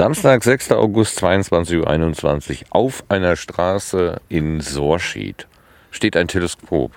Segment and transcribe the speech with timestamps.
[0.00, 0.72] Samstag, 6.
[0.72, 2.66] August, 22.21 Uhr.
[2.70, 5.46] Auf einer Straße in Sorschied
[5.90, 6.92] steht ein Teleskop.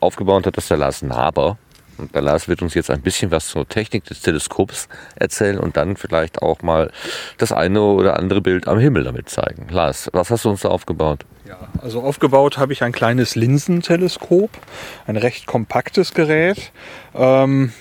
[0.00, 1.58] Aufgebaut hat das der Lars Naber.
[1.98, 5.76] Und der Lars wird uns jetzt ein bisschen was zur Technik des Teleskops erzählen und
[5.76, 6.90] dann vielleicht auch mal
[7.36, 9.68] das eine oder andere Bild am Himmel damit zeigen.
[9.68, 11.26] Lars, was hast du uns da aufgebaut?
[11.46, 14.48] Ja, also aufgebaut habe ich ein kleines Linsenteleskop,
[15.06, 16.72] ein recht kompaktes Gerät.
[17.14, 17.74] Ähm,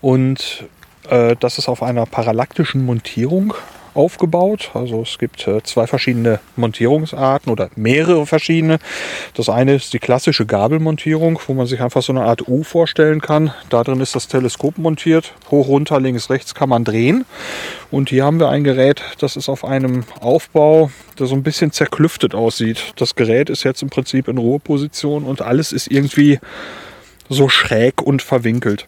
[0.00, 0.64] und
[1.10, 3.52] äh, das ist auf einer parallaktischen Montierung
[3.98, 4.70] aufgebaut.
[4.74, 8.78] Also es gibt äh, zwei verschiedene Montierungsarten oder mehrere verschiedene.
[9.34, 13.20] Das eine ist die klassische Gabelmontierung, wo man sich einfach so eine Art U vorstellen
[13.20, 13.52] kann.
[13.68, 15.34] Da drin ist das Teleskop montiert.
[15.50, 17.24] Hoch, runter, links, rechts kann man drehen.
[17.90, 21.72] Und hier haben wir ein Gerät, das ist auf einem Aufbau, der so ein bisschen
[21.72, 22.92] zerklüftet aussieht.
[22.96, 26.38] Das Gerät ist jetzt im Prinzip in Ruheposition und alles ist irgendwie
[27.28, 28.86] so schräg und verwinkelt.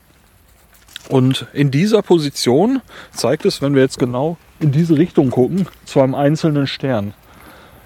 [1.10, 2.80] Und in dieser Position
[3.10, 7.14] zeigt es, wenn wir jetzt genau in diese Richtung gucken, zu einem einzelnen Stern.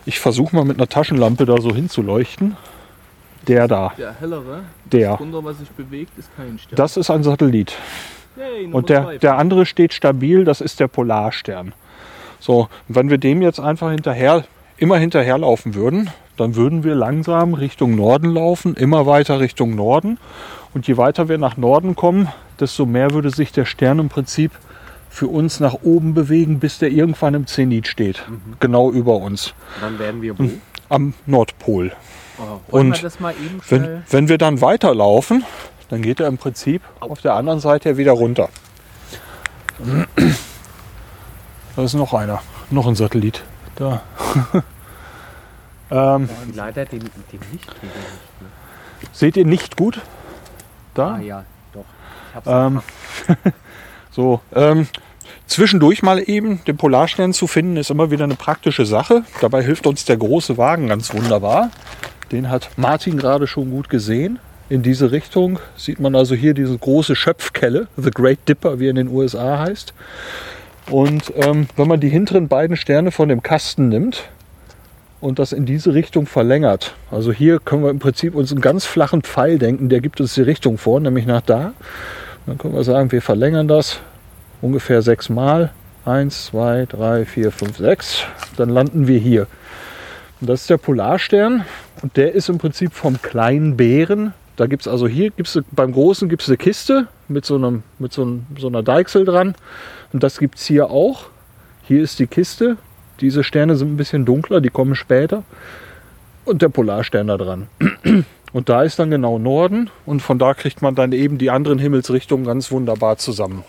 [0.06, 2.56] Ich versuche mal mit einer Taschenlampe da so hinzuleuchten.
[3.46, 3.92] Der da.
[3.98, 5.12] Der hellere, Der.
[5.12, 6.76] das Wunder, was sich bewegt, ist kein Stern.
[6.76, 7.74] Das ist ein Satellit.
[8.36, 9.18] Yay, Und der, zwei.
[9.18, 11.72] der andere steht stabil, das ist der Polarstern.
[12.40, 14.44] So, und wenn wir dem jetzt einfach hinterher,
[14.76, 20.18] immer hinterherlaufen würden, dann würden wir langsam Richtung Norden laufen, immer weiter Richtung Norden.
[20.72, 22.28] Und je weiter wir nach Norden kommen,
[22.60, 24.52] desto mehr würde sich der Stern im Prinzip
[25.10, 28.24] für uns nach oben bewegen, bis der irgendwann im Zenit steht.
[28.58, 29.54] Genau über uns.
[29.80, 30.50] Dann werden wir wo?
[30.88, 31.92] Am Nordpol.
[32.38, 33.02] Oh, Und
[33.70, 35.44] Wenn, wenn wir dann weiterlaufen,
[35.88, 38.48] dann geht er im Prinzip auf der anderen Seite wieder runter.
[41.76, 43.44] Da ist noch einer, noch ein Satellit.
[43.76, 44.02] Da.
[45.90, 47.66] ähm, Leider den, den nicht.
[47.66, 47.90] Ne?
[49.12, 50.00] seht ihr nicht gut?
[50.94, 51.14] Da?
[51.14, 51.44] Ah ja,
[52.46, 52.82] Ähm,
[54.10, 54.86] so, ähm,
[55.46, 59.24] zwischendurch mal eben den Polarstern zu finden, ist immer wieder eine praktische Sache.
[59.40, 61.70] Dabei hilft uns der große Wagen ganz wunderbar.
[62.32, 64.38] Den hat Martin gerade schon gut gesehen.
[64.68, 68.90] In diese Richtung sieht man also hier diese große Schöpfkelle, The Great Dipper, wie er
[68.90, 69.92] in den USA heißt.
[70.90, 74.24] Und ähm, wenn man die hinteren beiden Sterne von dem Kasten nimmt
[75.20, 78.84] und das in diese Richtung verlängert, also hier können wir im Prinzip uns einen ganz
[78.84, 81.72] flachen Pfeil denken, der gibt uns die Richtung vor, nämlich nach da.
[82.46, 84.00] Dann können wir sagen, wir verlängern das
[84.60, 85.72] ungefähr sechs Mal.
[86.04, 88.24] Eins, zwei, drei, vier, fünf, sechs.
[88.56, 89.46] Dann landen wir hier.
[90.40, 91.64] Und das ist der Polarstern.
[92.02, 94.34] Und der ist im Prinzip vom kleinen Bären.
[94.56, 97.82] Da gibt es also hier, gibt's, beim Großen gibt es eine Kiste mit, so, einem,
[97.98, 99.54] mit so, so einer Deichsel dran.
[100.12, 101.26] Und das gibt es hier auch.
[101.82, 102.76] Hier ist die Kiste.
[103.20, 105.44] Diese Sterne sind ein bisschen dunkler, die kommen später.
[106.44, 107.68] Und der Polarstern da dran.
[108.54, 111.80] Und da ist dann genau Norden und von da kriegt man dann eben die anderen
[111.80, 113.64] Himmelsrichtungen ganz wunderbar zusammen.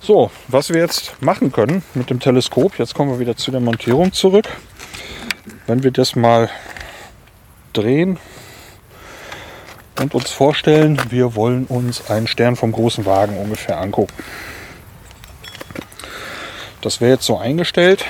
[0.00, 3.58] So, was wir jetzt machen können mit dem Teleskop, jetzt kommen wir wieder zu der
[3.58, 4.48] Montierung zurück.
[5.66, 6.48] Wenn wir das mal
[7.72, 8.20] drehen
[10.00, 14.14] und uns vorstellen, wir wollen uns einen Stern vom großen Wagen ungefähr angucken.
[16.82, 18.04] Das wäre jetzt so eingestellt.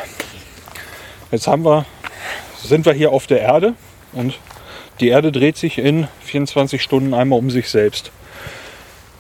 [1.30, 1.86] Jetzt haben wir,
[2.62, 3.72] sind wir hier auf der Erde
[4.12, 4.34] und
[5.02, 8.12] die Erde dreht sich in 24 Stunden einmal um sich selbst.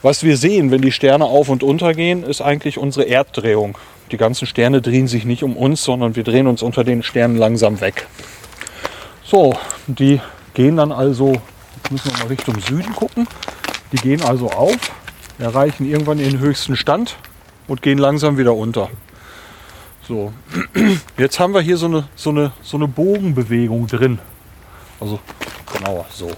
[0.00, 3.76] Was wir sehen, wenn die Sterne auf und unter gehen, ist eigentlich unsere Erddrehung.
[4.12, 7.36] Die ganzen Sterne drehen sich nicht um uns, sondern wir drehen uns unter den Sternen
[7.36, 8.06] langsam weg.
[9.24, 9.54] So,
[9.88, 10.20] die
[10.54, 11.32] gehen dann also,
[11.90, 13.26] müssen wir mal Richtung Süden gucken,
[13.90, 14.92] die gehen also auf,
[15.40, 17.16] erreichen irgendwann ihren höchsten Stand
[17.66, 18.88] und gehen langsam wieder unter.
[20.06, 20.32] So,
[21.18, 24.20] jetzt haben wir hier so eine, so eine, so eine Bogenbewegung drin.
[25.00, 25.18] Also
[25.82, 26.30] genauer so.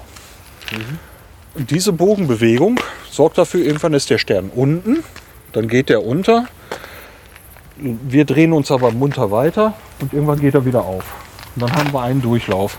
[1.54, 5.04] Und diese Bogenbewegung sorgt dafür, irgendwann ist der Stern unten,
[5.52, 6.46] dann geht der unter.
[7.76, 11.04] Wir drehen uns aber munter weiter und irgendwann geht er wieder auf.
[11.54, 12.78] Und dann haben wir einen Durchlauf.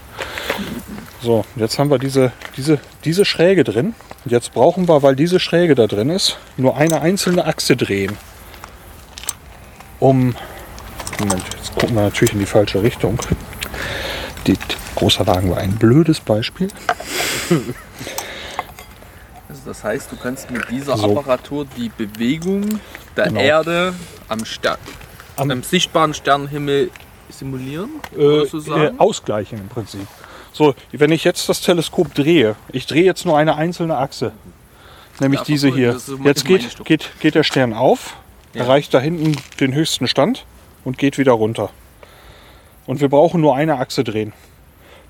[1.22, 3.94] So, jetzt haben wir diese, diese, diese Schräge drin.
[4.24, 8.18] Und jetzt brauchen wir, weil diese Schräge da drin ist, nur eine einzelne Achse drehen.
[10.00, 10.36] Um.
[11.20, 13.18] Moment, jetzt gucken wir natürlich in die falsche Richtung.
[14.48, 14.56] Die,
[14.96, 16.68] großer Wagen war ein blödes Beispiel.
[19.50, 21.18] Also das heißt, du kannst mit dieser So.
[21.18, 22.80] Apparatur die Bewegung
[23.16, 23.40] der Genau.
[23.40, 23.94] Erde
[24.28, 24.78] am, Stern,
[25.36, 26.92] Am- am, sichtbaren Sternenhimmel
[27.30, 27.90] simulieren?
[28.18, 30.08] äh, äh, ausgleichen im Prinzip.
[30.54, 34.32] So, wenn ich jetzt das Teleskop drehe, ich drehe jetzt nur eine einzelne Achse,
[35.20, 35.98] nämlich Ja, diese hier.
[36.24, 38.16] Jetzt geht, geht, geht der Stern auf,
[38.54, 38.62] Ja.
[38.64, 40.46] erreicht da hinten den höchsten Stand
[40.86, 41.72] und geht wieder runter.
[42.86, 44.34] Und wir brauchen nur eine Achse drehen.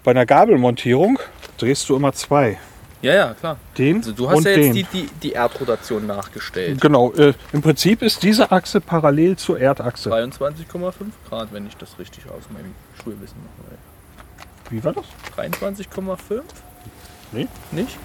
[0.04, 1.19] Bei einer Gabelmontierung
[1.57, 2.57] drehst du immer zwei.
[3.01, 3.57] Ja, ja, klar.
[3.77, 4.74] den Also du hast und ja jetzt den.
[4.74, 6.81] die, die, die Erdrotation nachgestellt.
[6.81, 10.12] Genau, äh, im Prinzip ist diese Achse parallel zur Erdachse.
[10.12, 10.94] 23,5
[11.30, 12.74] Grad, wenn ich das richtig aus meinem
[13.04, 13.77] Schulwissen mache.
[14.72, 15.06] Wie war das?
[15.38, 16.42] 23,5?
[17.31, 17.48] Nee.
[17.72, 17.98] Nicht?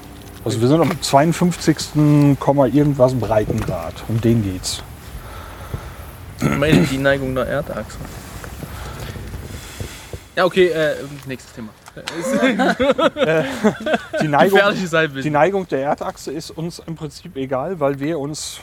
[0.44, 2.38] Also wir sind am 52.
[2.38, 3.94] Komma irgendwas Breitengrad.
[4.08, 4.82] Um den geht's.
[6.40, 7.99] Ich meine die Neigung der Erdachse.
[10.41, 10.95] Ja, okay, äh,
[11.27, 11.69] nächstes Thema.
[14.23, 14.59] Die Neigung,
[15.23, 15.29] die.
[15.29, 18.61] Neigung der Erdachse ist uns im Prinzip egal, weil wir uns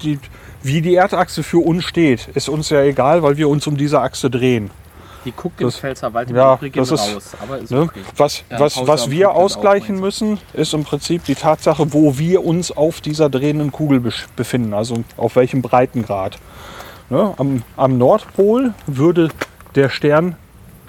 [0.00, 0.18] die,
[0.62, 4.00] wie die Erdachse für uns steht, ist uns ja egal, weil wir uns um diese
[4.00, 4.70] Achse drehen.
[5.26, 7.82] Die guckt Das- im Pfälzerwald im ja, Übrigen das ist- raus, ist Ne?
[7.82, 8.00] okay.
[8.16, 12.72] Was, Ja, was, was wir ausgleichen müssen, ist im Prinzip die Tatsache, wo wir uns
[12.72, 14.00] auf dieser drehenden Kugel
[14.34, 16.38] befinden, also auf welchem Breitengrad.
[17.10, 17.34] Ne?
[17.36, 19.28] Am, am Nordpol würde
[19.74, 20.36] der Stern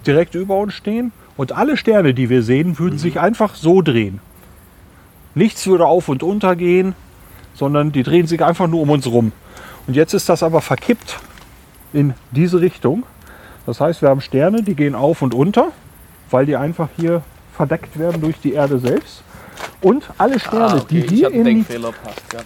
[0.05, 4.19] direkt über uns stehen und alle Sterne, die wir sehen, würden sich einfach so drehen.
[5.35, 6.95] Nichts würde auf und unter gehen,
[7.53, 9.31] sondern die drehen sich einfach nur um uns rum.
[9.87, 11.19] Und jetzt ist das aber verkippt
[11.93, 13.03] in diese Richtung.
[13.65, 15.71] Das heißt, wir haben Sterne, die gehen auf und unter,
[16.29, 17.23] weil die einfach hier
[17.53, 19.23] verdeckt werden durch die Erde selbst.
[19.81, 22.39] Und alle Sterne, Ah, okay, die, hier im, Denkfehler passt, ja.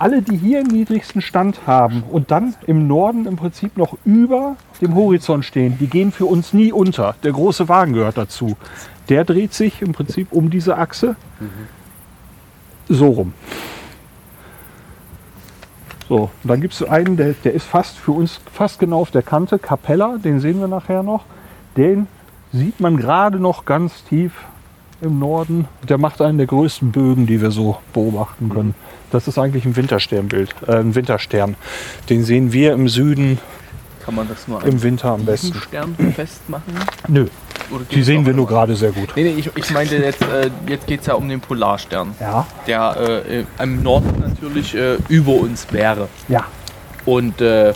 [0.00, 4.56] Alle, die hier im niedrigsten Stand haben und dann im Norden im Prinzip noch über
[4.80, 7.14] dem Horizont stehen, die gehen für uns nie unter.
[7.22, 8.56] Der große Wagen gehört dazu.
[9.08, 11.16] Der dreht sich im Prinzip um diese Achse
[12.88, 13.34] so rum.
[16.08, 19.22] So, dann gibt es einen, der, der ist fast für uns fast genau auf der
[19.22, 19.58] Kante.
[19.58, 21.24] Capella, den sehen wir nachher noch.
[21.76, 22.08] Den
[22.52, 24.32] sieht man gerade noch ganz tief
[25.00, 25.68] im Norden.
[25.88, 28.74] Der macht einen der größten Bögen, die wir so beobachten können.
[29.10, 31.56] Das ist eigentlich ein Wintersternbild, äh, ein Winterstern.
[32.08, 33.38] Den sehen wir im Süden
[34.04, 35.54] Kann man das nur im Winter am besten.
[35.54, 36.74] Stern festmachen?
[37.08, 37.26] Nö,
[37.90, 39.12] die sehen wir nur gerade sehr gut.
[39.16, 42.46] Nee, nee, ich, ich meinte jetzt, äh, jetzt geht es ja um den Polarstern, Ja,
[42.66, 46.08] der äh, äh, im Norden natürlich äh, über uns wäre.
[46.28, 46.44] ja.
[47.06, 47.72] Und äh,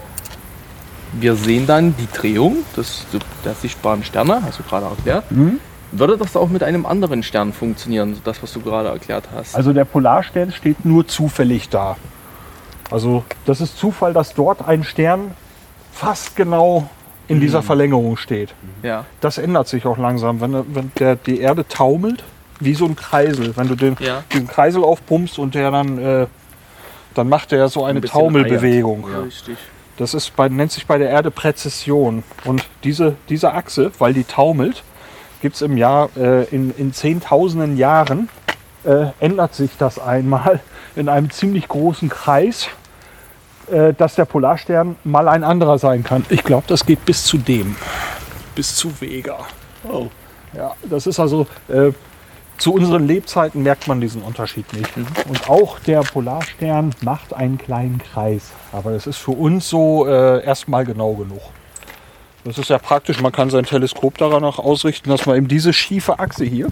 [1.19, 3.07] wir sehen dann die Drehung des,
[3.45, 5.31] der sichtbaren Sterne, hast du gerade erklärt.
[5.31, 5.61] Mhm.
[5.99, 9.55] Würde das auch mit einem anderen Stern funktionieren, das, was du gerade erklärt hast?
[9.55, 11.97] Also der Polarstern steht nur zufällig da.
[12.91, 15.31] Also das ist Zufall, dass dort ein Stern
[15.93, 16.89] fast genau
[17.29, 18.55] in dieser Verlängerung steht.
[18.83, 19.05] ja.
[19.21, 22.23] Das ändert sich auch langsam, wenn, wenn der, die Erde taumelt,
[22.61, 23.57] wie so ein Kreisel.
[23.57, 24.23] Wenn du den, Ja.
[24.33, 26.27] diesen Kreisel aufpumpst und der dann, äh,
[27.15, 29.07] dann macht er so eine Ein Taumelbewegung.
[29.11, 29.21] Ja.
[29.21, 29.57] Richtig.
[29.97, 32.25] Das ist bei, nennt sich bei der Erde Präzession.
[32.45, 34.83] Und diese, diese Achse, weil die taumelt,
[35.45, 38.31] gibt es im Jahr, äh, in, in Zehntausenden Jahren,
[38.85, 40.61] äh, ändert sich das einmal
[40.97, 42.69] in einem ziemlich großen Kreis,
[43.71, 46.25] äh, dass der Polarstern mal ein anderer sein kann.
[46.31, 47.77] Ich glaube, das geht bis zu dem.
[48.55, 49.37] Bis zu Vega.
[49.87, 50.07] Oh.
[50.55, 51.91] Ja, das ist also, äh,
[52.57, 54.97] zu unseren Lebzeiten merkt man diesen Unterschied nicht.
[54.97, 58.51] Und auch der Polarstern macht einen kleinen Kreis.
[58.73, 61.43] Aber das ist für uns so äh, erstmal genau genug.
[62.45, 65.73] Das ist ja praktisch, man kann sein Teleskop daran auch ausrichten, dass man eben diese
[65.73, 66.69] schiefe Achse hier,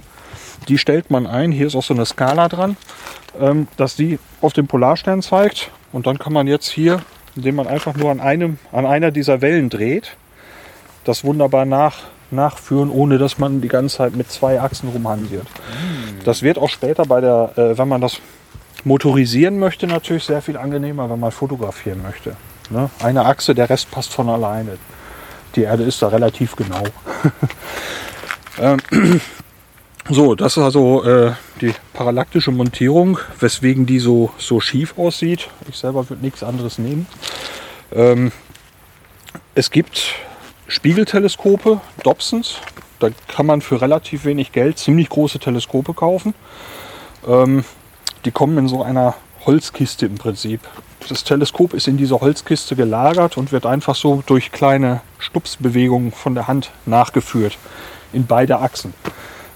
[0.68, 2.76] die stellt man ein, hier ist auch so eine Skala dran,
[3.40, 5.70] ähm, dass die auf den Polarstern zeigt.
[5.92, 7.00] Und dann kann man jetzt hier,
[7.36, 10.16] indem man einfach nur an, einem, an einer dieser Wellen dreht,
[11.04, 11.98] das wunderbar nach,
[12.30, 15.46] nachführen, ohne dass man die ganze Zeit mit zwei Achsen rumhantiert.
[16.24, 18.20] Das wird auch später bei der, äh, wenn man das
[18.84, 22.36] motorisieren möchte, natürlich sehr viel angenehmer, wenn man fotografieren möchte.
[22.70, 22.90] Ne?
[23.02, 24.78] Eine Achse, der Rest passt von alleine.
[25.54, 26.82] Die Erde ist da relativ genau.
[28.58, 28.78] ähm,
[30.10, 35.48] so, das ist also äh, die parallaktische Montierung, weswegen die so, so schief aussieht.
[35.68, 37.06] Ich selber würde nichts anderes nehmen.
[37.92, 38.32] Ähm,
[39.54, 40.14] es gibt
[40.66, 42.56] Spiegelteleskope, Dobsons.
[42.98, 46.34] Da kann man für relativ wenig Geld ziemlich große Teleskope kaufen.
[47.26, 47.64] Ähm,
[48.24, 50.60] die kommen in so einer Holzkiste im Prinzip.
[51.08, 56.34] Das Teleskop ist in dieser Holzkiste gelagert und wird einfach so durch kleine Stupsbewegungen von
[56.34, 57.58] der Hand nachgeführt
[58.12, 58.94] in beide Achsen.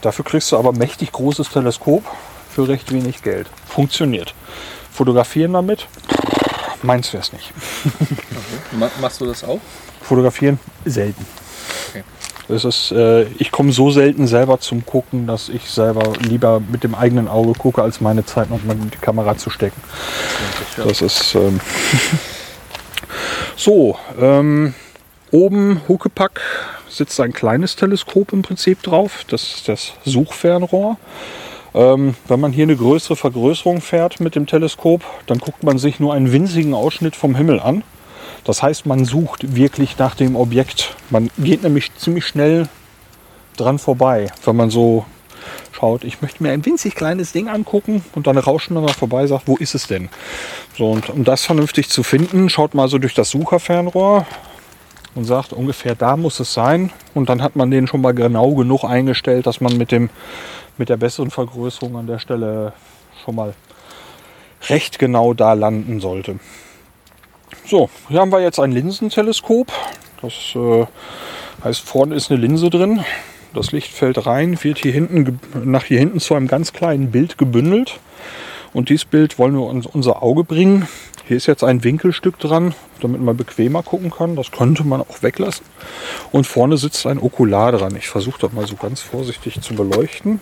[0.00, 2.04] Dafür kriegst du aber ein mächtig großes Teleskop
[2.50, 3.48] für recht wenig Geld.
[3.66, 4.34] Funktioniert.
[4.92, 5.86] Fotografieren damit?
[6.82, 7.52] Meins es nicht.
[8.72, 9.60] Ma machst du das auch?
[10.02, 11.26] Fotografieren selten.
[11.90, 12.04] Okay.
[12.48, 16.84] Das ist, äh, ich komme so selten selber zum Gucken, dass ich selber lieber mit
[16.84, 19.80] dem eigenen Auge gucke, als meine Zeit noch mal in die Kamera zu stecken.
[20.76, 21.60] Das ist ähm,
[23.56, 23.98] so.
[24.20, 24.74] Ähm,
[25.32, 26.40] oben Huckepack
[26.88, 29.24] sitzt ein kleines Teleskop im Prinzip drauf.
[29.28, 30.98] Das ist das Suchfernrohr.
[31.74, 36.00] Ähm, wenn man hier eine größere Vergrößerung fährt mit dem Teleskop, dann guckt man sich
[36.00, 37.82] nur einen winzigen Ausschnitt vom Himmel an.
[38.46, 40.94] Das heißt, man sucht wirklich nach dem Objekt.
[41.10, 42.68] Man geht nämlich ziemlich schnell
[43.56, 45.04] dran vorbei, wenn man so
[45.72, 49.26] schaut, ich möchte mir ein winzig kleines Ding angucken und dann rauschen wir mal vorbei,
[49.26, 50.08] sagt, wo ist es denn?
[50.78, 54.26] So, und um das vernünftig zu finden, schaut mal so durch das Sucherfernrohr
[55.16, 56.92] und sagt, ungefähr da muss es sein.
[57.14, 60.08] Und dann hat man den schon mal genau genug eingestellt, dass man mit, dem,
[60.78, 62.74] mit der besseren Vergrößerung an der Stelle
[63.24, 63.54] schon mal
[64.68, 66.38] recht genau da landen sollte.
[67.68, 69.72] So, hier haben wir jetzt ein Linsenteleskop.
[70.22, 70.86] Das äh,
[71.64, 73.00] heißt, vorne ist eine Linse drin.
[73.54, 77.38] Das Licht fällt rein, wird hier hinten nach hier hinten zu einem ganz kleinen Bild
[77.38, 77.98] gebündelt.
[78.72, 80.86] Und dieses Bild wollen wir uns unser Auge bringen.
[81.26, 84.36] Hier ist jetzt ein Winkelstück dran, damit man bequemer gucken kann.
[84.36, 85.66] Das könnte man auch weglassen.
[86.30, 87.96] Und vorne sitzt ein Okular dran.
[87.96, 90.38] Ich versuche das mal so ganz vorsichtig zu beleuchten.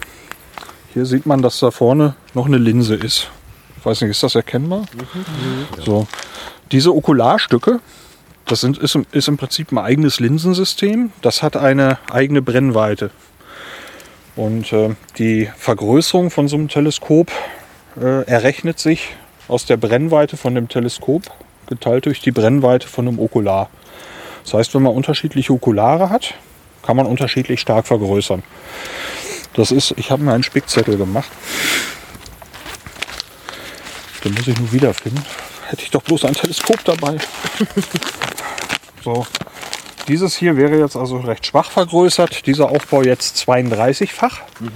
[0.93, 3.31] Hier sieht man, dass da vorne noch eine Linse ist.
[3.79, 4.81] Ich weiß nicht, ist das erkennbar?
[4.81, 5.83] Mhm.
[5.83, 6.07] So.
[6.73, 7.81] Diese Okularstücke,
[8.47, 11.13] das sind, ist, ist im Prinzip ein eigenes Linsensystem.
[11.23, 13.11] Das hat eine eigene Brennweite.
[14.37, 17.31] Und äh, die Vergrößerung von so einem Teleskop
[18.01, 19.15] äh, errechnet sich
[19.49, 21.23] aus der Brennweite von dem Teleskop
[21.67, 23.71] geteilt durch die Brennweite von einem Okular.
[24.43, 26.35] Das heißt, wenn man unterschiedliche Okulare hat,
[26.83, 28.43] kann man unterschiedlich stark vergrößern.
[29.55, 31.31] Das ist, ich habe mir einen Spickzettel gemacht.
[34.25, 35.25] Den muss ich nur wiederfinden.
[35.75, 37.17] Hätte ich doch bloß ein Teleskop dabei.
[39.03, 39.27] so.
[40.07, 42.47] Dieses hier wäre jetzt also recht schwach vergrößert.
[42.47, 44.43] Dieser Aufbau jetzt 32-fach.
[44.61, 44.71] Mhm.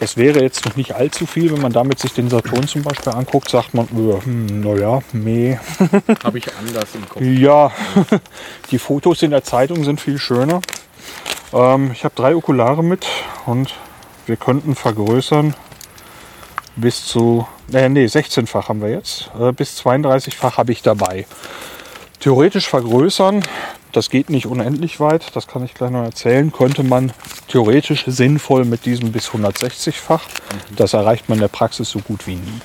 [0.00, 3.12] Das wäre jetzt noch nicht allzu viel, wenn man damit sich den Saturn zum Beispiel
[3.12, 5.56] anguckt, sagt man, äh, hm, naja, meh.
[6.24, 7.22] Habe ich anders im Kopf.
[7.22, 7.70] Ja,
[8.72, 10.62] die Fotos in der Zeitung sind viel schöner.
[11.52, 13.06] Ähm, ich habe drei Okulare mit
[13.46, 13.72] und
[14.26, 15.54] wir könnten vergrößern
[16.76, 19.30] bis zu, äh, nee, 16-fach haben wir jetzt.
[19.38, 21.26] Äh, bis 32-fach habe ich dabei.
[22.20, 23.42] Theoretisch vergrößern,
[23.92, 27.12] das geht nicht unendlich weit, das kann ich gleich noch erzählen, könnte man
[27.48, 30.22] theoretisch sinnvoll mit diesem bis 160-fach.
[30.22, 30.76] Mhm.
[30.76, 32.60] Das erreicht man in der Praxis so gut wie nie.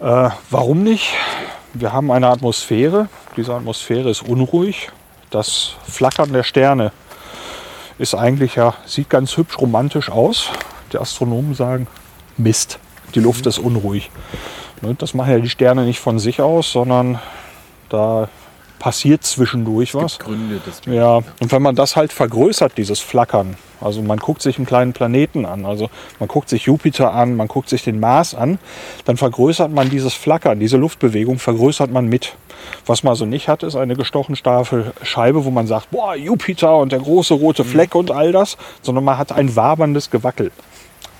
[0.00, 1.14] Äh, warum nicht?
[1.72, 3.08] Wir haben eine Atmosphäre.
[3.36, 4.90] Diese Atmosphäre ist unruhig.
[5.30, 6.92] Das Flackern der Sterne
[7.98, 10.50] ist eigentlich ja, sieht ganz hübsch romantisch aus.
[10.92, 11.86] Die Astronomen sagen,
[12.42, 12.78] Mist,
[13.14, 14.10] die Luft ist unruhig.
[14.82, 17.18] Ne, das machen ja die Sterne nicht von sich aus, sondern
[17.88, 18.28] da
[18.80, 20.18] passiert zwischendurch was.
[20.18, 20.60] Gründe.
[20.86, 24.92] Ja, und wenn man das halt vergrößert, dieses Flackern, also man guckt sich einen kleinen
[24.94, 28.58] Planeten an, also man guckt sich Jupiter an, man guckt sich den Mars an,
[29.04, 32.34] dann vergrößert man dieses Flackern, diese Luftbewegung vergrößert man mit.
[32.86, 36.76] Was man so nicht hat, ist eine gestochen starke Scheibe, wo man sagt, boah, Jupiter
[36.78, 40.52] und der große rote Fleck und all das, sondern man hat ein waberndes Gewackel.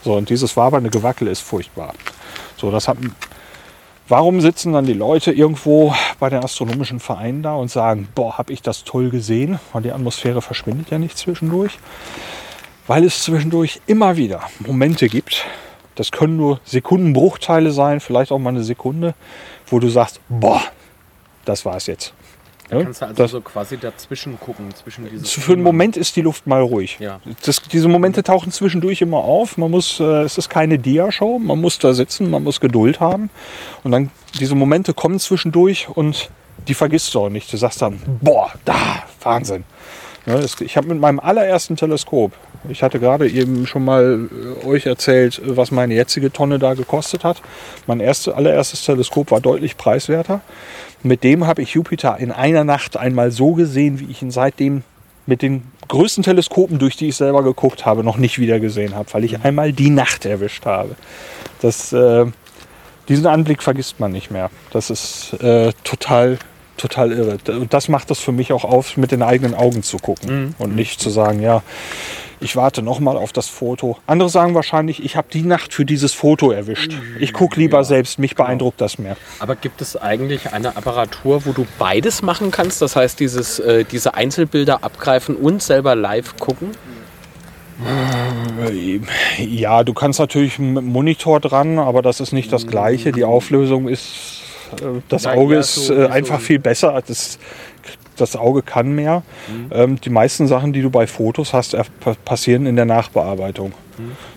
[0.03, 1.95] So, und dieses wabernde Gewackel ist furchtbar.
[2.57, 2.97] So, das hat,
[4.09, 8.53] warum sitzen dann die Leute irgendwo bei den astronomischen Vereinen da und sagen, boah, habe
[8.53, 9.61] ich das toll gesehen?
[9.73, 11.79] Weil die Atmosphäre verschwindet ja nicht zwischendurch.
[12.87, 15.45] Weil es zwischendurch immer wieder Momente gibt,
[15.95, 19.15] das können nur Sekundenbruchteile sein, vielleicht auch mal eine Sekunde,
[19.67, 20.63] wo du sagst, boah,
[21.45, 22.15] das war es jetzt.
[22.71, 24.73] Da kannst du also das, so quasi dazwischen gucken.
[24.75, 26.99] Zwischen für einen Moment ist die Luft mal ruhig.
[27.01, 27.21] Ja.
[27.45, 29.59] Das, diese Momente tauchen zwischendurch immer auf.
[29.59, 31.39] Man muss, äh, es ist keine Dia-Show.
[31.39, 33.31] Man muss da sitzen, man muss Geduld haben.
[33.83, 36.31] Und dann diese Momente kommen zwischendurch und
[36.69, 37.53] die vergisst du auch nicht.
[37.53, 39.65] Du sagst dann, boah, da, Wahnsinn.
[40.27, 42.33] Ja, das, ich habe mit meinem allerersten Teleskop,
[42.69, 44.29] ich hatte gerade eben schon mal
[44.63, 47.41] äh, euch erzählt, was meine jetzige Tonne da gekostet hat.
[47.87, 50.41] Mein erste, allererstes Teleskop war deutlich preiswerter.
[51.03, 54.83] Mit dem habe ich Jupiter in einer Nacht einmal so gesehen, wie ich ihn seitdem
[55.27, 59.13] mit den größten Teleskopen, durch die ich selber geguckt habe, noch nicht wieder gesehen habe,
[59.13, 59.45] weil ich mhm.
[59.45, 60.97] einmal die Nacht erwischt habe.
[61.63, 62.27] Das, äh,
[63.09, 64.51] diesen Anblick vergisst man nicht mehr.
[64.73, 66.39] Das ist äh, total,
[66.77, 67.39] total irre.
[67.59, 70.55] Und das macht es für mich auch auf, mit den eigenen Augen zu gucken mhm.
[70.59, 71.63] und nicht zu sagen, ja,
[72.41, 73.99] ich warte noch mal auf das Foto.
[74.07, 76.93] Andere sagen wahrscheinlich, ich habe die Nacht für dieses Foto erwischt.
[77.19, 78.47] Ich gucke lieber ja, selbst, mich genau.
[78.47, 79.17] beeindruckt das mehr.
[79.39, 82.81] Aber gibt es eigentlich eine Apparatur, wo du beides machen kannst?
[82.81, 86.71] Das heißt, dieses, äh, diese Einzelbilder abgreifen und selber live gucken?
[89.39, 93.13] Ja, du kannst natürlich einen Monitor dran, aber das ist nicht das gleiche.
[93.13, 94.43] Die Auflösung ist,
[94.81, 97.03] äh, das Auge ist äh, einfach viel besser.
[97.07, 97.39] Das
[98.21, 99.23] das Auge kann mehr.
[99.49, 99.71] Mhm.
[99.73, 101.77] Ähm, die meisten Sachen, die du bei Fotos hast,
[102.25, 103.73] passieren in der Nachbearbeitung.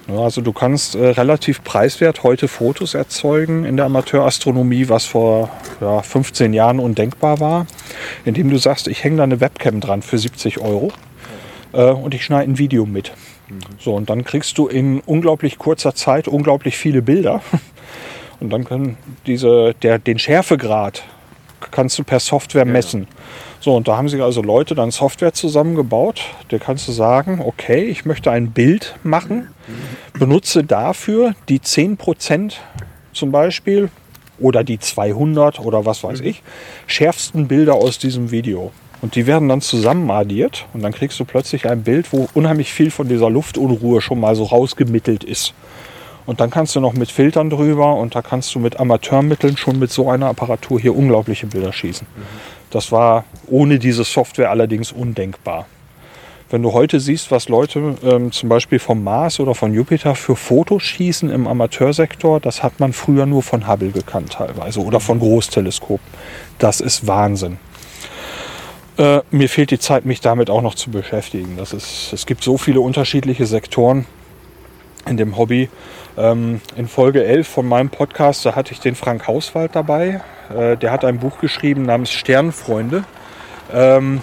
[0.07, 0.17] Mhm.
[0.17, 5.49] also du kannst äh, relativ preiswert heute Fotos erzeugen in der Amateurastronomie, was vor
[5.79, 7.67] ja, 15 Jahren undenkbar war,
[8.25, 10.91] indem du sagst, ich hänge da eine Webcam dran für 70 Euro
[11.71, 13.13] äh, und ich schneide ein Video mit.
[13.49, 13.59] Mhm.
[13.79, 17.41] So, und dann kriegst du in unglaublich kurzer Zeit unglaublich viele Bilder.
[18.39, 21.03] Und dann können diese, der, den Schärfegrad
[21.71, 23.07] kannst du per Software messen.
[23.59, 26.21] So, und da haben sich also Leute dann Software zusammengebaut.
[26.49, 29.49] Da kannst du sagen, okay, ich möchte ein Bild machen,
[30.17, 32.53] benutze dafür die 10%
[33.13, 33.89] zum Beispiel
[34.39, 36.43] oder die 200 oder was weiß ich,
[36.87, 38.71] schärfsten Bilder aus diesem Video.
[39.01, 42.71] Und die werden dann zusammen addiert und dann kriegst du plötzlich ein Bild, wo unheimlich
[42.71, 45.53] viel von dieser Luftunruhe schon mal so rausgemittelt ist.
[46.25, 49.79] Und dann kannst du noch mit Filtern drüber und da kannst du mit Amateurmitteln schon
[49.79, 52.07] mit so einer Apparatur hier unglaubliche Bilder schießen.
[52.69, 55.65] Das war ohne diese Software allerdings undenkbar.
[56.49, 60.35] Wenn du heute siehst, was Leute ähm, zum Beispiel vom Mars oder von Jupiter für
[60.35, 65.19] Fotos schießen im Amateursektor, das hat man früher nur von Hubble gekannt teilweise oder von
[65.19, 66.05] Großteleskopen.
[66.59, 67.57] Das ist Wahnsinn.
[68.97, 71.57] Äh, mir fehlt die Zeit, mich damit auch noch zu beschäftigen.
[71.57, 74.05] Das ist, es gibt so viele unterschiedliche Sektoren
[75.05, 75.69] in dem Hobby.
[76.17, 80.21] Ähm, in Folge 11 von meinem Podcast, da hatte ich den Frank Hauswald dabei.
[80.55, 83.03] Äh, der hat ein Buch geschrieben namens Sternfreunde.
[83.73, 84.21] Ähm,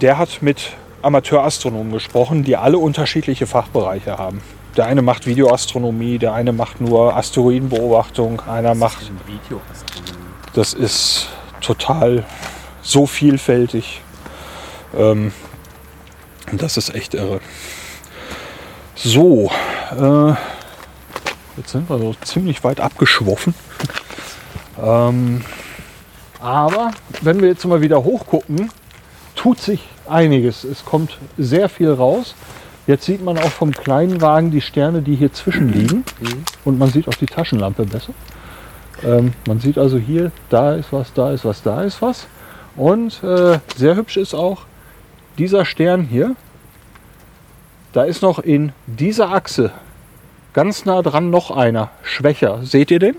[0.00, 4.40] der hat mit Amateurastronomen gesprochen, die alle unterschiedliche Fachbereiche haben.
[4.76, 9.10] Der eine macht Videoastronomie, der eine macht nur Asteroidenbeobachtung, einer macht.
[10.54, 11.28] Das ist
[11.60, 12.24] total
[12.82, 14.00] so vielfältig.
[14.96, 15.32] Ähm,
[16.52, 17.40] das ist echt irre.
[19.02, 19.50] So,
[19.98, 20.34] äh,
[21.56, 23.54] jetzt sind wir so ziemlich weit abgeschwoffen.
[24.82, 25.40] ähm,
[26.38, 26.90] aber
[27.22, 28.70] wenn wir jetzt mal wieder hochgucken,
[29.36, 30.64] tut sich einiges.
[30.64, 32.34] Es kommt sehr viel raus.
[32.86, 36.04] Jetzt sieht man auch vom kleinen Wagen die Sterne, die hier zwischen liegen.
[36.66, 38.12] Und man sieht auch die Taschenlampe besser.
[39.02, 42.26] Ähm, man sieht also hier, da ist was, da ist was, da ist was.
[42.76, 44.66] Und äh, sehr hübsch ist auch
[45.38, 46.36] dieser Stern hier.
[47.92, 49.72] Da ist noch in dieser Achse
[50.52, 52.60] ganz nah dran noch einer, schwächer.
[52.62, 53.16] Seht ihr den?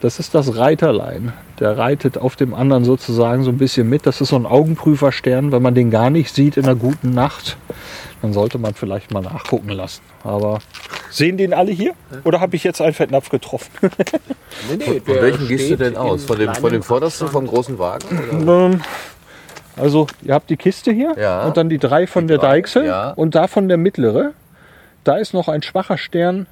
[0.00, 1.32] Das ist das Reiterlein.
[1.60, 4.04] Der reitet auf dem anderen sozusagen so ein bisschen mit.
[4.06, 5.50] Das ist so ein Augenprüferstern.
[5.50, 7.56] Wenn man den gar nicht sieht in einer guten Nacht,
[8.20, 10.02] dann sollte man vielleicht mal nachgucken lassen.
[10.22, 10.58] Aber
[11.10, 11.94] sehen den alle hier?
[12.24, 13.70] Oder habe ich jetzt einen Fettnapf getroffen?
[14.68, 16.24] Nee, nee, Von welchen gehst du denn aus?
[16.24, 18.42] Von dem, von dem vordersten vom großen Wagen?
[18.42, 18.78] Oder?
[19.76, 21.44] Also ihr habt die Kiste hier Ja.
[21.46, 23.10] und dann die drei von der drei, Deichsel ja.
[23.10, 24.32] und davon der mittlere.
[25.02, 26.46] Da ist noch ein schwacher Stern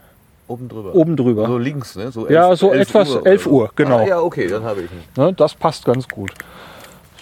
[0.48, 0.94] Oben drüber.
[0.94, 1.46] oben drüber.
[1.46, 2.10] So links, ne?
[2.10, 3.50] So Ja, so etwas- oder 11 so.
[3.50, 3.98] Uhr, genau.
[4.00, 4.98] Ah, ja, okay, dann habe ich ihn.
[5.16, 6.32] Ne, das passt ganz gut.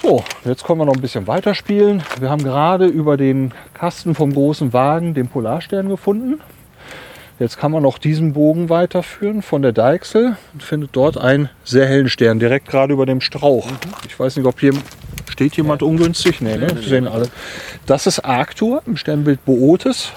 [0.03, 2.03] So, jetzt können wir noch ein bisschen weiterspielen.
[2.19, 6.41] Wir haben gerade über den Kasten vom großen Wagen den Polarstern gefunden.
[7.39, 11.87] Jetzt kann man noch diesen Bogen weiterführen von der Deichsel und findet dort einen sehr
[11.87, 13.67] hellen Stern, direkt gerade über dem Strauch.
[14.07, 14.73] Ich weiß nicht, ob hier
[15.41, 16.43] steht jemand ungünstig.
[16.43, 16.69] Nee, ne?
[16.83, 17.27] Sehen alle.
[17.87, 20.13] Das ist Arctur im Sternbild Bootes.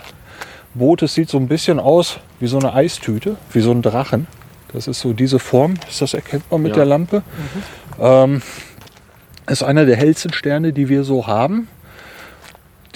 [0.74, 4.28] Bootes sieht so ein bisschen aus wie so eine Eistüte, wie so ein Drachen.
[4.74, 5.76] Das ist so diese Form.
[5.88, 6.76] Ist das erkennbar mit Ja.
[6.80, 7.24] der Lampe?
[8.02, 8.42] Ähm,
[9.50, 11.70] ist einer der hellsten Sterne, die wir so haben.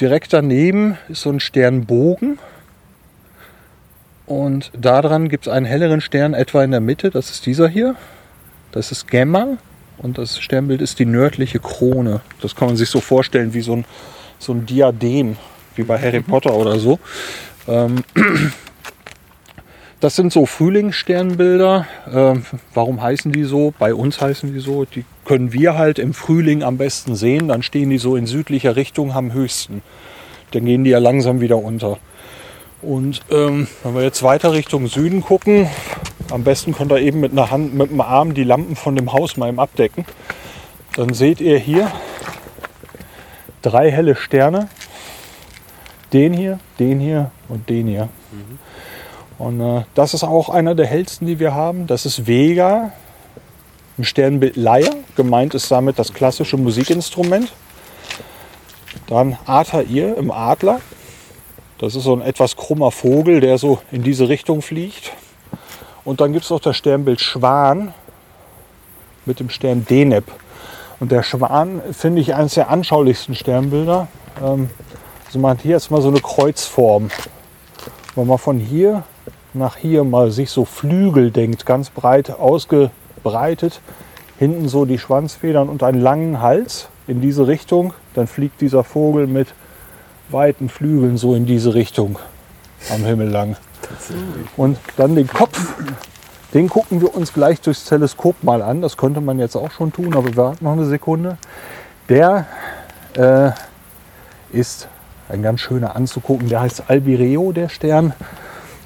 [0.01, 2.39] Direkt daneben ist so ein Sternbogen.
[4.25, 7.09] Und daran gibt es einen helleren Stern etwa in der Mitte.
[7.09, 7.95] Das ist dieser hier.
[8.73, 9.57] Das ist Gamma.
[9.97, 12.21] Und das Sternbild ist die nördliche Krone.
[12.41, 13.85] Das kann man sich so vorstellen wie so ein,
[14.39, 15.37] so ein Diadem,
[15.75, 16.99] wie bei Harry Potter oder so.
[17.67, 18.03] Ähm,
[19.99, 21.87] das sind so Frühlingssternbilder.
[22.13, 23.73] Ähm, warum heißen die so?
[23.79, 24.85] Bei uns heißen die so.
[24.85, 27.47] Die können wir halt im Frühling am besten sehen.
[27.47, 29.81] Dann stehen die so in südlicher Richtung am höchsten.
[30.51, 31.97] Dann gehen die ja langsam wieder unter.
[32.81, 35.67] Und ähm, wenn wir jetzt weiter Richtung Süden gucken,
[36.31, 39.13] am besten könnt ihr eben mit einer Hand, mit dem Arm die Lampen von dem
[39.13, 40.05] Haus mal im abdecken.
[40.95, 41.91] Dann seht ihr hier
[43.61, 44.69] drei helle Sterne.
[46.13, 48.09] Den hier, den hier und den hier.
[49.37, 51.85] Und äh, das ist auch einer der hellsten, die wir haben.
[51.87, 52.93] Das ist Vega
[53.97, 54.95] im Sternbild Leier.
[55.15, 57.51] Gemeint ist damit das klassische Musikinstrument.
[59.07, 60.79] Dann Altair im Adler.
[61.79, 65.13] Das ist so ein etwas krummer Vogel, der so in diese Richtung fliegt.
[66.03, 67.93] Und dann gibt es noch das Sternbild Schwan
[69.25, 70.25] mit dem Stern Deneb.
[70.99, 74.07] Und der Schwan finde ich eines der anschaulichsten Sternbilder.
[74.41, 77.09] Also man hat hier jetzt mal so eine Kreuzform.
[78.15, 79.03] Wenn man von hier
[79.53, 83.81] nach hier mal sich so Flügel denkt, ganz breit ausgebreitet,
[84.39, 89.27] hinten so die Schwanzfedern und einen langen Hals in diese Richtung, dann fliegt dieser Vogel
[89.27, 89.49] mit
[90.29, 92.19] weiten Flügeln so in diese Richtung
[92.93, 93.57] am Himmel lang.
[94.55, 95.73] Und dann den Kopf,
[96.53, 98.81] den gucken wir uns gleich durchs Teleskop mal an.
[98.81, 101.37] Das könnte man jetzt auch schon tun, aber wir warten noch eine Sekunde.
[102.09, 102.45] Der
[103.15, 103.51] äh,
[104.51, 104.87] ist
[105.29, 106.49] ein ganz schöner anzugucken.
[106.49, 108.13] Der heißt Albireo, der Stern.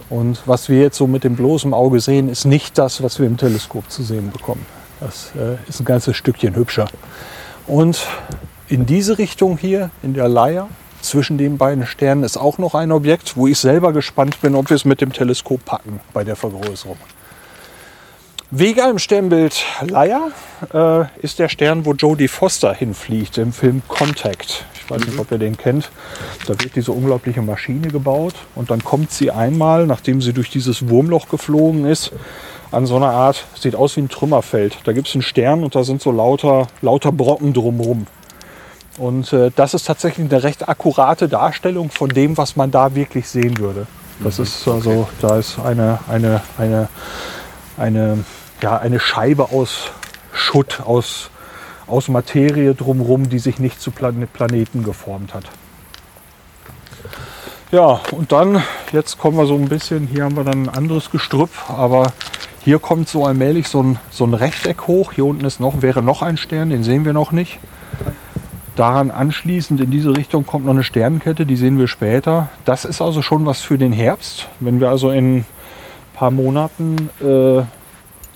[0.09, 3.27] Und was wir jetzt so mit dem bloßen Auge sehen, ist nicht das, was wir
[3.27, 4.65] im Teleskop zu sehen bekommen.
[4.99, 6.87] Das äh, ist ein ganzes Stückchen hübscher.
[7.67, 8.07] Und
[8.67, 10.67] in diese Richtung hier, in der Leier,
[11.01, 14.69] zwischen den beiden Sternen, ist auch noch ein Objekt, wo ich selber gespannt bin, ob
[14.69, 16.97] wir es mit dem Teleskop packen bei der Vergrößerung.
[18.53, 20.31] Vega im Sternbild Leier
[20.73, 24.65] äh, ist der Stern, wo Jodie Foster hinfliegt im Film Contact.
[24.73, 25.89] Ich weiß nicht, ob ihr den kennt.
[26.47, 30.89] Da wird diese unglaubliche Maschine gebaut und dann kommt sie einmal, nachdem sie durch dieses
[30.89, 32.11] Wurmloch geflogen ist,
[32.71, 34.79] an so einer Art, sieht aus wie ein Trümmerfeld.
[34.83, 38.05] Da gibt es einen Stern und da sind so lauter, lauter Brocken drumherum.
[38.97, 43.27] Und äh, das ist tatsächlich eine recht akkurate Darstellung von dem, was man da wirklich
[43.27, 43.87] sehen würde.
[44.19, 46.89] Das ist also, da ist eine, eine, eine,
[47.77, 48.23] eine,
[48.61, 49.91] ja, eine Scheibe aus
[50.33, 51.29] Schutt, aus,
[51.87, 55.45] aus Materie drumherum, die sich nicht zu Plan Planeten geformt hat.
[57.71, 61.09] Ja, und dann, jetzt kommen wir so ein bisschen, hier haben wir dann ein anderes
[61.09, 62.11] Gestrüpp, aber
[62.63, 65.13] hier kommt so allmählich so ein, so ein Rechteck hoch.
[65.13, 67.59] Hier unten ist noch, wäre noch ein Stern, den sehen wir noch nicht.
[68.75, 72.49] Daran anschließend in diese Richtung kommt noch eine Sternenkette, die sehen wir später.
[72.63, 74.47] Das ist also schon was für den Herbst.
[74.59, 75.45] Wenn wir also in ein
[76.13, 77.63] paar Monaten äh,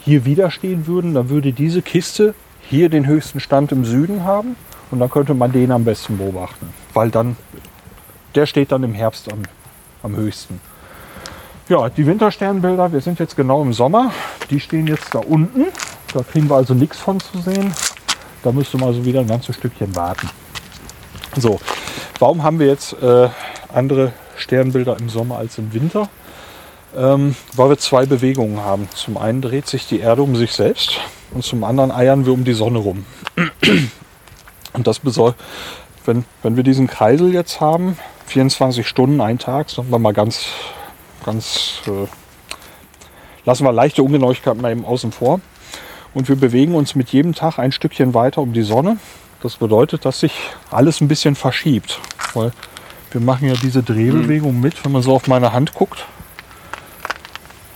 [0.04, 4.56] hier wieder stehen würden, dann würde diese Kiste hier den höchsten Stand im Süden haben
[4.92, 7.38] und dann könnte man den am besten beobachten, weil dann
[8.36, 9.44] der steht dann im Herbst am,
[10.04, 10.60] am höchsten.
[11.70, 14.12] Ja, die Wintersternbilder, wir sind jetzt genau im Sommer,
[14.50, 15.66] die stehen jetzt da unten.
[16.14, 17.74] Da kriegen wir also nichts von zu sehen.
[18.46, 20.30] Da müsste man also wieder ein ganzes Stückchen warten.
[21.36, 21.60] So,
[22.20, 23.28] warum haben wir jetzt äh,
[23.74, 26.10] andere Sternbilder im Sommer als im Winter?
[26.96, 28.88] Ähm, weil wir zwei Bewegungen haben.
[28.94, 31.00] Zum einen dreht sich die Erde um sich selbst
[31.32, 33.08] und zum anderen eiern wir um die Sonne rum.
[34.74, 35.42] Und das bedeutet,
[36.06, 40.46] wenn, wenn wir diesen Kreisel jetzt haben, 24 Stunden, ein Tag, sagen wir mal ganz,
[41.26, 42.08] ganz, äh,
[43.44, 45.42] lassen wir leichte Ungenauigkeiten mal eben außen vor.
[46.16, 48.98] Und wir bewegen uns mit jedem Tag ein Stückchen weiter um die Sonne.
[49.44, 50.32] Das bedeutet, dass sich
[50.72, 52.00] alles ein bisschen verschiebt.
[52.34, 52.54] Weil
[53.12, 56.06] wir machen ja diese Drehbewegung mit, wenn man so auf meine Hand guckt.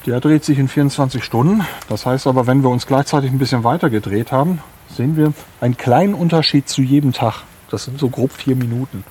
[0.06, 1.66] Der dreht sich in 24 Stunden.
[1.90, 5.76] Das heißt aber, wenn wir uns gleichzeitig ein bisschen weiter gedreht haben, sehen wir einen
[5.76, 7.44] kleinen Unterschied zu jedem Tag.
[7.70, 9.04] Das sind so grob vier Minuten.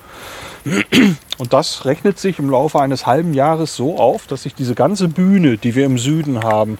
[1.37, 5.07] Und das rechnet sich im Laufe eines halben Jahres so auf, dass sich diese ganze
[5.09, 6.79] Bühne, die wir im Süden haben,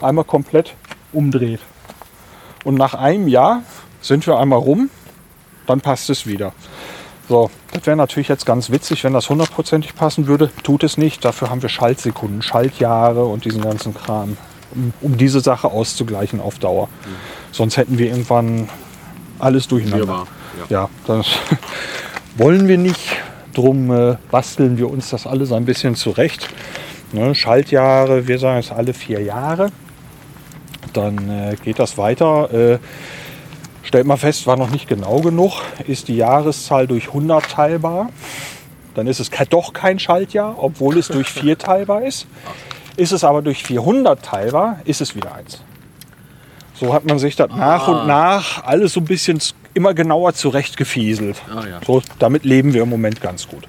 [0.00, 0.74] einmal komplett
[1.12, 1.60] umdreht.
[2.64, 3.62] Und nach einem Jahr
[4.00, 4.90] sind wir einmal rum,
[5.66, 6.52] dann passt es wieder.
[7.28, 10.50] So, das wäre natürlich jetzt ganz witzig, wenn das hundertprozentig passen würde.
[10.62, 11.24] Tut es nicht.
[11.24, 14.36] Dafür haben wir Schaltsekunden, Schaltjahre und diesen ganzen Kram,
[14.74, 16.88] um, um diese Sache auszugleichen auf Dauer.
[17.52, 18.68] Sonst hätten wir irgendwann
[19.38, 20.06] alles durcheinander.
[20.06, 20.26] Wirrwarr,
[20.68, 21.26] Ja, das
[22.36, 23.16] wollen wir nicht.
[23.54, 26.48] Drum äh, basteln wir uns das alles ein bisschen zurecht.
[27.12, 29.70] Ne, Schaltjahre, wir sagen es alle vier Jahre.
[30.92, 32.52] Dann äh, geht das weiter.
[32.52, 32.78] Äh,
[33.82, 35.62] stellt mal fest, war noch nicht genau genug.
[35.86, 38.10] Ist die Jahreszahl durch 100 teilbar,
[38.94, 42.26] dann ist es doch kein Schaltjahr, obwohl es durch 4 teilbar ist.
[42.96, 45.62] Ist es aber durch 400 teilbar, ist es wieder eins.
[46.74, 49.40] So hat man sich das nach und nach alles so ein bisschen
[49.74, 51.40] immer genauer zurechtgefieselt.
[51.48, 51.80] Ah, ja.
[51.86, 53.64] So, damit leben wir im Moment ganz gut.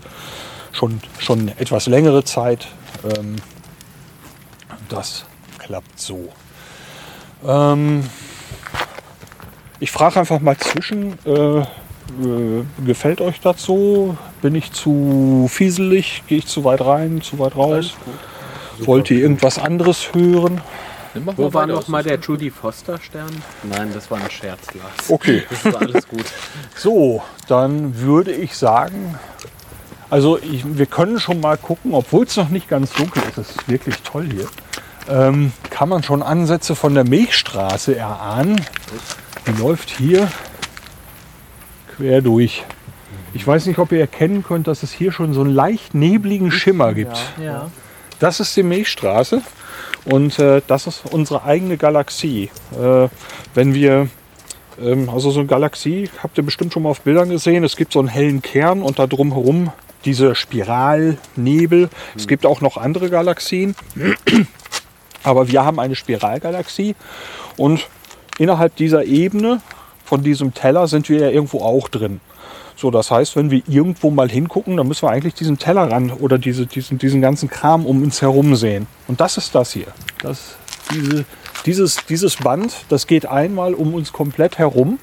[0.72, 2.68] Schon, schon etwas längere Zeit.
[3.04, 3.36] Ähm,
[4.90, 5.26] das
[5.60, 6.30] klappt so.
[7.46, 8.04] Ähm,
[9.80, 11.66] ich frage einfach mal zwischen, äh, äh,
[12.86, 14.18] gefällt euch das so?
[14.42, 16.24] Bin ich zu fieselig?
[16.28, 17.96] Gehe ich zu weit rein, zu weit raus?
[18.80, 20.62] Wollt ihr irgendwas anderes hören?
[21.36, 23.30] Wo war noch mal der Judy Foster Stern?
[23.64, 25.10] Nein, das war ein Scherz, Lars.
[25.10, 25.44] Okay.
[25.50, 26.26] Das ist alles gut.
[26.76, 29.16] So, dann würde ich sagen,
[30.10, 33.50] also ich, wir können schon mal gucken, obwohl es noch nicht ganz dunkel ist, es
[33.52, 34.48] ist wirklich toll hier,
[35.10, 38.62] ähm, kann man schon Ansätze von der Milchstraße erahnen.
[39.48, 40.30] Die läuft hier
[41.96, 42.64] quer durch.
[43.34, 46.52] Ich weiß nicht, ob ihr erkennen könnt, dass es hier schon so einen leicht nebligen
[46.52, 47.18] Schimmer gibt.
[47.42, 47.70] Ja.
[48.20, 49.42] Das ist die Milchstraße
[50.06, 52.52] und äh, das ist unsere eigene Galaxie.
[52.80, 53.08] Äh,
[53.54, 54.08] wenn wir,
[54.80, 57.92] ähm, also so eine Galaxie, habt ihr bestimmt schon mal auf Bildern gesehen, es gibt
[57.92, 59.72] so einen hellen Kern und da drumherum
[60.06, 61.90] diese Spiralnebel.
[62.16, 63.76] Es gibt auch noch andere Galaxien,
[65.24, 66.96] aber wir haben eine Spiralgalaxie
[67.58, 67.88] und
[68.38, 69.62] innerhalb dieser Ebene
[70.06, 72.20] von diesem Teller sind wir ja irgendwo auch drin.
[72.76, 76.38] So, das heißt, wenn wir irgendwo mal hingucken, dann müssen wir eigentlich diesen Tellerrand oder
[76.38, 78.88] diese, diesen, diesen ganzen Kram um uns herum sehen.
[79.08, 79.88] Und das ist das hier.
[80.22, 80.56] Das,
[80.92, 81.26] diese,
[81.66, 85.00] dieses, dieses Band, das geht einmal um uns komplett herum.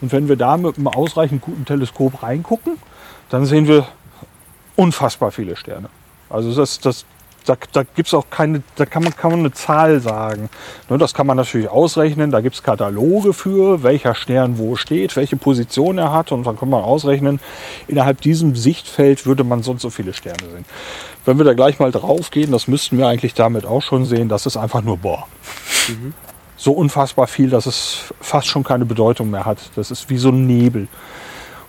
[0.00, 2.76] Und wenn wir da mit einem ausreichend guten Teleskop reingucken,
[3.30, 3.86] dann sehen wir
[4.76, 5.88] unfassbar viele Sterne.
[6.28, 7.04] Also das, das,
[7.46, 10.50] Da, da gibt's auch keine, da kann man, kann man eine Zahl sagen.
[10.88, 12.30] Ne, das kann man natürlich ausrechnen.
[12.30, 16.32] Da gibt es Kataloge für, welcher Stern wo steht, welche Position er hat.
[16.32, 17.40] Und dann kann man ausrechnen,
[17.88, 20.64] innerhalb diesem Sichtfeld würde man sonst so viele Sterne sehen.
[21.24, 24.28] Wenn wir da gleich mal drauf gehen, das müssten wir eigentlich damit auch schon sehen,
[24.28, 25.26] das ist einfach nur boah.
[26.56, 29.58] So unfassbar viel, dass es fast schon keine Bedeutung mehr hat.
[29.76, 30.88] Das ist wie so ein Nebel.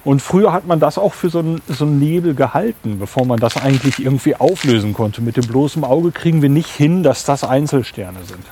[0.03, 3.39] Und früher hat man das auch für so einen, so einen Nebel gehalten, bevor man
[3.39, 5.21] das eigentlich irgendwie auflösen konnte.
[5.21, 8.45] Mit dem bloßen Auge kriegen wir nicht hin, dass das Einzelsterne sind.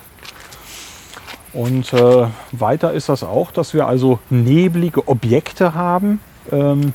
[1.54, 6.20] Und äh, weiter ist das auch, dass wir also neblige Objekte haben,
[6.52, 6.94] ähm,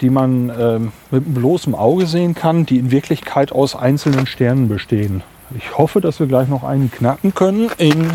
[0.00, 4.68] die man ähm, mit dem bloßen Auge sehen kann, die in Wirklichkeit aus einzelnen Sternen
[4.68, 5.22] bestehen.
[5.56, 8.10] Ich hoffe, dass wir gleich noch einen knacken können in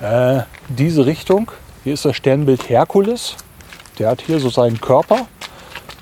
[0.00, 1.50] äh, diese Richtung.
[1.84, 3.36] Hier ist das Sternbild Herkules.
[3.98, 5.26] Der hat hier so seinen Körper,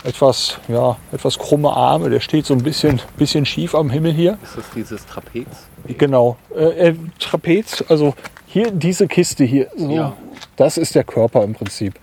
[0.05, 4.39] etwas, ja, etwas krumme Arme, der steht so ein bisschen, bisschen schief am Himmel hier.
[4.43, 5.47] Ist das dieses Trapez?
[5.99, 8.15] Genau, äh, äh, Trapez, also
[8.47, 10.17] hier diese Kiste hier, so, Ja.
[10.57, 11.95] das ist der Körper im Prinzip.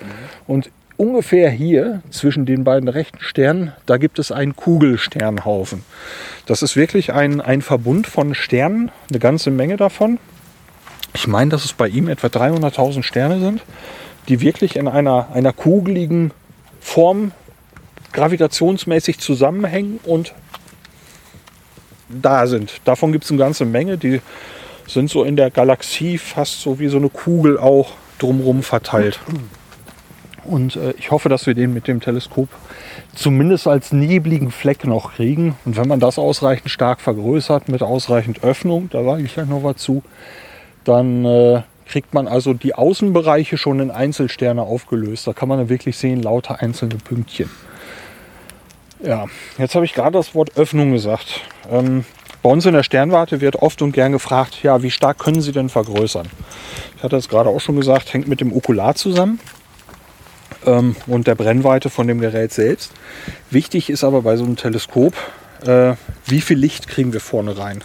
[0.46, 5.84] Und ungefähr hier zwischen den beiden rechten Sternen, da gibt es einen Kugelsternhaufen.
[6.46, 10.20] Das ist wirklich ein, ein Verbund von Sternen, eine ganze Menge davon.
[11.14, 13.62] Ich meine, dass es bei ihm etwa 300.000 Sterne sind,
[14.28, 16.32] die wirklich in einer, einer kugeligen
[16.80, 17.32] Form
[18.14, 20.34] gravitationsmäßig zusammenhängen und
[22.10, 22.82] da sind.
[22.86, 23.98] Davon gibt es eine ganze Menge.
[23.98, 24.22] Die
[24.88, 29.20] sind so in der Galaxie fast so wie so eine Kugel auch drumherum verteilt.
[30.46, 32.48] Und äh, ich hoffe, dass wir den mit dem Teleskop
[33.14, 35.56] zumindest als nebligen Fleck noch kriegen.
[35.66, 39.64] Und wenn man das ausreichend stark vergrößert mit ausreichend Öffnung, da sage ich gleich noch
[39.64, 40.04] was zu,
[40.86, 45.28] dann äh, kriegt man also die Außenbereiche schon in Einzelsterne aufgelöst.
[45.28, 47.50] Da kann man dann wirklich sehen, lauter einzelne Pünktchen.
[49.04, 49.26] Ja,
[49.58, 51.42] jetzt habe ich gerade das Wort Öffnung gesagt.
[51.70, 52.06] Ähm,
[52.42, 55.52] bei uns in der Sternwarte wird oft und gern gefragt, ja, wie stark können Sie
[55.52, 56.28] denn vergrößern?
[56.96, 59.40] Ich hatte es gerade auch schon gesagt, hängt mit dem Okular zusammen
[60.66, 62.92] ähm, und der Brennweite von dem Gerät selbst.
[63.52, 65.14] Wichtig ist aber bei so einem Teleskop,
[65.66, 65.94] äh,
[66.26, 67.84] wie viel Licht kriegen wir vorne rein.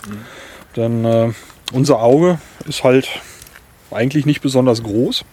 [0.76, 1.32] Denn äh,
[1.72, 3.08] unser Auge ist halt
[3.94, 5.24] eigentlich nicht besonders groß.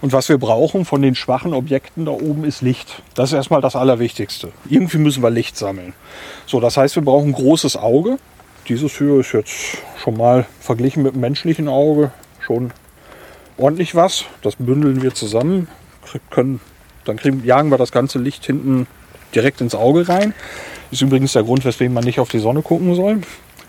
[0.00, 3.02] Und was wir brauchen von den schwachen Objekten da oben ist Licht.
[3.14, 4.52] Das ist erstmal das Allerwichtigste.
[4.68, 5.94] Irgendwie müssen wir Licht sammeln.
[6.46, 8.18] So, das heißt, wir brauchen ein großes Auge.
[8.68, 12.72] Dieses hier ist jetzt schon mal verglichen mit dem menschlichen Auge schon
[13.56, 14.24] ordentlich was.
[14.42, 15.68] Das bündeln wir zusammen,
[16.30, 16.60] können,
[17.04, 18.86] dann kriegen, jagen wir das ganze Licht hinten
[19.34, 20.34] direkt ins Auge rein.
[20.90, 23.20] Ist übrigens der Grund, weswegen man nicht auf die Sonne gucken soll.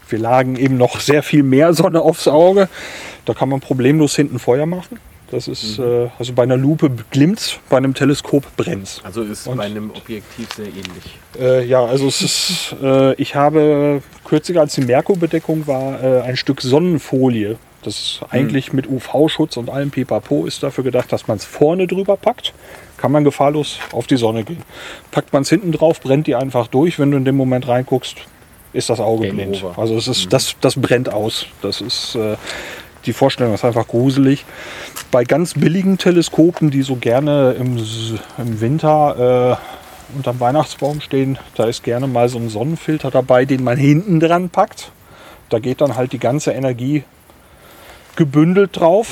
[0.09, 2.69] Wir lagen eben noch sehr viel mehr Sonne aufs Auge.
[3.25, 4.99] Da kann man problemlos hinten Feuer machen.
[5.31, 9.57] Das ist, äh, also bei einer Lupe glimmt bei einem Teleskop brennt Also ist Und-
[9.57, 11.17] bei einem Objektiv sehr ähnlich.
[11.39, 16.37] äh, ja, also es ist, äh, ich habe kürzlich, als die Merkur-Bedeckung war, äh, ein
[16.37, 17.57] Stück Sonnenfolie.
[17.81, 21.87] Das ist eigentlich mit UV-Schutz und allem Pipapo ist dafür gedacht, dass man es vorne
[21.87, 22.53] drüber packt.
[22.97, 24.61] Kann man gefahrlos auf die Sonne gehen.
[25.11, 26.97] Packt man es hinten drauf, brennt die einfach durch.
[26.99, 28.17] Wenn du in dem Moment reinguckst,
[28.75, 29.63] ist das Auge Game blind.
[29.63, 29.79] over.
[29.79, 31.45] Also es ist, das, das brennt aus.
[31.61, 32.35] Das ist äh,
[33.05, 34.45] die Vorstellung ist einfach gruselig.
[35.11, 37.77] Bei ganz billigen Teleskopen, die so gerne im,
[38.37, 39.59] im Winter
[40.11, 44.19] äh, unterm Weihnachtsbaum stehen, da ist gerne mal so ein Sonnenfilter dabei, den man hinten
[44.19, 44.91] dran packt.
[45.49, 47.03] Da geht dann halt die ganze Energie
[48.15, 49.09] gebündelt drauf.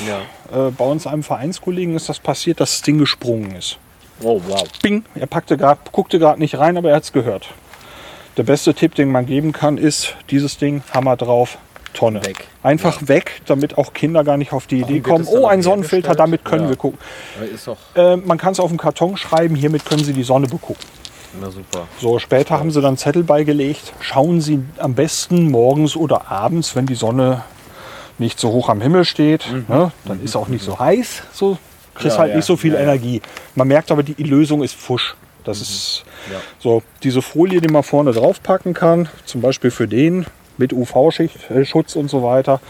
[0.52, 3.78] Äh, bei uns einem Vereinskollegen ist das passiert, dass das Ding gesprungen ist.
[4.22, 4.64] Oh, wow.
[4.82, 7.48] Bing, er packte grad, guckte gerade nicht rein, aber er hat es gehört.
[8.36, 11.58] Der beste Tipp, den man geben kann, ist dieses Ding, Hammer drauf,
[11.92, 12.24] Tonne.
[12.26, 12.48] Weg.
[12.64, 16.44] Einfach weg, damit auch Kinder gar nicht auf die Idee kommen, oh, ein Sonnenfilter, damit
[16.44, 16.70] können Ja.
[16.70, 16.98] wir gucken.
[17.54, 20.48] Ist doch, Äh, man kann es auf dem Karton schreiben, hiermit können Sie die Sonne
[20.48, 20.82] begucken.
[21.40, 21.86] na super.
[22.00, 23.92] So, später haben sie dann Zettel beigelegt.
[24.00, 27.42] Schauen Sie am besten morgens oder abends, wenn die Sonne
[28.18, 29.44] nicht so hoch am Himmel steht.
[29.68, 29.90] Ne?
[30.04, 31.22] Dann ist auch nicht so heiß.
[31.32, 31.58] So
[31.94, 32.84] kriegst Ja, halt ja, nicht so viel ja, ja.
[32.84, 33.20] Energie.
[33.56, 35.14] Man merkt aber, die Lösung ist Fusch.
[35.44, 36.40] Das ist Ja.
[36.58, 40.26] so diese Folie, die man vorne drauf packen kann, zum Beispiel für den
[40.56, 42.60] mit UV-Schutz und so weiter,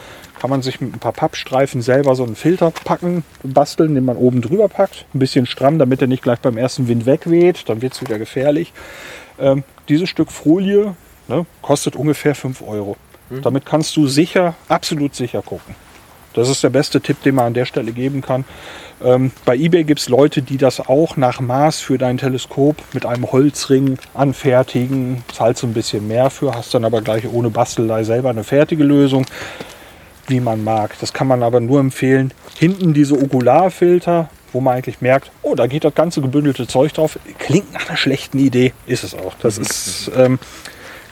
[0.40, 4.16] kann man sich mit ein paar Pappstreifen selber so einen Filter packen, basteln, den man
[4.16, 5.06] oben drüber packt.
[5.14, 8.18] Ein bisschen stramm, damit er nicht gleich beim ersten Wind wegweht, dann wird es wieder
[8.18, 8.72] gefährlich.
[9.38, 10.96] Ähm, dieses Stück Folie
[11.28, 12.96] ne, kostet ungefähr 5 Euro.
[13.42, 15.74] Damit kannst du sicher, absolut sicher gucken.
[16.34, 18.44] Das ist der beste Tipp, den man an der Stelle geben kann.
[19.02, 23.06] Ähm, bei eBay gibt es Leute, die das auch nach Maß für dein Teleskop mit
[23.06, 25.24] einem Holzring anfertigen.
[25.32, 28.84] Zahlst du ein bisschen mehr für, hast dann aber gleich ohne Bastelei selber eine fertige
[28.84, 29.26] Lösung,
[30.28, 30.96] wie man mag.
[31.00, 32.32] Das kann man aber nur empfehlen.
[32.56, 37.18] Hinten diese Okularfilter, wo man eigentlich merkt, oh, da geht das ganze gebündelte Zeug drauf.
[37.38, 39.34] Klingt nach einer schlechten Idee, ist es auch.
[39.40, 40.38] Das ist ähm,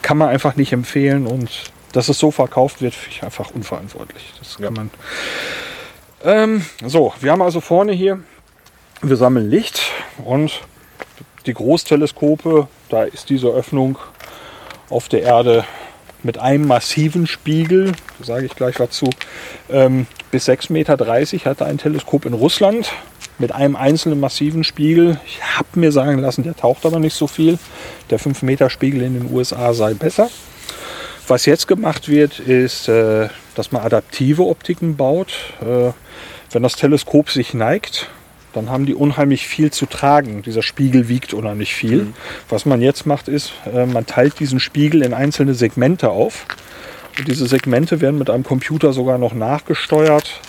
[0.02, 1.48] kann man einfach nicht empfehlen und
[1.92, 4.32] dass es so verkauft wird, finde ich einfach unverantwortlich.
[4.38, 4.90] Das kann man.
[6.24, 8.20] Ähm, so, wir haben also vorne hier,
[9.02, 9.82] wir sammeln Licht
[10.24, 10.60] und
[11.46, 13.98] die Großteleskope, da ist diese Öffnung
[14.88, 15.64] auf der Erde
[16.22, 19.10] mit einem massiven Spiegel, da sage ich gleich was zu,
[19.68, 20.96] ähm, bis 6,30 Meter
[21.50, 22.92] hatte ein Teleskop in Russland
[23.38, 25.18] mit einem einzelnen massiven Spiegel.
[25.26, 27.58] Ich habe mir sagen lassen, der taucht aber nicht so viel.
[28.10, 30.30] Der 5 Meter Spiegel in den USA sei besser.
[31.28, 35.32] Was jetzt gemacht wird, ist, äh, dass man adaptive Optiken baut.
[35.60, 35.92] Äh,
[36.50, 38.10] wenn das Teleskop sich neigt,
[38.52, 40.42] dann haben die unheimlich viel zu tragen.
[40.42, 42.04] Dieser Spiegel wiegt unheimlich viel.
[42.04, 42.14] Mhm.
[42.48, 46.46] Was man jetzt macht, ist, äh, man teilt diesen Spiegel in einzelne Segmente auf.
[47.18, 50.40] Und diese Segmente werden mit einem Computer sogar noch nachgesteuert,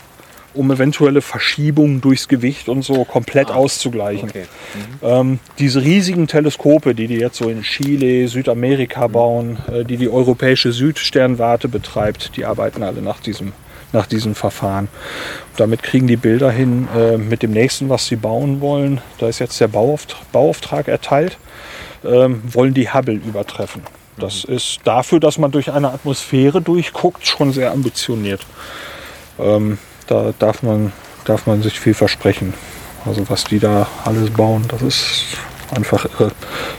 [0.54, 4.30] um eventuelle Verschiebungen durchs Gewicht und so komplett ah, auszugleichen.
[4.30, 4.46] Okay.
[5.02, 5.08] Mhm.
[5.08, 9.12] Ähm, diese riesigen Teleskope, die die jetzt so in Chile, Südamerika mhm.
[9.12, 13.54] bauen, äh, die die europäische Südsternwarte betreibt, die arbeiten alle nach diesem
[13.94, 14.88] nach diesem Verfahren.
[15.56, 19.02] Damit kriegen die Bilder hin äh, mit dem nächsten, was sie bauen wollen.
[19.20, 21.38] Da ist jetzt der Bauauftrag, Bauauftrag erteilt,
[22.04, 23.84] ähm, wollen die Hubble übertreffen.
[24.18, 24.56] Das mhm.
[24.56, 28.42] ist dafür, dass man durch eine Atmosphäre durchguckt, schon sehr ambitioniert.
[29.39, 29.78] Ähm,
[30.13, 30.93] da darf man,
[31.26, 32.54] darf man sich viel versprechen.
[33.06, 35.26] Also was die da alles bauen, das ist
[35.76, 36.32] einfach irre.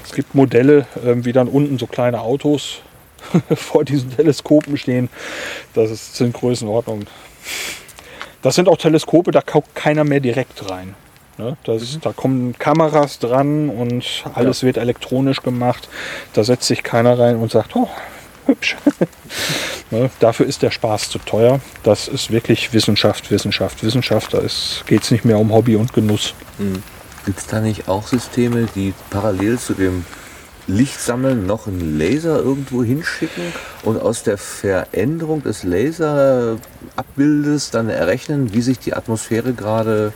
[0.04, 2.80] Es gibt Modelle, äh, wie dann unten so kleine Autos
[3.54, 5.08] vor diesen Teleskopen stehen.
[5.74, 7.06] Das ist, sind Größenordnungen.
[8.42, 10.94] Das sind auch Teleskope, da guckt keiner mehr direkt rein.
[11.36, 11.56] Ne?
[11.64, 12.00] Das, mhm.
[12.02, 14.66] Da kommen Kameras dran und alles ja.
[14.66, 15.88] wird elektronisch gemacht.
[16.34, 17.88] Da setzt sich keiner rein und sagt, oh,
[18.46, 18.76] hübsch.
[19.90, 20.10] ne?
[20.20, 21.60] Dafür ist der Spaß zu teuer.
[21.82, 24.34] Das ist wirklich Wissenschaft, Wissenschaft, Wissenschaft.
[24.34, 24.40] Da
[24.86, 26.34] geht es nicht mehr um Hobby und Genuss.
[26.58, 26.82] Mhm.
[27.24, 30.04] Gibt es da nicht auch Systeme, die parallel zu dem
[30.66, 33.52] Licht sammeln, noch einen Laser irgendwo hinschicken
[33.82, 40.14] und aus der Veränderung des Laserabbildes dann errechnen, wie sich die Atmosphäre gerade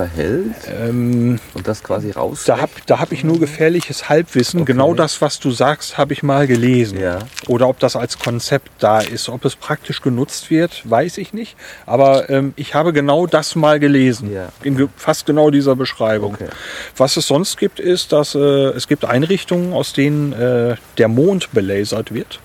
[0.00, 2.44] verhält ähm, und das quasi raus.
[2.46, 4.62] Da habe da hab ich nur gefährliches Halbwissen.
[4.62, 4.72] Okay.
[4.72, 6.98] Genau das, was du sagst, habe ich mal gelesen.
[6.98, 7.18] Ja.
[7.48, 9.28] Oder ob das als Konzept da ist.
[9.28, 11.54] Ob es praktisch genutzt wird, weiß ich nicht.
[11.84, 14.32] Aber ähm, ich habe genau das mal gelesen.
[14.32, 14.48] Ja.
[14.62, 16.34] In fast genau dieser Beschreibung.
[16.34, 16.48] Okay.
[16.96, 21.52] Was es sonst gibt, ist, dass äh, es gibt Einrichtungen, aus denen äh, der Mond
[21.52, 22.40] belasert wird.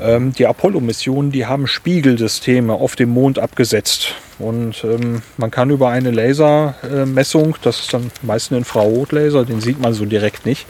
[0.00, 4.14] Ähm, die Apollo-Missionen, die haben Spiegelsysteme auf dem Mond abgesetzt.
[4.38, 9.80] Und ähm, man kann über eine Lasermessung, das ist dann meist ein Infrarotlaser, den sieht
[9.80, 10.66] man so direkt nicht,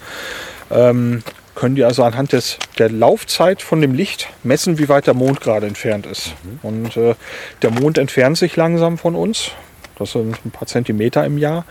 [0.70, 1.22] ähm,
[1.54, 5.40] können die also anhand des, der Laufzeit von dem Licht messen, wie weit der Mond
[5.40, 6.34] gerade entfernt ist.
[6.42, 6.58] Mhm.
[6.62, 7.14] Und äh,
[7.60, 9.52] der Mond entfernt sich langsam von uns.
[9.98, 11.64] Das sind ein paar Zentimeter im Jahr.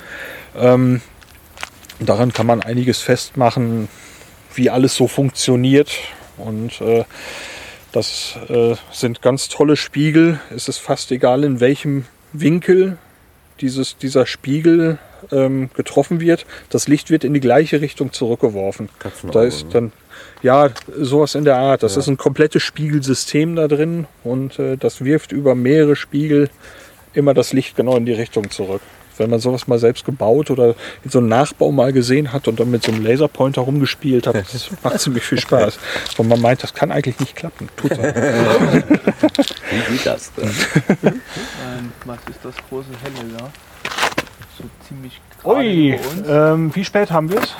[0.55, 1.01] Ähm,
[1.99, 3.89] daran kann man einiges festmachen,
[4.53, 5.91] wie alles so funktioniert.
[6.41, 7.03] Und äh,
[7.91, 10.39] das äh, sind ganz tolle Spiegel.
[10.55, 12.97] Es ist fast egal, in welchem Winkel
[13.59, 14.97] dieses, dieser Spiegel
[15.31, 16.45] ähm, getroffen wird.
[16.69, 18.89] Das Licht wird in die gleiche Richtung zurückgeworfen.
[19.31, 19.71] Da ist ne?
[19.71, 19.91] dann
[20.41, 21.83] ja sowas in der Art.
[21.83, 21.99] Das ja.
[21.99, 26.49] ist ein komplettes Spiegelsystem da drin und äh, das wirft über mehrere Spiegel
[27.13, 28.81] immer das Licht genau in die Richtung zurück
[29.17, 32.59] wenn man sowas mal selbst gebaut oder in so einem Nachbau mal gesehen hat und
[32.59, 35.77] dann mit so einem Laserpointer rumgespielt hat, das macht ziemlich viel Spaß.
[36.17, 37.69] Und man meint, das kann eigentlich nicht klappen.
[37.75, 37.97] Tut Wie
[39.91, 40.49] geht das denn?
[42.05, 43.51] was ist das große Helle da?
[44.57, 47.55] So ziemlich Ui, ähm, wie spät haben wir es?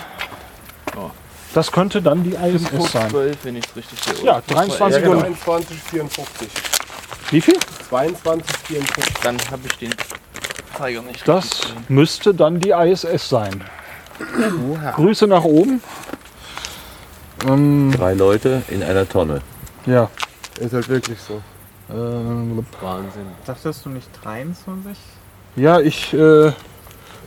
[0.95, 1.09] Oh.
[1.53, 3.09] Das könnte dann die ISS sein.
[3.09, 4.25] 12, wenn ich es richtig sehe.
[4.25, 5.19] Ja, 23 Uhr.
[5.19, 6.47] 22, 54.
[7.31, 7.57] Wie viel?
[7.89, 9.13] 22, 54.
[9.23, 9.93] Dann habe ich den
[10.77, 11.27] Zeiger nicht.
[11.27, 11.49] Das
[11.89, 13.63] müsste dann die ISS sein.
[14.69, 14.91] Oha.
[14.91, 15.82] Grüße nach oben.
[17.47, 19.41] Ähm, Drei Leute in einer Tonne.
[19.86, 20.10] Ja.
[20.60, 21.41] Ist halt wirklich so.
[21.93, 23.25] Ähm, Wahnsinn.
[23.45, 24.97] Sagtest du nicht 23?
[25.56, 26.51] Ja, ich äh,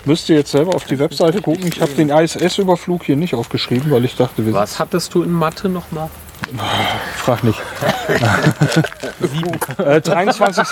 [0.04, 1.66] müsste jetzt selber auf die Webseite gucken.
[1.66, 5.32] Ich habe den ISS-Überflug hier nicht aufgeschrieben, weil ich dachte, wir Was hattest du in
[5.32, 6.08] Mathe nochmal?
[7.16, 7.60] Frag nicht.
[9.78, 10.68] äh, 23,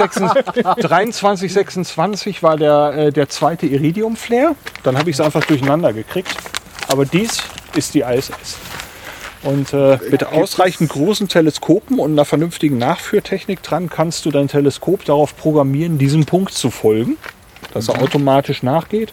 [0.81, 4.55] 23, 26 war der, äh, der zweite Iridium-Flare.
[4.83, 6.37] Dann habe ich es einfach durcheinander gekriegt.
[6.88, 7.42] Aber dies
[7.75, 8.58] ist die ISS.
[9.42, 15.04] Und äh, mit ausreichend großen Teleskopen und einer vernünftigen Nachführtechnik dran kannst du dein Teleskop
[15.04, 17.17] darauf programmieren, diesem Punkt zu folgen,
[17.75, 18.02] dass er mhm.
[18.02, 19.13] automatisch nachgeht.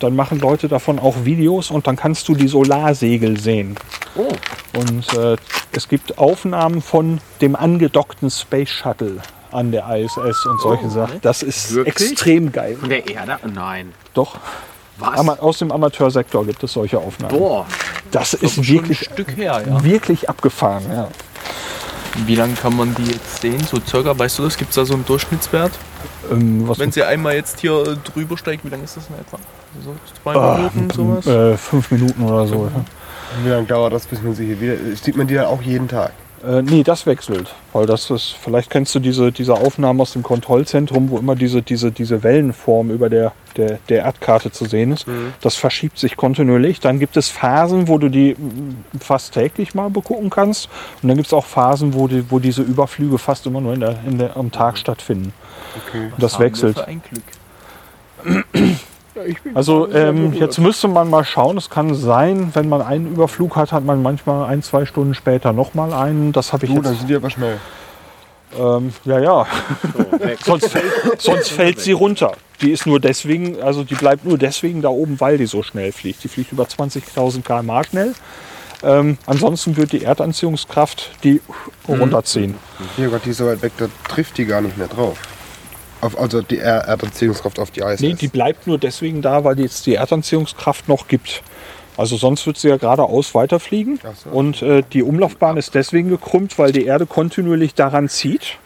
[0.00, 3.76] Dann machen Leute davon auch Videos und dann kannst du die Solarsegel sehen.
[4.16, 4.28] Oh.
[4.78, 5.36] Und äh,
[5.72, 9.16] es gibt Aufnahmen von dem angedockten Space Shuttle
[9.50, 11.20] an der ISS und solche oh, Sachen.
[11.22, 12.10] Das ist Wirklich?
[12.10, 12.76] extrem geil.
[12.78, 13.38] Von der Erde?
[13.52, 13.92] Nein.
[14.14, 14.36] Doch.
[14.98, 15.18] Was?
[15.18, 17.38] Ama aus dem Amateursektor gibt es solche Aufnahmen.
[17.38, 17.66] Boah,
[18.10, 19.84] Das Das ist ist wirklich, Stück her, ja.
[19.84, 20.84] wirklich abgefahren.
[20.92, 21.08] Ja.
[22.26, 23.62] Wie lange kann man die jetzt sehen?
[23.64, 24.56] So circa, weißt du das?
[24.56, 25.72] Gibt es da so einen Durchschnittswert?
[26.32, 29.38] Ähm, Wenn sie einmal jetzt hier äh, drüber steigt, wie lange ist das in etwa?
[29.84, 31.26] So zwei Ah, Minuten, sowas?
[31.26, 32.64] äh, fünf Minuten oder so.
[32.74, 32.84] Ja.
[33.44, 34.74] Wie lange dauert das, bis man sie hier wieder.
[34.96, 36.12] Sieht man die dann auch jeden Tag?
[36.46, 37.52] Äh, nee, das wechselt.
[37.72, 41.62] Weil das ist, vielleicht kennst du diese, diese Aufnahmen aus dem Kontrollzentrum, wo immer diese,
[41.62, 45.04] diese, diese Wellenform über der, der, der Erdkarte zu sehen ist.
[45.40, 46.78] Das verschiebt sich kontinuierlich.
[46.78, 50.68] Dann gibt es Phasen, wo du die mm, fast täglich mal begucken kannst.
[51.02, 53.80] Und dann gibt es auch Phasen, wo, die, wo diese Überflüge fast immer nur in
[53.80, 55.32] der, in der, am Tag stattfinden.
[55.88, 56.12] Okay.
[56.18, 56.86] Das Haben wir wechselt.
[59.54, 61.56] Also ähm, jetzt müsste man mal schauen.
[61.56, 65.52] Es kann sein, wenn man einen Überflug hat, hat man manchmal ein, zwei Stunden später
[65.52, 66.32] nochmal einen.
[66.32, 67.58] Das habe ich Du, dann sind die aber schnell.
[68.58, 69.46] Ähm, ja, ja.
[70.44, 72.32] sonst, fällt, sonst fällt sie runter.
[72.60, 75.92] Die ist nur deswegen, also die bleibt nur deswegen da oben, weil die so schnell
[75.92, 76.24] fliegt.
[76.24, 78.14] Die fliegt über 20.000 km/h schnell.
[78.82, 81.40] Ähm, ansonsten wird die Erdanziehungskraft die
[81.88, 82.54] runterziehen.
[82.96, 85.18] Hier Gott, die ist so weit weg, da trifft die gar nicht mehr drauf.
[86.00, 88.00] Auf, also die Er- Erdanziehungskraft auf die ISS.
[88.00, 91.42] Nee, die bleibt nur deswegen da, weil es die Erdanziehungskraft noch gibt.
[91.96, 93.98] Also sonst wird sie ja geradeaus weiterfliegen.
[94.22, 94.30] So.
[94.30, 98.56] Und äh, die Umlaufbahn ist deswegen gekrümmt, weil die Erde kontinuierlich daran zieht.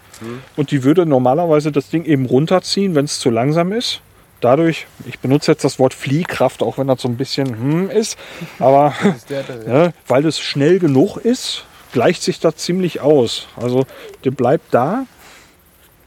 [0.56, 4.00] Und die würde normalerweise das Ding eben runterziehen, wenn es zu langsam ist.
[4.40, 8.16] Dadurch, ich benutze jetzt das Wort Fliehkraft, auch wenn das so ein bisschen hm ist,
[8.60, 13.48] aber ist der, der, ja, weil es schnell genug ist, gleicht sich das ziemlich aus.
[13.56, 13.84] Also
[14.24, 15.06] der bleibt da,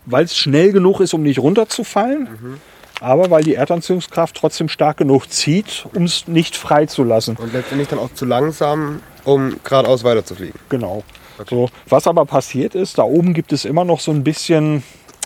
[0.05, 2.59] weil es schnell genug ist, um nicht runterzufallen,
[3.01, 7.35] aber weil die Erdanziehungskraft trotzdem stark genug zieht, um es nicht freizulassen.
[7.37, 10.59] Und letztendlich dann auch zu langsam, um geradeaus weiterzufliegen.
[10.69, 11.03] Genau.
[11.49, 14.83] So, was aber passiert ist, da oben gibt es immer noch so ein bisschen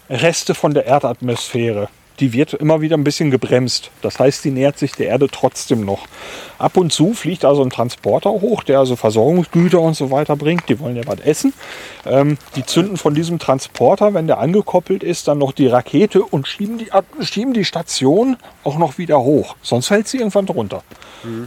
[0.09, 1.87] Reste von der Erdatmosphäre.
[2.19, 3.91] Die wird immer wieder ein bisschen gebremst.
[4.01, 6.07] Das heißt, die nähert sich der Erde trotzdem noch.
[6.57, 10.67] Ab und zu fliegt also ein Transporter hoch, der also Versorgungsgüter und so weiter bringt.
[10.69, 11.53] Die wollen ja was essen.
[12.05, 16.47] Ähm, die zünden von diesem Transporter, wenn der angekoppelt ist, dann noch die Rakete und
[16.47, 16.89] schieben die,
[17.21, 19.55] schieben die Station auch noch wieder hoch.
[19.61, 20.83] Sonst fällt sie irgendwann drunter.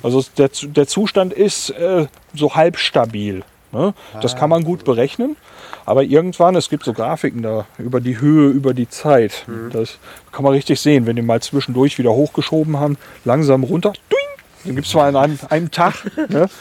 [0.02, 3.42] Also der, der Zustand ist äh, so halb stabil.
[3.72, 3.94] Ne?
[4.20, 5.36] Das kann man gut berechnen.
[5.84, 9.46] Aber irgendwann, es gibt so Grafiken da über die Höhe, über die Zeit.
[9.72, 9.98] Das
[10.30, 13.92] kann man richtig sehen, wenn die mal zwischendurch wieder hochgeschoben haben, langsam runter.
[14.08, 14.22] Duing!
[14.64, 16.04] Dann gibt es mal an einem, einem Tag.
[16.28, 16.48] Ne?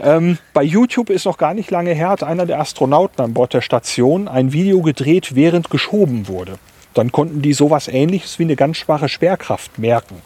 [0.00, 3.54] Ähm, bei YouTube ist noch gar nicht lange her, hat einer der Astronauten an Bord
[3.54, 6.58] der Station ein Video gedreht, während geschoben wurde.
[6.94, 10.16] Dann konnten die sowas ähnliches wie eine ganz schwache Schwerkraft merken.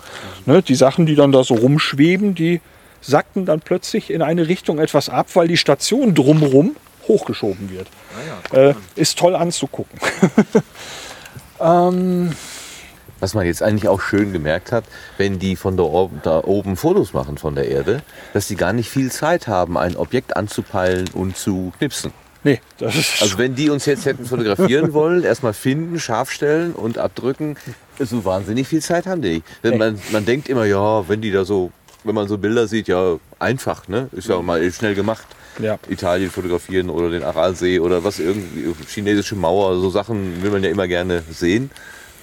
[0.46, 0.62] Ne?
[0.62, 2.60] Die Sachen, die dann da so rumschweben, die
[3.00, 6.76] sackten dann plötzlich in eine Richtung etwas ab, weil die Station drumherum
[7.08, 7.88] hochgeschoben wird.
[8.52, 9.98] äh, ist toll anzugucken.
[11.60, 12.32] ähm,
[13.20, 14.84] Was man jetzt eigentlich auch schön gemerkt hat,
[15.16, 18.72] wenn die von da oben, da oben Fotos machen von der Erde, dass die gar
[18.72, 22.12] nicht viel Zeit haben, ein Objekt anzupeilen und zu knipsen.
[22.44, 26.72] nee, das ist Also wenn die uns jetzt hätten fotografieren wollen, erstmal finden, scharf stellen
[26.72, 27.56] und abdrücken,
[27.98, 29.34] so wahnsinnig viel Zeit haben die.
[29.34, 29.44] nicht.
[29.64, 31.70] Denn man, man denkt immer, ja, wenn die da so,
[32.06, 34.08] wenn man so Bilder sieht, ja, einfach, ne?
[34.12, 35.26] Ist ja mal schnell gemacht.
[35.58, 35.78] Ja.
[35.88, 40.70] Italien fotografieren oder den Aralsee oder was irgendwie, chinesische Mauer, so Sachen will man ja
[40.70, 41.70] immer gerne sehen.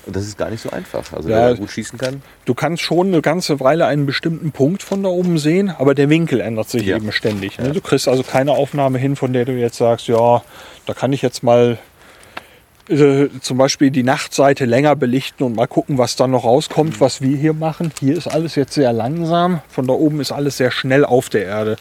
[0.05, 1.13] Und das ist gar nicht so einfach.
[1.13, 1.47] Also Ja.
[1.47, 2.21] wer gut schießen kann.
[2.45, 6.09] Du kannst schon eine ganze Weile einen bestimmten Punkt von da oben sehen, aber der
[6.09, 6.97] Winkel ändert sich Ja.
[6.97, 7.57] eben ständig.
[7.57, 7.71] Ne?
[7.71, 10.43] Du kriegst also keine Aufnahme hin, von der du jetzt sagst, ja,
[10.85, 11.77] da kann ich jetzt mal
[12.89, 17.21] äh, zum Beispiel die Nachtseite länger belichten und mal gucken, was dann noch rauskommt, was
[17.21, 17.91] wir hier machen.
[17.99, 21.45] Hier ist alles jetzt sehr langsam, von da oben ist alles sehr schnell auf der
[21.45, 21.77] Erde.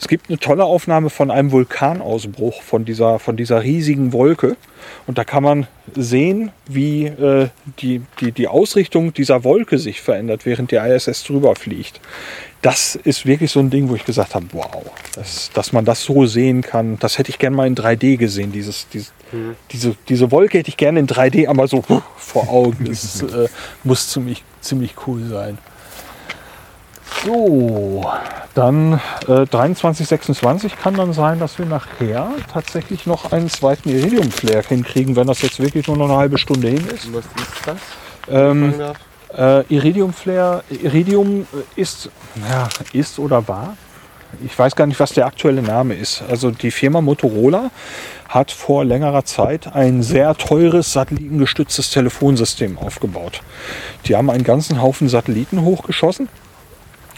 [0.00, 4.56] Es gibt eine tolle Aufnahme von einem Vulkanausbruch, von dieser, von dieser riesigen Wolke.
[5.06, 7.48] Und da kann man sehen, wie äh,
[7.80, 12.00] die, die, die Ausrichtung dieser Wolke sich verändert, während die ISS drüber fliegt.
[12.62, 14.82] Das ist wirklich so ein Ding, wo ich gesagt habe, wow,
[15.14, 18.52] das, dass man das so sehen kann, das hätte ich gerne mal in 3D gesehen.
[18.52, 19.12] Dieses, dieses,
[19.70, 21.82] diese, diese Wolke hätte ich gerne in 3D einmal so
[22.16, 22.84] vor Augen.
[22.84, 23.48] Das äh,
[23.82, 25.58] muss ziemlich, ziemlich cool sein.
[27.24, 28.04] So,
[28.54, 34.64] dann äh, 23, 26 kann dann sein, dass wir nachher tatsächlich noch einen zweiten Iridium-Flare
[34.68, 37.12] hinkriegen, wenn das jetzt wirklich nur noch eine halbe Stunde hin ist.
[37.12, 37.76] Was ist das?
[38.28, 38.74] Ähm,
[39.36, 42.10] äh, Iridium Flare, Iridium ist,
[42.48, 43.76] ja, ist oder war.
[44.44, 46.22] Ich weiß gar nicht, was der aktuelle Name ist.
[46.28, 47.70] Also die Firma Motorola
[48.34, 53.42] hat vor längerer Zeit ein sehr teures satellitengestütztes Telefonsystem aufgebaut.
[54.06, 56.28] Die haben einen ganzen Haufen Satelliten hochgeschossen.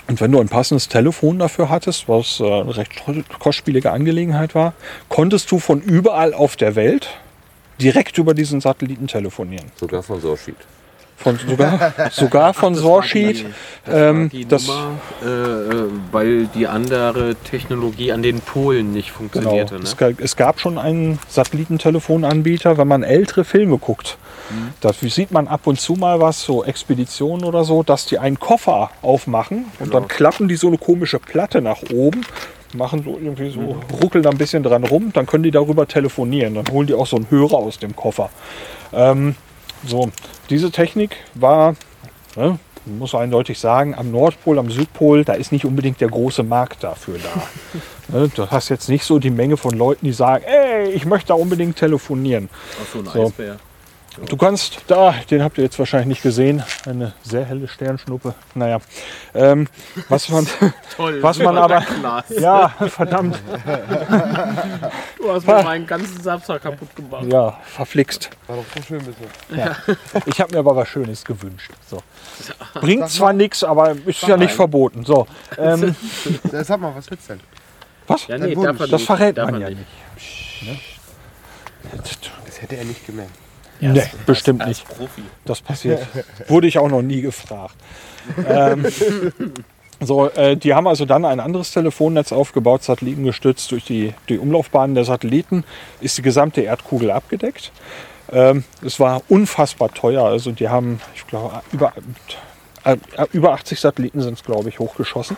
[0.09, 3.03] Und wenn du ein passendes Telefon dafür hattest, was äh, eine recht
[3.39, 4.75] kostspielige Angelegenheit war,
[5.09, 7.09] konntest du von überall auf der Welt
[7.81, 9.73] direkt über diesen Satelliten telefonieren.
[9.75, 10.57] Sogar von Sorschied.
[11.19, 13.47] Von, sogar, sogar von Sorsheet.
[13.89, 14.91] Ähm, die das, Nummer,
[15.25, 19.77] äh, äh, weil die andere Technologie an den Polen nicht genau, funktionierte.
[19.77, 20.13] es, Ne?
[20.13, 24.19] gab, es gab schon einen Satellitentelefonanbieter, wenn man ältere Filme guckt.
[24.51, 24.69] Mhm.
[24.81, 28.39] Da sieht man ab und zu mal was, so Expeditionen oder so, dass die einen
[28.39, 30.01] Koffer aufmachen und Genau.
[30.01, 32.23] dann klappen die so eine komische Platte nach oben,
[32.75, 33.77] machen so irgendwie so, Mhm.
[34.03, 36.55] ruckeln da ein bisschen dran rum, dann können die darüber telefonieren.
[36.55, 38.31] Dann holen die auch so einen Hörer aus dem Koffer.
[38.93, 39.35] Ähm,
[39.89, 40.11] so,
[40.51, 41.75] diese Technik war,
[42.37, 46.43] ne, man muss eindeutig sagen, am Nordpol, am Südpol, da ist nicht unbedingt der große
[46.43, 48.17] Markt dafür da.
[48.19, 51.29] ne, du hast jetzt nicht so die Menge von Leuten, die sagen, ey, ich möchte
[51.29, 52.49] da unbedingt telefonieren.
[52.81, 53.27] Ach so, ein So.
[53.27, 53.57] Eisbär.
[54.25, 58.35] Du kannst da, den habt ihr jetzt wahrscheinlich nicht gesehen, eine sehr helle Sternschnuppe.
[58.55, 58.79] Naja,
[59.35, 59.69] ähm,
[60.09, 60.47] was man,
[60.97, 61.19] Toll.
[61.23, 62.25] was man aber, Glas.
[62.31, 63.39] ja, verdammt,
[65.19, 67.25] Du hast mir meinen ganzen Samstag kaputt gemacht.
[67.31, 68.31] ja, verflixt.
[68.47, 69.77] War doch so schön bisher.
[70.25, 71.71] Ich habe mir aber was Schönes gewünscht.
[71.87, 72.03] So.
[72.81, 75.05] Bringt zwar nichts, aber ist ja nicht verboten.
[75.05, 75.27] So,
[75.59, 75.95] ähm,
[76.53, 77.43] Ja, Sag mal, was willst du denn?
[78.07, 78.27] was?
[78.29, 79.07] Ja, nee, er Das nicht.
[79.07, 79.89] verrät Darf man er ja nicht.
[82.47, 83.33] Das hätte er nicht gemerkt.
[83.81, 84.89] Nee, bestimmt Als nicht.
[84.89, 85.23] Profi.
[85.45, 86.07] Das passiert.
[86.49, 87.75] Wurde ich auch noch nie gefragt.
[88.49, 88.87] Ähm,
[90.01, 94.95] so, äh, die haben also dann ein anderes Telefonnetz aufgebaut, satellitengestützt durch die, die Umlaufbahnen
[94.95, 95.65] der Satelliten,
[96.01, 97.73] ist die gesamte Erdkugel abgedeckt.
[98.33, 100.25] Ähm, es war unfassbar teuer.
[100.25, 101.93] Also die haben, ich glaube, über,
[102.85, 102.97] äh,
[103.33, 105.37] über 80 Satelliten sind es, glaube ich, hochgeschossen.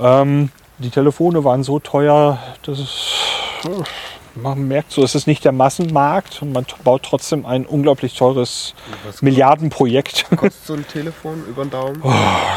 [0.00, 3.12] Ähm, die Telefone waren so teuer, dass es,
[4.42, 8.74] man merkt so, es ist nicht der Massenmarkt und man baut trotzdem ein unglaublich teures
[9.20, 10.26] Milliardenprojekt.
[10.36, 12.00] Kostet so ein Telefon über den Daumen?
[12.02, 12.12] Oh,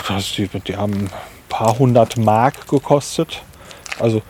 [0.07, 1.09] das, die, die haben ein
[1.49, 3.43] paar hundert Mark gekostet.
[3.99, 4.21] Also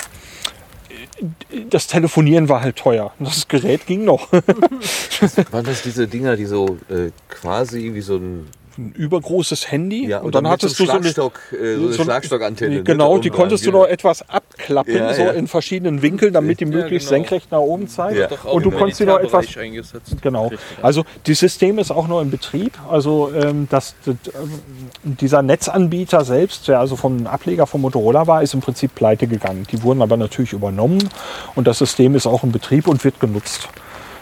[1.69, 3.13] das Telefonieren war halt teuer.
[3.19, 4.31] Das Gerät ging noch.
[5.51, 8.47] Waren das diese Dinger, die so äh, quasi wie so ein.
[8.77, 10.07] Ein übergroßes Handy.
[10.07, 12.75] Ja, und dann mit hattest du so eine, Schlagstock, äh, so eine Schlagstockantenne.
[12.77, 15.31] ne, Genau, die konntest du noch etwas abklappen, Ja, so ja.
[15.31, 17.21] in verschiedenen Winkeln, damit die möglichst genau.
[17.21, 18.17] senkrecht nach oben zeigt.
[18.17, 18.27] Ja.
[18.27, 19.47] Doch auch Und du konntest sie noch etwas.
[20.21, 20.47] Genau.
[20.47, 20.59] Richtig.
[20.81, 22.73] Also das System ist auch noch in Betrieb.
[22.89, 24.59] Also ähm, das, das, ähm,
[25.03, 29.65] dieser Netzanbieter selbst, der also vom Ableger von Motorola war, ist im Prinzip pleite gegangen.
[29.71, 31.09] Die wurden aber natürlich übernommen
[31.55, 33.67] und das System ist auch in Betrieb und wird genutzt.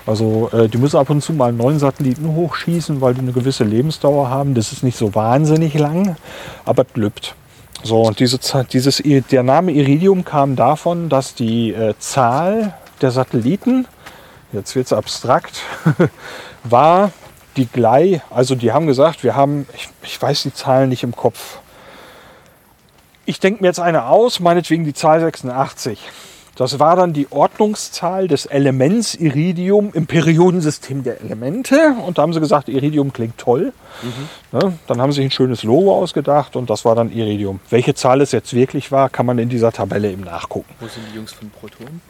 [0.10, 3.64] Also äh, die müssen ab und zu mal neuen Satelliten hochschießen, weil die eine gewisse
[3.64, 4.56] Lebensdauer haben.
[4.56, 6.16] Das ist nicht so wahnsinnig lang,
[6.66, 7.36] aber es glückt.
[7.84, 8.40] So, und diese,
[8.74, 13.86] dieses, der Name Iridium kam davon, dass die äh, Zahl der Satelliten,
[14.52, 15.62] jetzt wird es abstrakt,
[16.64, 17.12] war
[17.56, 21.16] die gleich, also die haben gesagt, wir haben, ich, ich weiß die Zahlen nicht im
[21.16, 21.60] Kopf.
[23.28, 26.00] Ich denke mir jetzt eine aus, meinetwegen die Zahl 86.
[26.60, 31.96] Das war dann die Ordnungszahl des Elements Iridium im Periodensystem der Elemente.
[32.06, 33.72] Und da haben sie gesagt, Iridium klingt toll.
[34.52, 34.74] Ne?
[34.86, 37.62] Dann haben sie sich ein schönes Logo ausgedacht und das war dann Iridium.
[37.70, 40.76] Welche Zahl es jetzt wirklich war, kann man in dieser Tabelle eben nachgucken.
[40.82, 42.02] Wo sind die Jungs von Proton?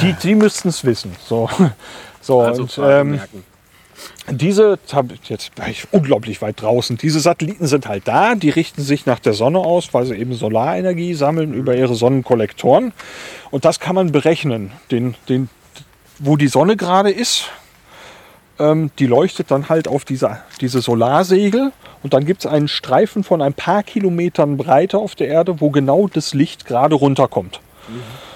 [0.00, 1.10] Die, die müssten es wissen.
[1.26, 1.50] So,
[2.20, 3.44] so Also und, ähm, merken.
[4.30, 4.78] Diese,
[5.24, 6.96] jetzt war ich unglaublich weit draußen.
[6.96, 10.34] Diese Satelliten sind halt da, die richten sich nach der Sonne aus, weil sie eben
[10.34, 12.92] Solarenergie sammeln über ihre Sonnenkollektoren.
[13.50, 14.72] Und das kann man berechnen.
[14.90, 15.48] Den, den,
[16.18, 17.50] wo die Sonne gerade ist,
[18.58, 21.72] ähm, die leuchtet dann halt auf diese, diese Solarsegel.
[22.02, 25.70] Und dann gibt es einen Streifen von ein paar Kilometern Breite auf der Erde, wo
[25.70, 27.60] genau das Licht gerade runterkommt.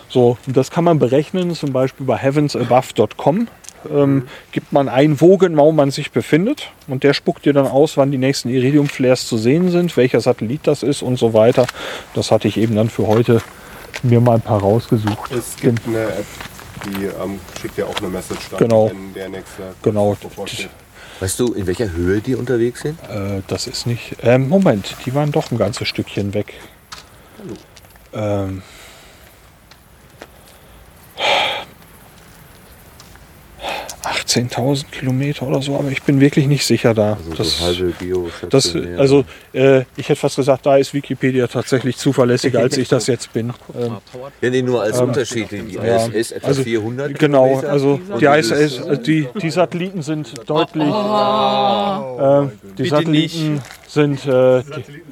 [0.08, 3.48] So, und das kann man berechnen, zum Beispiel bei heavensabove.com.
[3.90, 7.96] Ähm, gibt man ein, wo genau man sich befindet und der spuckt dir dann aus,
[7.96, 11.66] wann die nächsten Iridium-Flares zu sehen sind, welcher Satellit das ist und so weiter.
[12.14, 13.40] Das hatte ich eben dann für heute
[14.02, 15.30] mir mal ein paar rausgesucht.
[15.32, 16.26] Es gibt eine App,
[16.86, 18.90] die ähm, schickt ja auch eine Message dann, Genau.
[18.90, 20.16] wenn der nächste Genau.
[20.20, 20.70] bevorsteht.
[21.20, 22.98] Weißt du, in welcher Höhe die unterwegs sind?
[23.08, 24.16] Äh, das ist nicht.
[24.22, 26.54] Ähm, Moment, die waren doch ein ganzes Stückchen weg.
[28.12, 28.62] Ähm,
[34.02, 37.14] ...18.000 Kilometer oder so, aber ich bin wirklich nicht sicher da.
[37.14, 38.28] Also das, so halbe Bio.
[38.50, 43.06] das, also äh, ich hätte fast gesagt, da ist Wikipedia tatsächlich zuverlässiger, als ich das
[43.06, 43.52] jetzt bin.
[43.78, 43.98] Ähm,
[44.40, 45.50] Ja, nee, nur als Unterschied.
[45.50, 46.06] Die, die ja.
[46.06, 47.70] ISS etwa Also, 400 Genau, Kilometer.
[47.72, 50.84] also die ISS, also die, die Satelliten sind deutlich.
[50.84, 55.02] ähm, die Bitte Satelliten sind äh, die,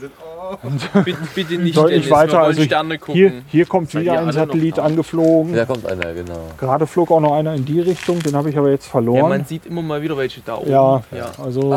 [1.05, 2.41] Bitte, bitte nicht, deutlich Dennis, weiter.
[2.41, 3.15] Also Sterne gucken.
[3.15, 5.55] hier, hier kommt Weil wieder ein alle Satellit angeflogen.
[5.55, 6.51] Da kommt einer, genau.
[6.59, 9.29] Gerade flog auch noch einer in die Richtung, den habe ich aber jetzt ja, verloren.
[9.29, 10.71] man sieht immer mal wieder welche da oben.
[10.71, 11.31] Ja, ja.
[11.43, 11.71] also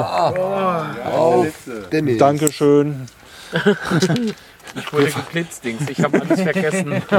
[1.92, 2.18] Dennis.
[2.18, 3.08] Dankeschön.
[4.76, 7.02] Ich wurde geblitzdings, ich habe alles vergessen.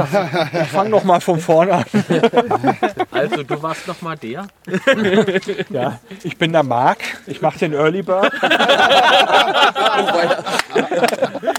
[0.63, 1.83] Ich fange noch mal von vorne an.
[3.11, 4.47] Also, du warst noch mal der?
[5.69, 6.99] Ja, ich bin der Marc.
[7.27, 8.31] Ich mache den Early Bird.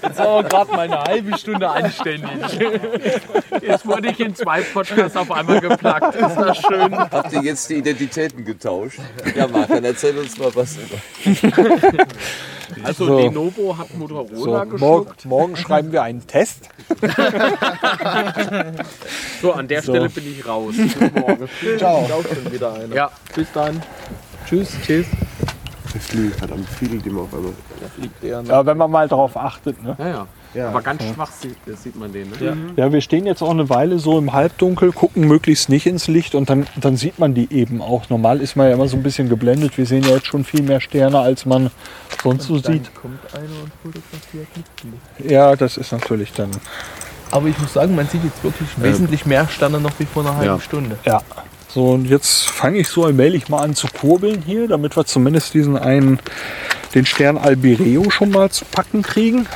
[0.02, 2.30] Jetzt haben wir gerade mal eine halbe Stunde anständig.
[3.60, 6.14] Jetzt wurde ich in zwei Podcasts auf einmal geplagt.
[6.16, 6.98] Ist das schön?
[6.98, 8.98] Habt ihr jetzt die Identitäten getauscht?
[9.36, 10.76] Ja, Marc, dann erzähl uns mal was.
[12.84, 13.18] Also, So.
[13.18, 15.24] Lenovo hat Motorola So, morgen, geschluckt.
[15.26, 16.68] morgen schreiben wir einen Test.
[19.40, 19.92] So, an der So.
[19.92, 20.74] Stelle bin ich raus.
[20.76, 21.48] Bis morgen.
[21.78, 21.96] Ciao.
[22.04, 22.94] Auch schon wieder einer.
[22.94, 23.82] Ja, Bis dann.
[24.48, 24.70] Tschüss.
[24.86, 25.06] Tschüss.
[25.92, 27.52] Das fliegt halt am viel, die man auf einmal.
[27.80, 28.40] Der fliegt eher.
[28.42, 29.82] Ja, wenn man mal darauf achtet.
[29.82, 29.96] Ne?
[29.98, 30.26] ja, ja.
[30.54, 30.68] Ja.
[30.68, 32.56] Aber ganz schwach sieht, sieht man den, ne?
[32.76, 36.34] Ja, wir stehen jetzt auch eine Weile so im Halbdunkel, gucken möglichst nicht ins Licht
[36.34, 38.10] und dann, dann sieht man die eben auch.
[38.10, 39.78] Normal ist man ja immer so ein bisschen geblendet.
[39.78, 41.70] Wir sehen ja jetzt schon viel mehr Sterne, als man
[42.22, 42.94] sonst so Dann sieht.
[42.94, 44.46] kommt einer und fotografiert
[45.18, 45.30] mit.
[45.30, 46.50] Ja, das ist natürlich dann.
[47.30, 50.36] Aber ich muss sagen, man sieht jetzt wirklich wesentlich mehr Sterne noch wie vor einer
[50.36, 50.60] halben Ja.
[50.60, 50.98] Stunde.
[51.06, 51.22] Ja.
[51.68, 55.54] So, und jetzt fange ich so allmählich mal an zu kurbeln hier, damit wir zumindest
[55.54, 56.18] diesen einen,
[56.94, 59.46] den Stern Albireo schon mal zu packen kriegen.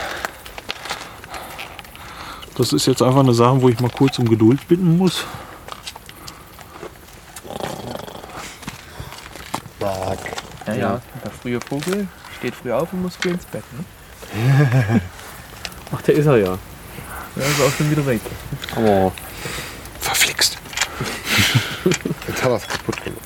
[2.56, 5.24] Das ist jetzt einfach eine Sache, wo ich mal kurz um Geduld bitten muss.
[9.78, 10.18] Mark.
[10.66, 11.02] Ja, ja.
[11.22, 13.62] Der frühe Vogel steht früh auf und muss früh ins Bett.
[13.72, 15.00] Ne?
[15.94, 16.58] Ach, der ist er ja.
[17.36, 18.20] Ja, ist auch schon wieder weg.
[18.76, 19.12] Oh.
[20.00, 20.56] Verflixt.
[22.26, 23.20] Jetzt hat er es kaputt gemacht.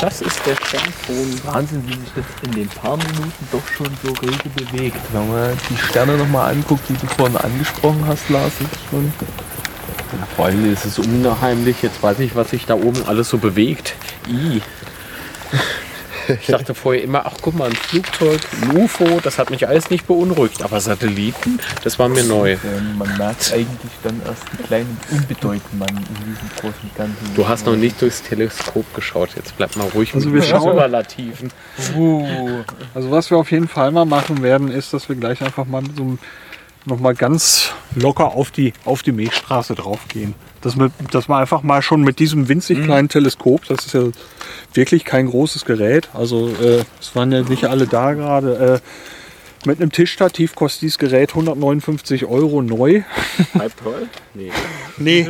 [0.00, 1.40] Das ist der Sternton.
[1.44, 4.96] Wahnsinn, wie sich das in den paar Minuten doch schon so rege bewegt.
[5.12, 9.12] Wenn man die Sterne nochmal anguckt, die du vorhin angesprochen hast, Lars, ist schon.
[10.36, 11.82] Vor allem ist es unheimlich.
[11.82, 13.96] Jetzt weiß ich, was sich da oben alles so bewegt.
[14.28, 14.62] I.
[16.40, 19.90] Ich dachte vorher immer, ach guck mal, ein Flugzeug, ein UFO, das hat mich alles
[19.90, 20.62] nicht beunruhigt.
[20.62, 22.52] Aber Satelliten, das war mir neu.
[22.52, 27.34] Ähm, man merkt eigentlich dann erst, wie klein und unbedeutend man in diesem großen Ganzen
[27.34, 29.30] Du hast noch nicht durchs Teleskop geschaut.
[29.36, 31.50] Jetzt bleib mal ruhig Also mit wir den schauen- Superlativen.
[31.96, 32.26] Uh,
[32.94, 35.82] Also was wir auf jeden Fall mal machen werden, ist, dass wir gleich einfach mal
[35.96, 36.18] so noch
[36.96, 40.34] mal ganz locker auf die, auf die Milchstraße drauf gehen.
[40.60, 44.02] Dass wir, dass wir einfach mal schon mit diesem winzig kleinen Teleskop, das ist ja
[44.74, 49.80] wirklich kein großes Gerät, also äh, es waren ja nicht alle da gerade, äh, mit
[49.80, 53.02] einem Tischstativ kostet dieses Gerät 159 Euro neu.
[53.58, 54.08] Halb toll?
[54.34, 54.52] Nee.
[55.00, 55.28] Nee,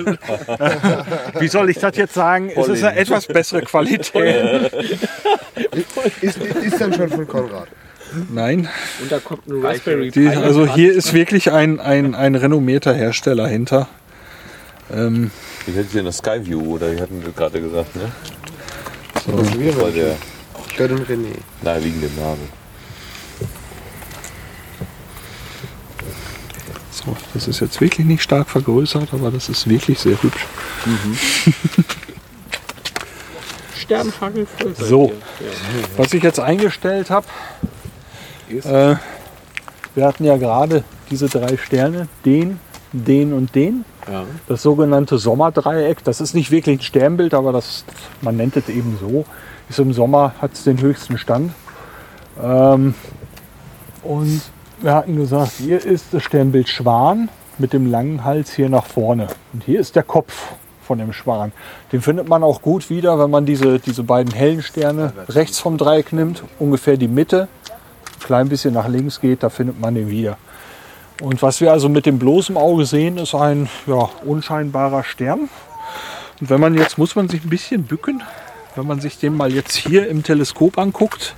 [1.41, 2.51] wie soll ich das jetzt sagen?
[2.57, 4.73] Es ist eine etwas bessere Qualität.
[6.23, 7.69] Ist, ist dann schon von Konrad.
[8.33, 8.69] Nein,
[9.03, 13.47] Und da kommt ein Raspberry Pi also hier ist wirklich ein, ein, ein renommierter Hersteller
[13.49, 13.89] hinter.
[14.93, 15.31] Ähm,
[15.67, 18.11] Ich hätte hier eine Skyview, oder die hatten wir gerade gesagt, ne?
[19.27, 19.33] so.
[19.37, 20.17] Das war der
[20.71, 21.35] Ich höre den René.
[21.63, 22.39] naheliegende Name.
[26.91, 30.47] so, das ist jetzt wirklich nicht stark vergrößert, aber das ist wirklich sehr hübsch.
[33.77, 34.75] Sternhagel voll.
[34.75, 35.13] seid So.
[35.97, 37.27] Was ich jetzt eingestellt habe,
[38.51, 38.97] äh,
[39.95, 42.61] wir hatten ja gerade diese drei Sterne, den,
[42.93, 43.85] den und den.
[44.11, 44.25] Ja.
[44.47, 47.85] Das sogenannte Sommerdreieck, das ist nicht wirklich ein Sternbild, aber das,
[48.21, 49.25] man nennt es eben so.
[49.69, 51.53] Ist im Sommer, hat es den höchsten Stand.
[52.43, 52.95] Ähm,
[54.03, 54.43] und
[54.81, 57.29] wir hatten gesagt, hier ist das Sternbild Schwan
[57.59, 59.27] mit dem langen Hals hier nach vorne.
[59.53, 61.53] Und hier ist der Kopf von dem Schwan.
[61.93, 65.77] Den findet man auch gut wieder, wenn man diese, diese beiden hellen Sterne rechts vom
[65.77, 67.49] Dreieck nimmt, ungefähr die Mitte,
[68.19, 70.37] klein bisschen nach links geht, da findet man den wieder.
[71.21, 75.49] Und was wir also mit dem bloßen Auge sehen, ist ein ja, unscheinbarer Stern.
[76.41, 78.23] Und wenn man jetzt, muss man sich ein bisschen bücken,
[78.77, 81.35] wenn man sich den mal jetzt hier im Teleskop anguckt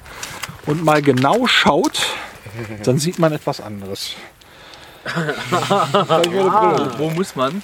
[0.67, 2.07] und mal genau schaut,
[2.85, 4.15] dann sieht man etwas anderes.
[6.99, 7.63] wo muss man?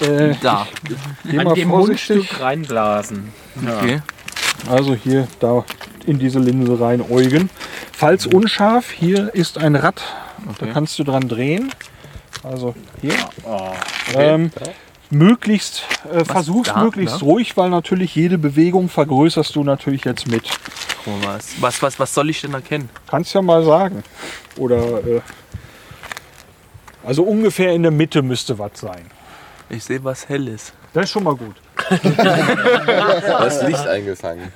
[0.00, 0.66] Äh, Da.
[1.36, 1.68] An dem.
[1.68, 3.32] Mundstück reinblasen.
[3.62, 4.00] Okay.
[4.68, 5.64] Also hier, da
[6.06, 7.50] in diese Linse rein äugen.
[7.92, 10.02] Falls unscharf, hier ist ein Rad,
[10.58, 11.72] da kannst du dran drehen.
[12.42, 13.14] Also hier.
[14.14, 14.50] Ähm,
[15.10, 15.82] möglichst,
[16.12, 17.28] äh, versuch's da, möglichst ne?
[17.28, 20.48] ruhig, weil natürlich jede Bewegung vergrößerst du natürlich jetzt mit.
[21.06, 22.88] Oh, was, was, was, was soll ich denn erkennen?
[23.08, 24.02] Kannst ja mal sagen.
[24.56, 25.20] Oder äh,
[27.04, 29.06] also ungefähr in der Mitte müsste was sein.
[29.68, 30.72] Ich sehe was Helles.
[30.96, 31.54] Das ist schon mal gut.
[33.38, 34.50] Das Licht eingefangen.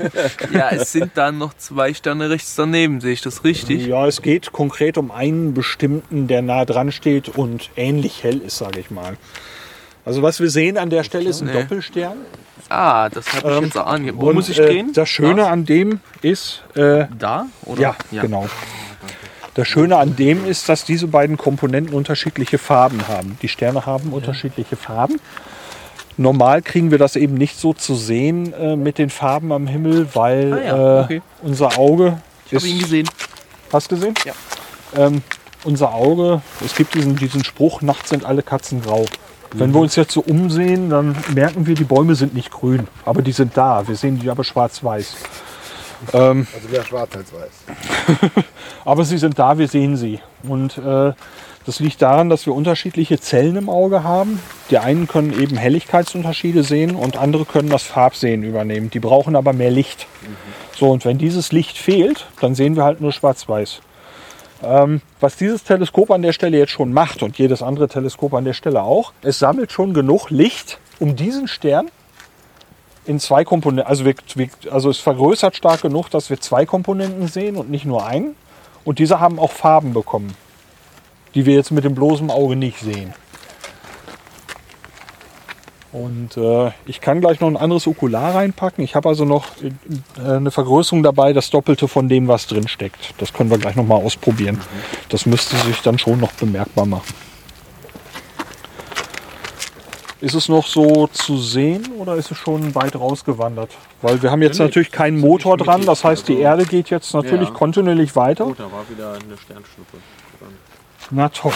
[0.53, 3.87] Ja, es sind dann noch zwei Sterne rechts daneben, sehe ich das richtig?
[3.87, 8.57] Ja, es geht konkret um einen bestimmten, der nah dran steht und ähnlich hell ist,
[8.57, 9.19] sage ich mal.
[10.07, 11.53] Also was wir sehen an der Stelle ist ein Nee.
[11.61, 12.17] Doppelstern.
[12.71, 14.13] Ah, das habe ich Ähm, jetzt ahnen.
[14.17, 14.93] Wo Und, muss ich äh, drehen?
[14.95, 15.49] Das Schöne Was?
[15.49, 17.47] an dem ist, äh, Da?
[17.67, 17.83] Oder?
[17.83, 18.49] ja, genau.
[19.55, 23.37] Das Schöne an dem ist, dass diese beiden Komponenten unterschiedliche Farben haben.
[23.43, 25.21] Die Sterne haben unterschiedliche Farben.
[26.21, 30.09] Normal kriegen wir das eben nicht so zu sehen äh, mit den Farben am Himmel,
[30.13, 31.23] weil Ah ja, äh, okay.
[31.43, 33.09] unser Auge Ich habe ihn gesehen.
[33.73, 34.15] Hast du gesehen?
[34.27, 34.35] Ja.
[34.95, 35.23] Ähm,
[35.65, 39.07] unser Auge, es gibt diesen, diesen Spruch, nachts sind alle Katzen grau.
[39.53, 43.23] Wenn wir uns jetzt so umsehen, dann merken wir, die Bäume sind nicht grün, aber
[43.23, 43.89] die sind da.
[43.89, 45.17] Wir sehen die aber schwarz-weiß.
[46.13, 48.45] Ähm, Also mehr schwarz als weiß.
[48.85, 50.21] aber sie sind da, wir sehen sie.
[50.43, 51.13] Und äh,
[51.67, 54.41] das liegt daran, dass wir unterschiedliche Zellen im Auge haben.
[54.71, 58.91] Die einen können eben Helligkeitsunterschiede sehen und andere können das Farbsehen übernehmen.
[58.91, 60.07] Die brauchen aber mehr Licht.
[60.75, 63.83] So, und wenn dieses Licht fehlt, dann sehen wir halt nur schwarz-weiß.
[64.63, 68.45] Ähm, was dieses Teleskop an der Stelle jetzt schon macht und jedes andere Teleskop an
[68.45, 71.91] der Stelle auch, es sammelt schon genug Licht, um diesen Stern
[73.07, 74.15] in zwei Komponenten, also, wir,
[74.71, 78.37] also es vergrößert stark genug, dass wir zwei Komponenten sehen und nicht nur einen.
[78.85, 80.35] Und diese haben auch Farben bekommen,
[81.35, 83.13] die wir jetzt mit dem bloßen Auge nicht sehen.
[85.93, 88.85] Und äh, ich kann gleich noch ein anderes Okular reinpacken.
[88.85, 93.13] Ich habe also noch äh, eine Vergrößerung dabei, das Doppelte von dem, was drin steckt.
[93.19, 94.61] Das können wir gleich noch mal ausprobieren.
[95.09, 97.13] Das müsste sich dann schon noch bemerkbar machen.
[100.21, 103.71] Ist es noch so zu sehen oder ist es schon weit rausgewandert?
[104.03, 105.85] Weil wir haben jetzt Nee, natürlich keinen Motor dran.
[105.87, 107.55] Das heißt, die Also- Erde geht jetzt natürlich Ja.
[107.55, 108.47] kontinuierlich weiter.
[108.47, 109.97] Oh, da war wieder eine Sternschnuppe.
[111.11, 111.53] Na toll.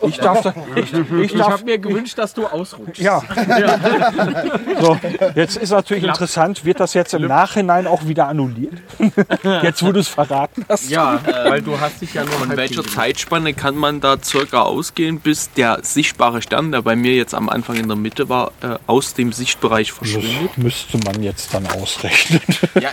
[0.00, 3.02] Ich darf, da, ich, ich Ich habe mir gewünscht, dass du ausrutschst.
[3.02, 3.20] Ja.
[4.80, 4.96] So,
[5.34, 8.74] jetzt ist natürlich interessant, wird das jetzt im Nachhinein auch wieder annulliert?
[9.62, 10.88] Jetzt, wo du es verraten hast.
[10.88, 12.84] Ja, weil du hast dich ja nur Von welcher.
[12.84, 17.48] Zeitspanne kann man da circa ausgehen, bis der sichtbare Stern, der bei mir jetzt am
[17.48, 20.56] Anfang in der Mitte war, äh, aus dem Sichtbereich Das verschwindet?
[20.58, 22.40] müsste man jetzt dann ausrechnen.
[22.80, 22.90] Ja,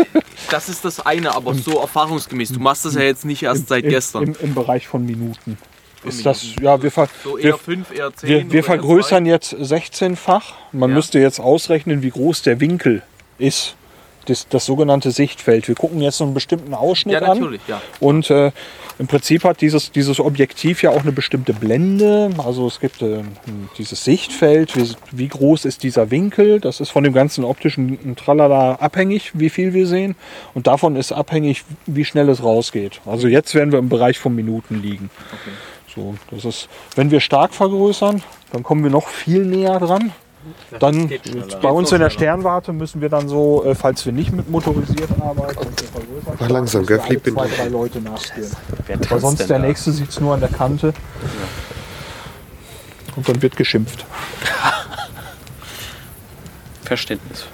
[0.49, 2.51] das ist das eine, aber so erfahrungsgemäß.
[2.51, 4.23] Du machst das ja jetzt nicht erst seit Im, gestern.
[4.23, 5.57] Im, Im Bereich von Minuten.
[6.06, 8.30] Ist das, ja, wir, ver, so wir, 5, eher 10.
[8.30, 10.53] wir, wir vergrößern jetzt 16-fach.
[10.72, 10.95] Man Ja.
[10.95, 13.01] müsste jetzt ausrechnen, wie groß der Winkel
[13.38, 13.76] ist.
[14.28, 15.68] Das, das sogenannte Sichtfeld.
[15.68, 16.74] Wir gucken jetzt so einen bestimmten.
[16.74, 17.60] Ausschnitt Ja, an.
[17.68, 17.80] ja.
[17.99, 18.51] Und äh,
[18.97, 22.32] im Prinzip hat dieses, dieses Objektiv ja auch eine bestimmte Blende.
[22.39, 23.20] Also es gibt äh,
[23.78, 24.76] dieses Sichtfeld.
[24.76, 26.60] Wie, wie groß ist dieser Winkel?
[26.60, 30.16] Das ist von dem ganzen optischen Tralala abhängig, wie viel wir sehen.
[30.56, 33.01] Und davon ist abhängig, wie schnell es rausgeht.
[33.06, 35.12] Also jetzt werden wir im Bereich von Minuten liegen.
[35.95, 38.21] So, das ist, wenn wir stark vergrößern,
[38.51, 40.11] dann kommen wir noch viel näher dran.
[40.79, 41.09] Dann
[41.61, 45.09] bei uns in der Sternwarte müssen wir dann so, äh, falls wir nicht mit motorisiert
[45.19, 46.97] arbeiten, und Mach langsam, gell?
[46.97, 48.51] wir alle Flieg bin zwei, drei Leute nachspielen.
[49.09, 49.59] Weil sonst der da?
[49.59, 50.93] nächste sitzt nur an der Kante.
[53.15, 54.05] Und dann wird geschimpft.
[56.83, 57.49] Verständnismäßig.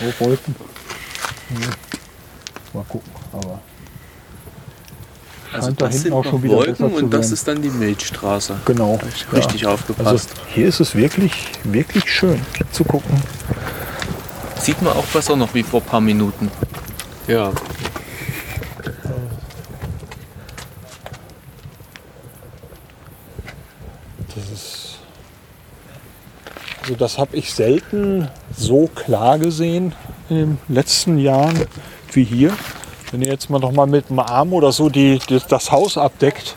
[0.00, 0.56] Oh, Wolken.
[1.48, 1.70] Hm.
[2.72, 3.60] Mal gucken, aber.
[5.54, 7.62] Also Scheint da das hinten sind auch schon noch wieder Wolken und das ist dann
[7.62, 8.56] die Milchstraße.
[8.64, 8.98] Genau.
[9.08, 9.68] Ich richtig ja.
[9.68, 10.08] aufgepasst.
[10.08, 11.32] Also hier ist es wirklich,
[11.62, 12.40] wirklich schön
[12.72, 13.22] zu gucken.
[14.58, 16.50] Sieht man auch besser noch wie vor ein paar Minuten.
[17.28, 17.52] Ja.
[24.34, 24.98] Das ist.
[26.82, 29.94] Also das habe ich selten so klar gesehen
[30.28, 31.64] in den letzten Jahren
[32.10, 32.52] wie hier.
[33.10, 35.96] Wenn ihr jetzt mal noch mal mit dem Arm oder so die, die, das Haus
[35.96, 36.56] abdeckt,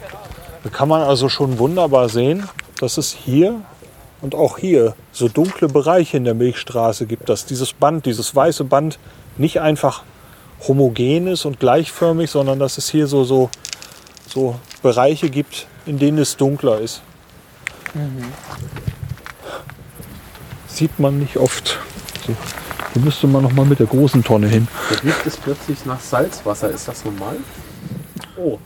[0.63, 2.47] dann kann man also schon wunderbar sehen,
[2.79, 3.61] dass es hier
[4.21, 8.63] und auch hier so dunkle Bereiche in der Milchstraße gibt, dass dieses Band, dieses weiße
[8.63, 8.97] Band
[9.37, 10.03] nicht einfach
[10.67, 13.49] homogen ist und gleichförmig, sondern dass es hier so, so,
[14.27, 17.01] so Bereiche gibt, in denen es dunkler ist.
[20.67, 21.79] Sieht man nicht oft.
[22.25, 22.35] So,
[22.97, 24.67] hier müsste man noch mal mit der großen Tonne hin.
[24.89, 26.71] Da riecht es plötzlich nach Salzwasser.
[26.71, 27.35] Ist das normal?
[28.35, 28.57] Oh.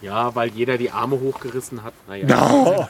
[0.00, 1.92] Ja, weil jeder die Arme hochgerissen hat.
[2.08, 2.88] Naja.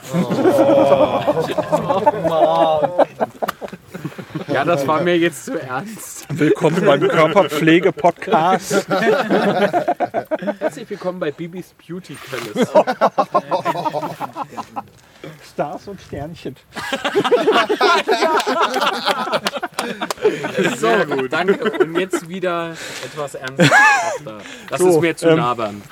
[4.47, 6.29] Ja, das war mir jetzt zu ernst.
[6.31, 8.87] Willkommen beim Körperpflege-Podcast.
[10.61, 12.71] Herzlich willkommen bei Bibis Beauty Palace.
[15.51, 16.57] Stars und Sternchen.
[20.79, 21.71] So, danke.
[21.81, 22.73] Und jetzt wieder
[23.05, 24.39] etwas ernsthafter.
[24.71, 25.83] Das So, ist mir zu ähm, labern.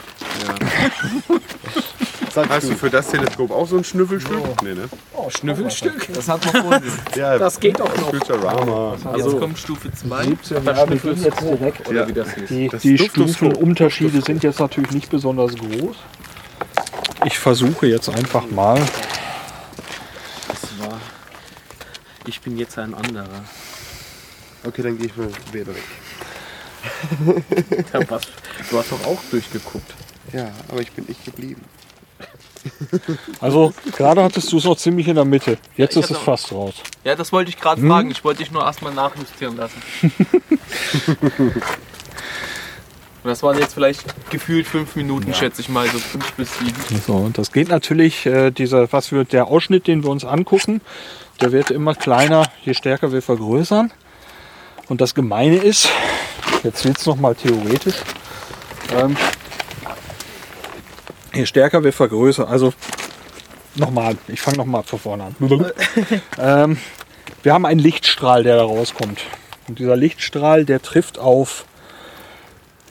[2.48, 4.62] Hast du für das Teleskop auch so ein Schnüffelstück?
[4.62, 4.88] Nee, ne?
[5.28, 6.08] Schnüffelstück?
[6.14, 6.92] Das hat man vorhin.
[7.16, 8.10] Ja, Das geht auch noch.
[8.10, 8.92] Futurama.
[8.94, 10.24] Jetzt Also, kommt Stufe 2.
[10.24, 11.88] Ja, wir gehen jetzt direkt.
[11.88, 12.48] oder wie das hieß.
[12.48, 12.98] Die, Das die.
[12.98, 15.96] Stufenunterschiede sind jetzt natürlich nicht besonders groß.
[17.24, 18.80] Ich versuche jetzt einfach mal.
[22.26, 23.44] Ich bin jetzt ein anderer.
[24.64, 25.82] Okay, dann gehe ich mal wieder weg.
[27.92, 28.22] Ja, was?
[28.70, 29.92] Du hast doch auch durchgeguckt.
[30.32, 31.62] Ja, aber ich bin nicht geblieben.
[33.40, 35.56] Also gerade hattest du es noch ziemlich in der Mitte.
[35.78, 36.74] Jetzt ich ist es hatte- fast raus.
[37.04, 38.10] Ja, das wollte ich gerade fragen.
[38.10, 39.80] Ich wollte dich nur erstmal nachjustieren lassen.
[43.22, 46.76] Und das waren jetzt vielleicht gefühlt fünf Minuten, schätze ich mal, so fünf bis sieben.
[47.06, 50.80] So, und das geht natürlich, äh, dieser, was wir, der Ausschnitt, den wir uns angucken,
[51.40, 53.92] der wird immer kleiner, je stärker wir vergrößern.
[54.88, 55.90] Und das Gemeine ist,
[56.64, 57.96] jetzt wird es nochmal theoretisch,
[58.96, 59.16] ähm,
[61.34, 62.72] je stärker wir vergrößern, also
[63.74, 65.36] nochmal, ich fange nochmal von vorne an.
[66.38, 66.78] ähm,
[67.42, 69.20] wir haben einen Lichtstrahl, der da rauskommt.
[69.68, 71.66] Und dieser Lichtstrahl, der trifft auf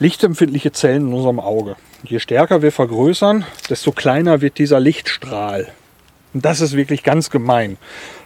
[0.00, 1.76] lichtempfindliche Zellen in unserem Auge.
[2.02, 5.68] Je stärker wir vergrößern, desto kleiner wird dieser Lichtstrahl.
[6.32, 7.76] Und das ist wirklich ganz gemein.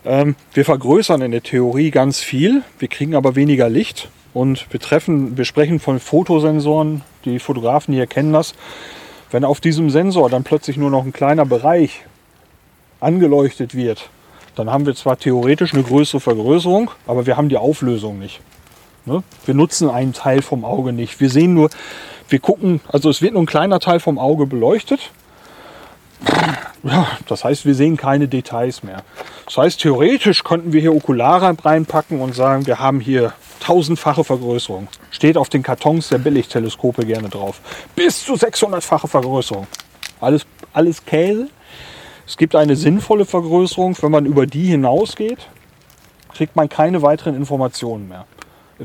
[0.04, 4.08] Ähm, wir vergrößern in der Theorie ganz viel, wir kriegen aber weniger Licht.
[4.32, 8.54] Und wir treffen, wir sprechen von Fotosensoren, die Fotografen hier kennen das.
[9.30, 12.04] Wenn auf diesem Sensor dann plötzlich nur noch ein kleiner Bereich
[13.00, 14.10] angeleuchtet wird,
[14.54, 18.40] dann haben wir zwar theoretisch eine größere Vergrößerung, aber wir haben die Auflösung nicht.
[19.06, 19.22] Ne?
[19.44, 21.20] Wir nutzen einen Teil vom Auge nicht.
[21.20, 21.70] Wir sehen nur,
[22.28, 25.10] wir gucken, also es wird nur ein kleiner Teil vom Auge beleuchtet.
[26.82, 29.02] Ja, das heißt, wir sehen keine Details mehr.
[29.46, 34.88] Das heißt, theoretisch könnten wir hier Okulare reinpacken und sagen, wir haben hier tausendfache Vergrößerung.
[35.10, 37.60] Steht auf den Kartons der Billigteleskope gerne drauf.
[37.94, 39.66] Bis zu 600-fache Vergrößerung.
[40.20, 41.48] Alles, alles Käse.
[42.26, 43.96] Es gibt eine sinnvolle Vergrößerung.
[44.00, 45.38] Wenn man über die hinausgeht,
[46.34, 48.26] kriegt man keine weiteren Informationen mehr.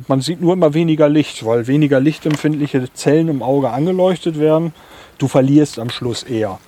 [0.08, 4.74] Man sieht nur immer weniger Licht, weil weniger lichtempfindliche Zellen im Auge angeleuchtet werden.
[5.18, 6.60] Du verlierst am Schluss eher.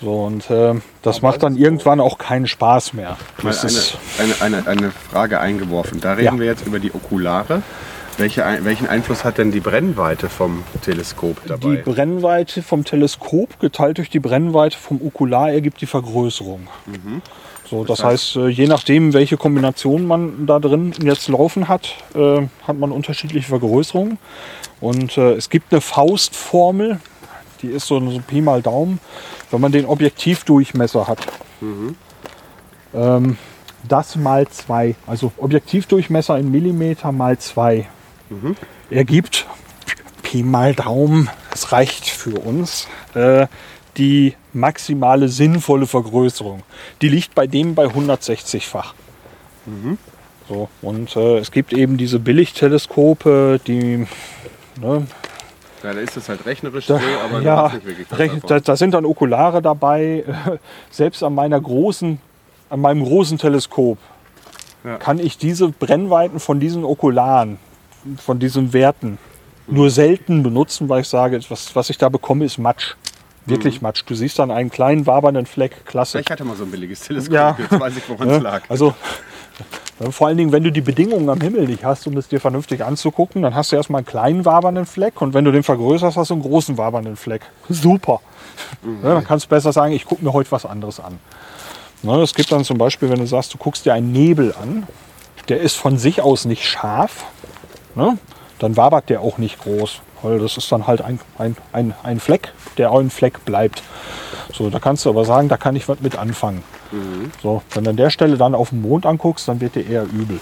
[0.00, 3.16] So, und äh, das macht dann irgendwann auch keinen Spaß mehr.
[3.42, 6.00] Mal Das ist, eine, eine, eine, eine Frage eingeworfen.
[6.00, 6.38] Da reden Ja.
[6.38, 7.62] wir jetzt über die Okulare.
[8.18, 11.76] Welche, welchen Einfluss hat denn die Brennweite vom Teleskop die dabei?
[11.76, 16.68] Brennweite vom Teleskop geteilt durch die Brennweite vom Okular ergibt die Vergrößerung.
[17.70, 22.42] So, das heißt, äh, je nachdem, welche Kombination man da drin jetzt laufen hat, äh,
[22.66, 24.18] hat man unterschiedliche Vergrößerungen.
[24.80, 27.00] Und äh, es gibt eine Faustformel,
[27.60, 29.00] die ist so, so Pi mal Daumen,
[29.50, 31.26] wenn man den Objektivdurchmesser hat.
[32.94, 33.36] Ähm,
[33.86, 37.88] das mal zwei, also Objektivdurchmesser in Millimeter mal zwei,
[38.90, 39.46] ergibt
[40.22, 43.46] Pi mal Daumen, das reicht für uns, äh,
[43.98, 46.62] die maximale sinnvolle Vergrößerung.
[47.02, 48.94] Die liegt bei dem bei 160-fach.
[50.48, 54.06] So, und äh, es gibt eben diese Billigteleskope, die
[54.80, 55.06] ne,
[55.82, 57.66] Ja, da ist es halt rechnerisch da, so, aber ja,
[58.12, 60.24] rechn- da, da sind dann Okulare dabei.
[60.90, 62.18] Selbst an meiner großen,
[62.70, 63.98] an meinem großen Teleskop
[64.84, 64.96] Ja.
[64.96, 67.58] kann ich diese Brennweiten von diesen Okularen,
[68.16, 69.18] von diesen Werten,
[69.66, 72.94] nur selten benutzen, weil ich sage, was, was ich da bekomme, ist Matsch.
[73.48, 74.02] Wirklich Matsch.
[74.06, 76.20] Du siehst dann einen kleinen wabernden Fleck, klasse.
[76.20, 77.56] Ich hatte mal so ein billiges Teleskop, Ja.
[77.58, 78.62] jetzt weiß ich, woran es lag.
[78.68, 78.94] Also
[80.00, 82.40] äh, vor allen Dingen, wenn du die Bedingungen am Himmel nicht hast, um es dir
[82.40, 86.16] vernünftig anzugucken, dann hast du erstmal einen kleinen wabernden Fleck und wenn du den vergrößerst,
[86.16, 87.42] hast du einen großen wabernden Fleck.
[87.68, 88.20] Super.
[89.02, 91.18] Ja, dann kannst du besser sagen, ich gucke mir heute was anderes an.
[92.02, 94.86] Ne, es gibt dann zum Beispiel, wenn du sagst, du guckst dir einen Nebel an,
[95.48, 97.24] der ist von sich aus nicht scharf,
[97.94, 98.18] ne?
[98.60, 100.00] dann wabert der auch nicht groß.
[100.22, 103.82] Weil das ist dann halt ein, ein, ein, ein Fleck, der auch ein Fleck bleibt.
[104.52, 106.62] So, da kannst du aber sagen, da kann ich was mit anfangen.
[107.42, 110.04] So, wenn du an der Stelle dann auf den Mond anguckst, dann wird dir eher
[110.04, 110.40] übel.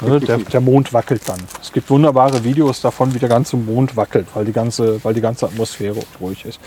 [0.00, 1.38] Ne, der, der Mond wackelt dann.
[1.62, 5.20] Es gibt wunderbare Videos davon, wie der ganze Mond wackelt, weil die ganze, weil die
[5.20, 6.58] ganze Atmosphäre ruhig ist.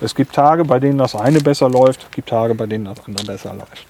[0.00, 3.04] Es gibt Tage, bei denen das eine besser läuft, es gibt Tage, bei denen das
[3.04, 3.86] andere besser läuft.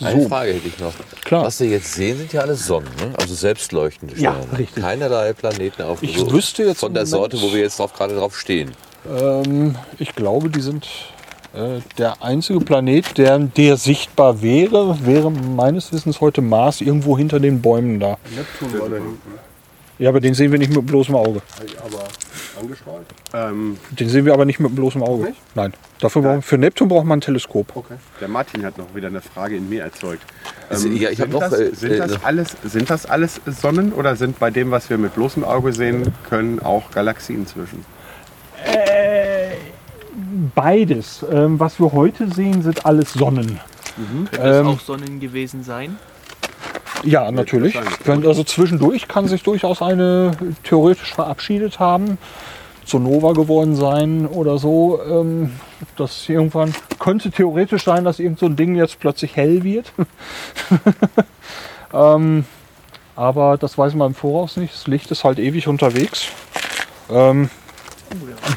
[0.00, 0.28] Eine So.
[0.28, 0.92] Frage hätte ich noch.
[1.24, 1.44] Klar.
[1.44, 3.12] Was wir jetzt sehen, sind ja alles Sonnen, ne?
[3.18, 4.58] also selbstleuchtende Ja, Sterne.
[4.58, 4.82] richtig.
[4.82, 8.38] Keinerlei Planeten auf Ich wüsste jetzt von der Sorte, wo wir jetzt drauf, gerade drauf
[8.38, 8.72] stehen.
[9.08, 10.86] Ähm, ich glaube, die sind
[11.54, 17.38] äh, der einzige Planet, der, der sichtbar wäre, wäre meines Wissens heute Mars irgendwo hinter
[17.38, 18.16] den Bäumen da.
[18.34, 19.20] Neptun war da hinten.
[19.98, 21.40] Ja, aber den sehen wir nicht mit bloßem Auge.
[21.84, 22.04] Aber
[22.60, 23.06] angestrahlt?
[23.32, 25.26] Ähm, Den sehen wir aber nicht mit bloßem Auge.
[25.26, 25.40] Nicht?
[25.54, 25.72] Nein.
[26.00, 27.74] Dafür brauchen, für Neptun braucht man ein Teleskop.
[27.74, 27.94] Okay.
[28.20, 30.22] der Martin hat noch wieder eine Frage in mir erzeugt.
[30.68, 33.40] Also, ja, ich hab sind noch, das, äh, sind, äh, das alles, sind das alles
[33.46, 37.84] Sonnen oder sind bei dem, was wir mit bloßem Auge sehen können, auch Galaxien zwischen?
[40.54, 41.24] Beides.
[41.30, 43.60] Ähm, was wir heute sehen, sind alles Sonnen.
[43.96, 45.96] Können das Ähm, auch Sonnen gewesen sein?
[47.04, 47.78] Ja, natürlich.
[48.04, 50.32] Wenn, also zwischendurch kann sich durchaus eine
[50.62, 52.18] theoretisch verabschiedet haben,
[52.84, 55.00] zur Nova geworden sein oder so.
[55.02, 55.52] Ähm,
[55.96, 59.92] das irgendwann könnte theoretisch sein, dass irgend so ein Ding jetzt plötzlich hell wird.
[61.94, 62.44] ähm,
[63.16, 64.74] Aber das weiß man im Voraus nicht.
[64.74, 66.28] Das Licht ist halt ewig unterwegs.
[67.10, 67.50] Ähm,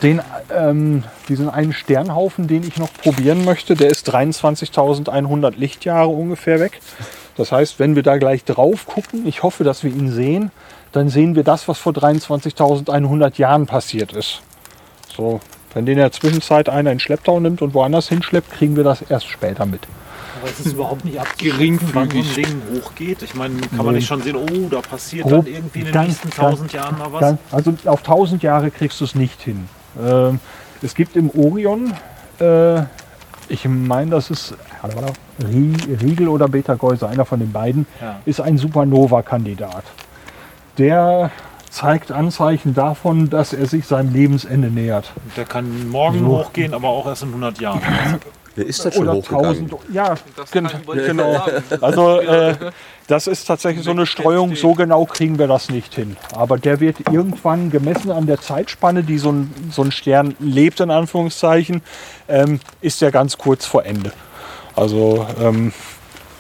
[0.04, 0.22] den,
[0.56, 6.80] ähm, diesen einen Sternhaufen, den ich noch probieren möchte, der ist 23.100 Lichtjahre ungefähr weg.
[7.38, 10.52] Das heißt, wenn wir da gleich drauf gucken, ich hoffe, dass wir ihn sehen,
[10.92, 14.42] dann sehen wir das, was vor 23.100 Jahren passiert ist.
[15.16, 15.40] So,
[15.74, 19.04] wenn den in der Zwischenzeit einer in Schlepptau nimmt und woanders hinschleppt, kriegen wir das
[19.04, 19.82] erst später mit.
[20.40, 23.22] Aber es ist überhaupt nicht abzuschätzen, wann so ein Ding hochgeht.
[23.22, 25.94] Ich meine, kann man nicht schon sehen, oh, da passiert Grob, dann irgendwie in den
[25.94, 27.20] ganz, nächsten ganz, tausend Jahren mal was.
[27.20, 29.68] Ganz, also auf 1000 Jahre kriegst du es nicht hin.
[30.04, 30.40] Ähm,
[30.82, 31.94] es gibt im Orion,
[32.40, 32.82] äh,
[33.50, 34.56] ich meine, das ist
[35.44, 38.20] Rie- Riegel oder Beta Geuser, einer von den beiden, Ja.
[38.26, 39.84] ist ein Supernova-Kandidat.
[40.78, 41.32] Der
[41.70, 45.12] zeigt Anzeichen davon, dass er sich seinem Lebensende nähert.
[45.36, 46.26] Der kann morgen So.
[46.40, 47.82] hochgehen, aber auch erst in 100 Jahren.
[48.56, 49.70] Der ist das schon Oder hochgegangen.
[49.70, 49.94] 1000.
[49.94, 50.52] Ja, ich
[51.06, 51.34] genau.
[51.34, 51.52] sagen.
[51.82, 52.56] Also äh,
[53.06, 54.56] das ist tatsächlich so eine Streuung.
[54.56, 56.18] So genau kriegen wir das nicht hin.
[56.34, 60.80] Aber der wird irgendwann gemessen an der Zeitspanne, die so ein, so ein Stern lebt,
[60.80, 61.82] in Anführungszeichen,
[62.28, 64.12] ähm, ist der ganz kurz vor Ende.
[64.78, 65.73] Also ähm,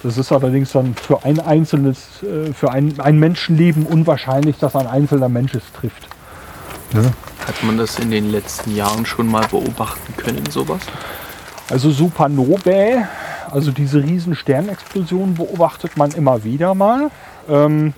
[0.03, 4.87] das ist allerdings dann für ein einzelnes, äh, für ein, ein Menschenleben unwahrscheinlich, dass ein
[4.87, 6.07] einzelner Mensch es trifft.
[7.45, 10.81] Hat man das in den letzten Jahren schon mal beobachten können, sowas?
[11.69, 13.07] Also Supernovae,
[13.51, 17.09] also diese riesen Sternexplosionen beobachtet man immer wieder mal.
[17.49, 17.93] Ähm,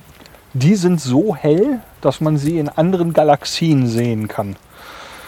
[0.54, 4.56] die sind so hell, dass man sie in anderen Galaxien sehen kann.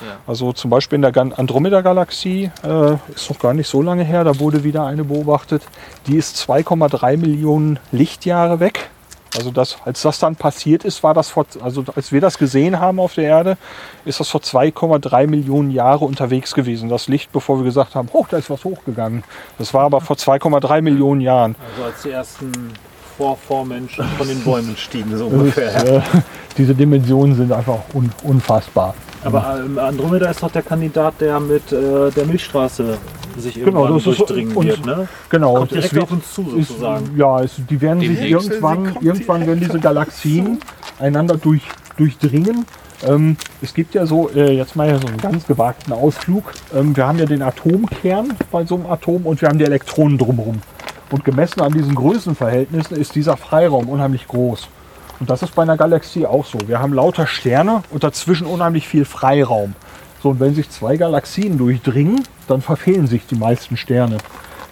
[0.01, 0.17] Ja.
[0.27, 4.39] Also zum Beispiel in der Andromeda-Galaxie, äh, ist noch gar nicht so lange her, da
[4.39, 5.63] wurde wieder eine beobachtet.
[6.07, 8.89] Die ist 2,3 Millionen Lichtjahre weg.
[9.37, 12.81] Also das, als das dann passiert ist, war das vor, also als wir das gesehen
[12.81, 13.57] haben auf der Erde,
[14.03, 16.89] ist das vor 2,3 Millionen Jahre unterwegs gewesen.
[16.89, 19.23] Das Licht, bevor wir gesagt haben, hoch, da ist was hochgegangen.
[19.57, 21.55] Das war aber vor 2,3 Millionen Jahren.
[21.71, 22.73] Also als die ersten
[23.17, 25.95] Vor Vormenschen von den Bäumen stiegen, so Das ist, ungefähr.
[25.97, 26.01] äh,
[26.57, 28.93] diese Dimensionen sind einfach un, unfassbar.
[29.23, 32.97] Aber ähm, Andromeda ist doch der Kandidat, der mit äh, der Milchstraße
[33.37, 34.85] sich Genau, irgendwann das ist durchdringen uns- wird.
[34.85, 35.07] Ne?
[35.29, 37.11] Genau, Kommt es direkt wird- auf uns zu ist, sozusagen.
[37.17, 38.49] ja, es, die werden sich Demnächst.
[38.49, 40.59] irgendwann, irgendwann werden diese Galaxien
[40.99, 41.61] einander durch,
[41.97, 42.65] durchdringen.
[43.07, 46.51] Ähm, es gibt ja so, äh, jetzt mal so einen ganz gewagten Ausflug.
[46.75, 50.17] Ähm, wir haben ja den Atomkern bei so einem Atom und wir haben die Elektronen
[50.17, 50.61] drumherum.
[51.11, 54.69] Und gemessen an diesen Größenverhältnissen ist dieser Freiraum unheimlich groß.
[55.19, 56.57] Und das ist bei einer Galaxie auch so.
[56.67, 59.75] Wir haben lauter Sterne und dazwischen unheimlich viel Freiraum.
[60.23, 64.17] So, und wenn sich zwei Galaxien durchdringen, dann verfehlen sich die meisten Sterne.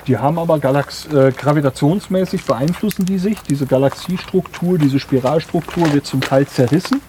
[0.08, 3.40] Die haben aber Galax äh, gravitationsmäßig beeinflussen die sich.
[3.42, 7.02] Diese Galaxiestruktur, diese Spiralstruktur wird zum Teil zerrissen.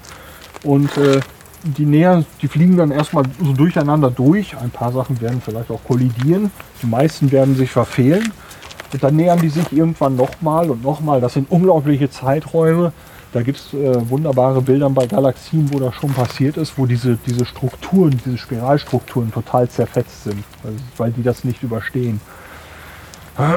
[0.65, 1.21] Und äh,
[1.63, 4.57] die näher, die fliegen dann erstmal so durcheinander durch.
[4.57, 6.51] Ein paar Sachen werden vielleicht auch kollidieren.
[6.83, 8.33] Die meisten werden sich verfehlen.
[8.93, 11.21] Und dann nähern die sich irgendwann nochmal und nochmal.
[11.21, 12.93] Das sind unglaubliche Zeiträume.
[13.33, 17.17] Da gibt es äh, wunderbare Bilder bei Galaxien, wo das schon passiert ist, wo diese,
[17.27, 20.43] diese Strukturen, diese Spiralstrukturen total zerfetzt sind,
[20.97, 22.21] weil, die das nicht überstehen.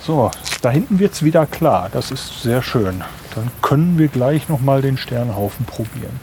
[0.00, 0.30] So,
[0.62, 1.88] da hinten wird es wieder klar.
[1.92, 3.02] Das ist sehr schön.
[3.34, 6.20] Dann können wir gleich nochmal den Sternhaufen probieren.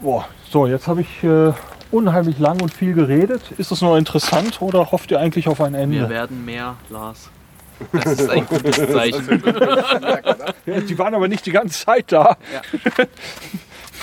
[0.00, 1.52] Boah, so, jetzt habe ich äh,
[1.90, 3.42] unheimlich lang und viel geredet.
[3.58, 6.08] Ist es noch interessant oder hofft ihr eigentlich auf ein Wir Ende?
[6.08, 7.30] werden mehr, Lars.
[7.92, 9.42] Das ist ein gutes Zeichen.
[10.66, 12.36] Ja, die waren aber nicht die ganze Zeit da.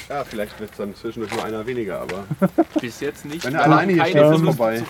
[0.08, 2.26] Ja, vielleicht wird es dann zwischendurch nur einer weniger, aber
[2.80, 3.44] Bis jetzt nicht.
[3.44, 4.84] Wenn er alleine hier steht, ist vorbei.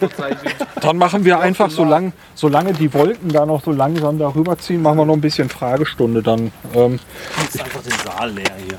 [0.82, 4.98] Dann machen wir einfach, solange, solange die Wolken da noch so langsam darüber ziehen, machen
[4.98, 6.52] wir noch ein bisschen Fragestunde dann.
[6.74, 7.00] Ähm,
[7.44, 8.78] Jetzt einfach den Saal leer hier.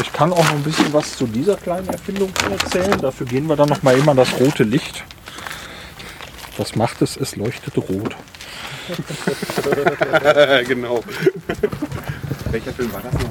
[0.00, 3.00] Ich kann auch noch ein bisschen was zu dieser kleinen Erfindung erzählen.
[3.00, 5.04] Dafür gehen wir dann noch mal immer das rote Licht.
[6.56, 7.16] Was macht es?
[7.16, 8.16] Es leuchtet rot.
[10.66, 11.02] genau.
[12.50, 13.30] Welcher Film war das noch?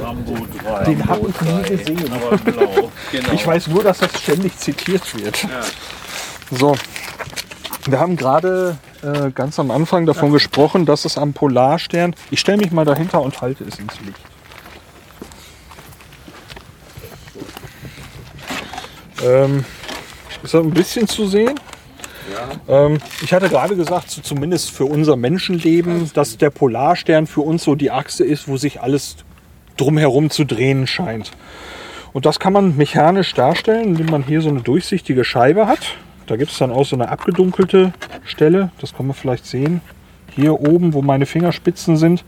[0.00, 0.84] Rambo 3.
[0.84, 2.12] Den habe ich nie gesehen.
[2.12, 2.92] Aber blau.
[3.10, 3.32] Genau.
[3.32, 5.46] Ich weiß nur, dass das ständig zitiert wird.
[6.50, 6.76] So,
[7.86, 12.14] wir haben gerade äh, ganz am Anfang davon gesprochen, dass es am Polarstern.
[12.30, 14.20] Ich stelle mich mal dahinter und halte es ins Licht.
[19.24, 19.64] Ähm,
[20.42, 21.58] ist das ein bisschen zu sehen?
[22.68, 27.64] Ähm, ich hatte gerade gesagt, so zumindest für unser Menschenleben, dass der Polarstern für uns
[27.64, 29.16] so die Achse ist, wo sich alles
[29.76, 31.32] drumherum zu drehen scheint.
[32.12, 35.94] Und das kann man mechanisch darstellen, indem man hier so eine durchsichtige Scheibe hat.
[36.26, 37.92] Da gibt es dann auch so eine abgedunkelte
[38.24, 38.70] Stelle.
[38.80, 39.80] Das kann man vielleicht sehen.
[40.34, 42.24] Hier oben, wo meine Fingerspitzen sind,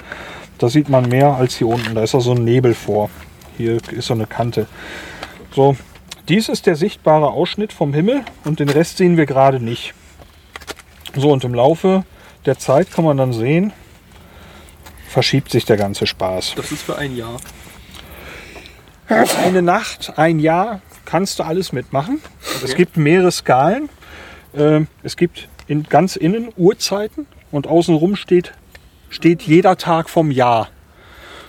[0.59, 1.95] da sieht man mehr als hier unten.
[1.95, 3.11] Da ist auch so ein Nebel vor.
[3.57, 4.67] Hier ist so eine Kante.
[5.55, 5.77] So,
[6.31, 9.95] dies ist der sichtbare Ausschnitt vom Himmel und den Rest sehen wir gerade nicht.
[11.17, 12.05] So, und im Laufe
[12.47, 13.73] der Zeit kann man dann sehen,
[15.09, 16.55] verschiebt sich der ganze Spaß.
[16.55, 17.37] Das ist für ein Jahr.
[19.45, 22.23] Eine Nacht, ein Jahr kannst du alles mitmachen.
[22.63, 23.89] Es gibt mehrere Skalen.
[24.57, 28.53] Ähm, Es gibt in, ganz innen Uhrzeiten und außenrum steht,
[29.09, 30.69] steht jeder Tag vom Jahr.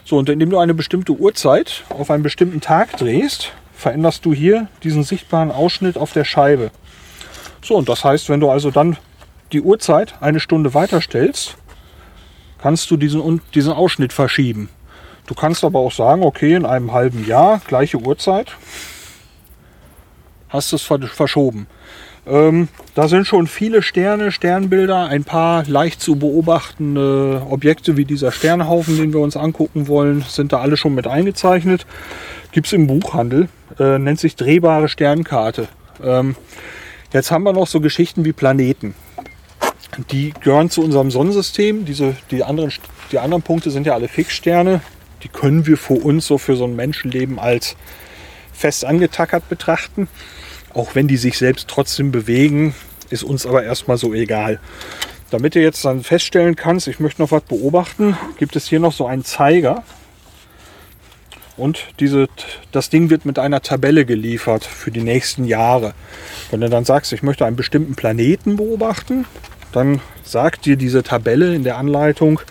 [0.06, 4.68] So, und indem du eine bestimmte Uhrzeit auf einen bestimmten Tag drehst, veränderst du hier
[4.84, 6.70] diesen sichtbaren Ausschnitt auf der Scheibe.
[7.64, 8.96] So, und das heißt, wenn du also dann
[9.52, 11.58] die Uhrzeit eine Stunde weiterstellst,
[12.62, 14.70] kannst du diesen, diesen Ausschnitt verschieben.
[15.26, 18.56] Du kannst aber auch sagen, okay, in einem halben Jahr, gleiche Uhrzeit,
[20.50, 21.66] hast du es ver- verschoben.
[22.28, 28.32] Ähm, da sind schon viele Sterne, Sternbilder, ein paar leicht zu beobachtende Objekte wie dieser
[28.32, 31.86] Sternhaufen, den wir uns angucken wollen, sind da alle schon mit eingezeichnet.
[32.52, 33.50] Gibt es im Buchhandel,
[33.80, 35.68] äh, nennt sich drehbare Sternkarte.
[36.04, 36.36] Ähm,
[37.12, 38.94] jetzt haben wir noch so Geschichten wie Planeten.
[40.12, 41.86] Die gehören zu unserem Sonnensystem.
[41.86, 42.72] Diese, die, anderen,
[43.12, 44.82] die anderen Punkte sind ja alle Fixsterne.
[45.24, 47.76] Die können wir für uns so für so ein Menschenleben als
[48.54, 50.08] fest angetackert betrachten.
[50.74, 52.74] Auch wenn die sich selbst trotzdem bewegen,
[53.10, 54.60] ist uns aber erstmal so egal.
[55.30, 58.94] Damit du jetzt dann feststellen kannst, ich möchte noch was beobachten, gibt es hier noch
[58.94, 59.84] so einen Zeiger.
[61.58, 62.28] Und diese,
[62.72, 65.94] das Ding wird mit einer Tabelle geliefert für die nächsten Jahre.
[66.50, 69.26] Wenn du dann sagst, ich möchte einen bestimmten Planeten beobachten,
[69.72, 72.42] dann sagt dir diese Tabelle in der Anleitung,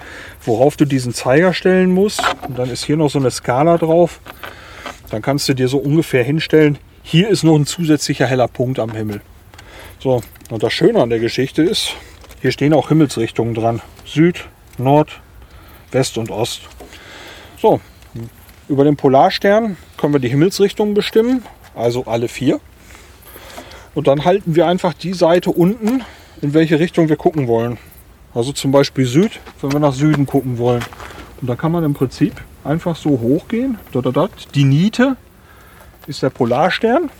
[0.44, 2.22] worauf du diesen Zeiger stellen musst.
[2.46, 4.20] Und dann ist hier noch so eine Skala drauf.
[5.10, 6.78] Dann kannst du dir so ungefähr hinstellen,
[7.10, 9.20] hier ist noch ein zusätzlicher heller Punkt am Himmel.
[9.98, 11.96] So, und das Schöne an der Geschichte ist,
[12.40, 13.82] hier stehen auch Himmelsrichtungen dran.
[14.04, 14.46] Süd,
[14.78, 15.20] Nord,
[15.90, 16.60] West und Ost.
[17.60, 17.80] So,
[18.68, 21.42] über den Polarstern können wir die Himmelsrichtung bestimmen,
[21.74, 22.60] also alle vier.
[23.96, 26.04] Und dann halten wir einfach die Seite unten,
[26.40, 27.78] in welche Richtung wir gucken wollen.
[28.34, 30.84] Also zum Beispiel Süd, wenn wir nach Süden gucken wollen.
[31.40, 33.78] Und da kann man im Prinzip einfach so hochgehen.
[34.54, 35.16] Die Niete
[36.06, 37.10] ist der Polarstern.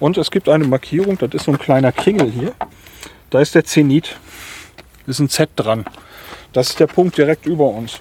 [0.00, 2.52] Und es gibt eine Markierung, das ist so ein kleiner Kringel hier.
[3.30, 4.16] Da ist der Zenit.
[5.06, 5.84] Ist ein Z dran.
[6.52, 8.00] Das ist der Punkt direkt über uns.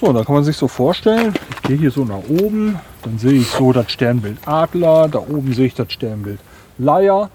[0.00, 3.38] So, da kann man sich so vorstellen, ich gehe hier so nach oben, dann sehe
[3.38, 6.40] ich so das Sternbild Adler, da oben sehe ich das Sternbild
[6.78, 7.28] Leier.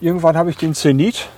[0.00, 1.28] Irgendwann habe ich den Zenit,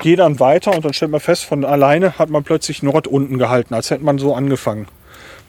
[0.00, 3.36] gehe dann weiter und dann stellt man fest, von alleine hat man plötzlich Nord unten
[3.36, 4.86] gehalten, als hätte man so angefangen.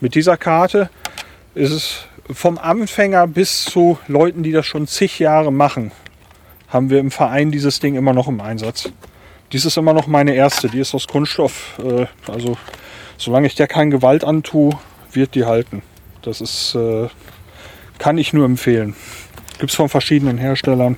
[0.00, 0.90] Mit dieser Karte
[1.54, 5.92] ist es vom Anfänger bis zu Leuten, die das schon zig Jahre machen,
[6.68, 8.90] haben wir im Verein dieses Ding immer noch im Einsatz.
[9.52, 11.78] Dies ist immer noch meine erste, die ist aus Kunststoff.
[11.78, 12.56] Äh, also
[13.16, 14.72] solange ich der kein Gewalt antue,
[15.12, 15.82] wird die halten.
[16.22, 17.08] Das ist, äh,
[17.98, 18.96] kann ich nur empfehlen.
[19.58, 20.96] Gibt es von verschiedenen Herstellern.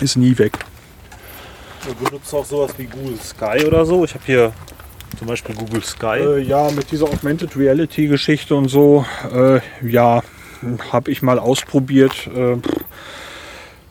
[0.00, 0.58] Ist nie weg.
[1.86, 4.04] Du benutzt auch sowas wie Google Sky oder so.
[4.04, 4.52] Ich habe hier
[5.18, 6.18] zum Beispiel Google Sky.
[6.18, 10.22] Äh, ja, mit dieser Augmented Reality Geschichte und so, äh, ja,
[10.92, 12.28] habe ich mal ausprobiert.
[12.34, 12.56] Äh,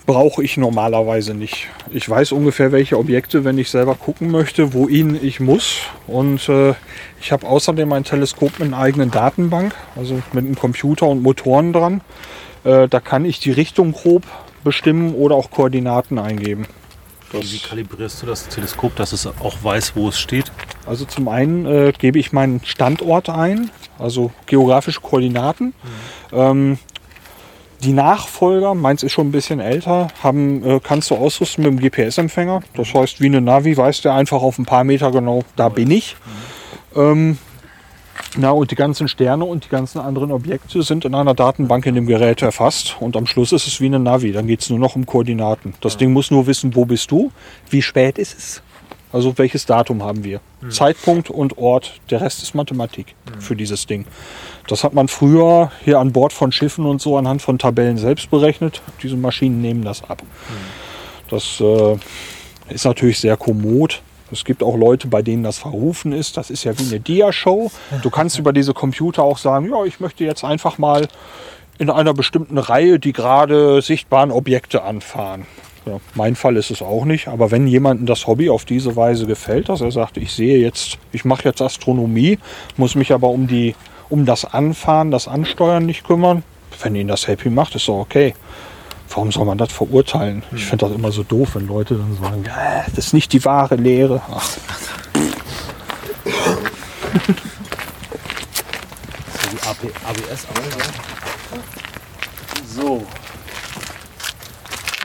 [0.06, 1.68] Brauche ich normalerweise nicht.
[1.90, 5.78] Ich weiß ungefähr, welche Objekte, wenn ich selber gucken möchte, wohin ich muss.
[6.06, 6.76] Und äh,
[7.20, 11.74] ich habe außerdem ein Teleskop mit einer eigenen Datenbank, also mit einem Computer und Motoren
[11.74, 12.02] dran.
[12.64, 14.22] Äh, da kann ich die Richtung grob
[14.64, 16.68] bestimmen oder auch Koordinaten eingeben.
[17.42, 20.52] Wie kalibrierst du das Teleskop, dass es auch weiß, wo es steht?
[20.86, 25.74] Also zum einen äh, gebe ich meinen Standort ein, also geografische Koordinaten.
[26.32, 26.78] Ähm,
[27.84, 31.80] die Nachfolger, meins ist schon ein bisschen älter, haben, äh, kannst du ausrüsten mit dem
[31.80, 32.62] GPS-Empfänger.
[32.76, 35.92] Das heißt, wie eine Navi weiß der einfach auf ein paar Meter genau, da bin
[35.92, 36.16] ich.
[36.96, 37.38] Ähm,
[38.38, 41.96] na, und die ganzen Sterne und die ganzen anderen Objekte sind in einer Datenbank in
[41.96, 42.98] dem Gerät erfasst.
[43.00, 44.32] Und am Schluss ist es wie eine Navi.
[44.32, 45.74] Dann geht es nur noch um Koordinaten.
[45.82, 47.32] Das Ding muss nur wissen, wo bist du,
[47.70, 48.62] wie spät ist es.
[49.12, 50.42] Also welches Datum haben wir?
[50.70, 52.02] Zeitpunkt und Ort.
[52.10, 54.06] Der Rest ist Mathematik für dieses Ding.
[54.68, 58.30] Das hat man früher hier an Bord von Schiffen und so anhand von Tabellen selbst
[58.30, 58.82] berechnet.
[59.04, 60.22] Diese Maschinen nehmen das ab.
[61.30, 61.98] Das äh,
[62.74, 64.02] ist natürlich sehr kommod.
[64.36, 66.36] Es gibt auch Leute, bei denen das verrufen ist.
[66.36, 67.72] Das ist ja wie eine Dia-Show.
[68.02, 71.08] Du kannst über diese Computer auch sagen, ja, ich möchte jetzt einfach mal
[71.78, 75.46] in einer bestimmten Reihe die gerade sichtbaren Objekte anfahren.
[75.86, 79.26] Ja, mein Fall ist es auch nicht, aber wenn jemandem das Hobby auf diese Weise
[79.26, 82.40] gefällt, dass er sagt, ich sehe jetzt, ich mache jetzt Astronomie,
[82.76, 83.76] muss mich aber um die,
[84.10, 86.44] um das Anfahren, das Ansteuern nicht kümmern,
[86.82, 88.34] wenn ihn das happy macht, ist doch okay.
[89.10, 90.44] Warum soll man das verurteilen?
[90.54, 93.44] Ich finde das immer so doof, wenn Leute dann sagen, ja, das ist nicht die
[93.46, 94.22] wahre Lehre.
[94.30, 94.50] Ach,
[99.52, 100.48] Die AP, ABS
[102.76, 103.06] So.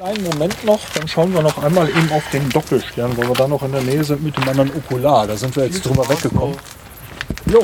[0.02, 3.46] Einen Moment noch, dann schauen wir noch einmal eben auf den Doppelstern, weil wir da
[3.46, 5.26] noch in der Nähe sind mit dem anderen Okular.
[5.26, 6.56] Da sind wir jetzt drüber weggekommen.
[7.46, 7.62] Jo.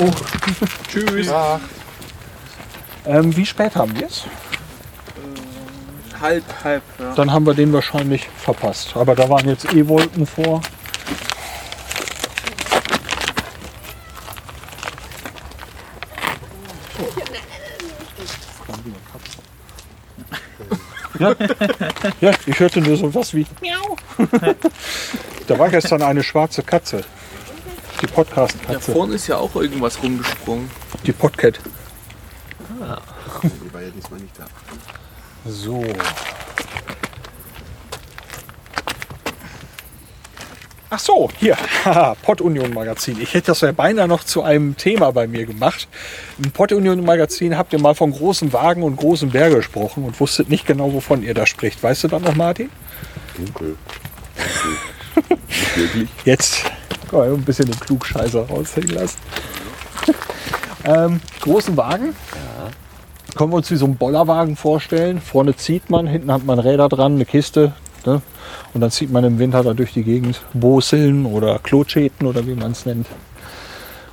[0.87, 1.29] Tschüss.
[3.05, 4.23] Ähm, wie spät haben wir es?
[6.21, 7.13] Halb, halb, ja.
[7.15, 8.95] Dann haben wir den wahrscheinlich verpasst.
[8.95, 10.61] Aber da waren jetzt eh Wolken vor.
[21.19, 21.35] Ja,
[22.21, 23.95] ja, ich hörte nur so was wie Miau.
[25.47, 27.03] Da war gestern eine schwarze Katze.
[28.01, 28.91] Die Da Podcast-Katze.
[28.91, 30.69] vorne ist ja auch irgendwas rumgesprungen.
[31.05, 31.59] Die Podcat.
[33.43, 34.45] Die war ja diesmal nicht da.
[35.49, 35.83] So.
[40.89, 43.19] Ach so, hier, haha, Pottunion Magazin.
[43.21, 45.87] Ich hätte das ja beinahe noch zu einem Thema bei mir gemacht.
[46.37, 50.49] Im Pottunion Magazin habt ihr mal von großen Wagen und großen Bergen gesprochen und wusstet
[50.49, 51.83] nicht genau, wovon ihr da spricht.
[51.83, 52.69] Weißt du das noch, Martin?
[53.35, 53.77] Dunkel.
[56.25, 56.63] Jetzt
[57.09, 59.17] kann man ein bisschen den Klugscheißer raushängen lassen.
[60.85, 62.15] ähm, großen Wagen.
[63.35, 65.21] Können wir uns wie so einen Bollerwagen vorstellen.
[65.21, 67.73] Vorne zieht man, hinten hat man Räder dran, eine Kiste.
[68.05, 68.21] Ne?
[68.73, 72.55] Und dann zieht man im Winter da durch die Gegend Boseln oder Klotschäten oder wie
[72.55, 73.07] man es nennt.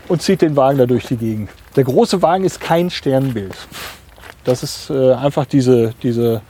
[0.08, 1.50] Und zieht den Wagen da durch die Gegend.
[1.76, 3.54] Der große Wagen ist kein Sternbild.
[4.44, 6.42] Das ist äh, einfach diese, diese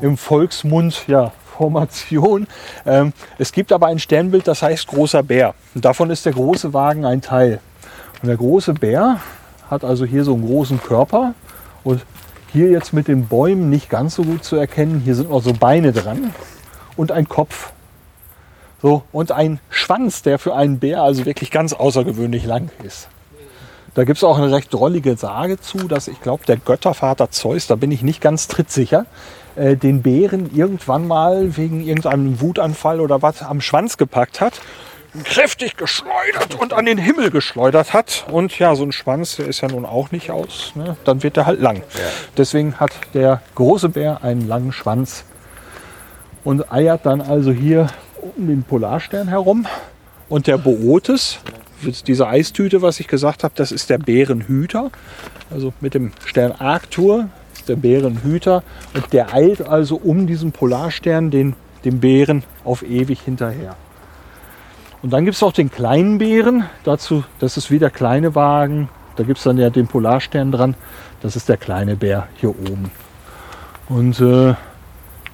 [0.00, 2.46] im Volksmund, ja, Formation.
[2.86, 5.54] Ähm, es gibt aber ein Sternbild, das heißt großer Bär.
[5.74, 7.60] Und davon ist der große Wagen ein Teil.
[8.22, 9.20] Und der große Bär
[9.70, 11.34] hat also hier so einen großen Körper
[11.84, 12.04] und
[12.52, 15.02] hier jetzt mit den Bäumen nicht ganz so gut zu erkennen.
[15.04, 16.34] Hier sind noch so Beine dran
[16.96, 17.72] und ein Kopf.
[18.82, 23.08] So, und ein Schwanz, der für einen Bär also wirklich ganz außergewöhnlich lang ist.
[23.94, 27.66] Da gibt es auch eine recht drollige Sage zu, dass ich glaube, der Göttervater Zeus,
[27.66, 29.06] da bin ich nicht ganz trittsicher,
[29.56, 34.60] äh, den Bären irgendwann mal wegen irgendeinem Wutanfall oder was am Schwanz gepackt hat,
[35.22, 38.26] kräftig geschleudert und an den Himmel geschleudert hat.
[38.30, 40.96] Und ja, so ein Schwanz, der ist ja nun auch nicht aus, ne?
[41.04, 41.82] dann wird der halt lang.
[42.36, 45.24] Deswegen hat der große Bär einen langen Schwanz
[46.42, 47.86] und eiert dann also hier
[48.36, 49.66] um den Polarstern herum.
[50.28, 51.38] Und der Bootes,
[52.06, 54.90] diese Eistüte, was ich gesagt habe, das ist der Bärenhüter.
[55.50, 58.62] Also mit dem Stern Arctur ist der Bärenhüter.
[58.94, 61.54] Und der eilt also um diesen Polarstern, den,
[61.84, 63.76] dem Bären, auf ewig hinterher.
[65.04, 66.64] Und dann gibt es auch den kleinen Bären.
[66.82, 68.88] Dazu, das ist wie der kleine Wagen.
[69.16, 70.76] Da gibt es dann ja den Polarstern dran.
[71.20, 72.90] Das ist der kleine Bär hier oben.
[73.90, 74.54] Und äh,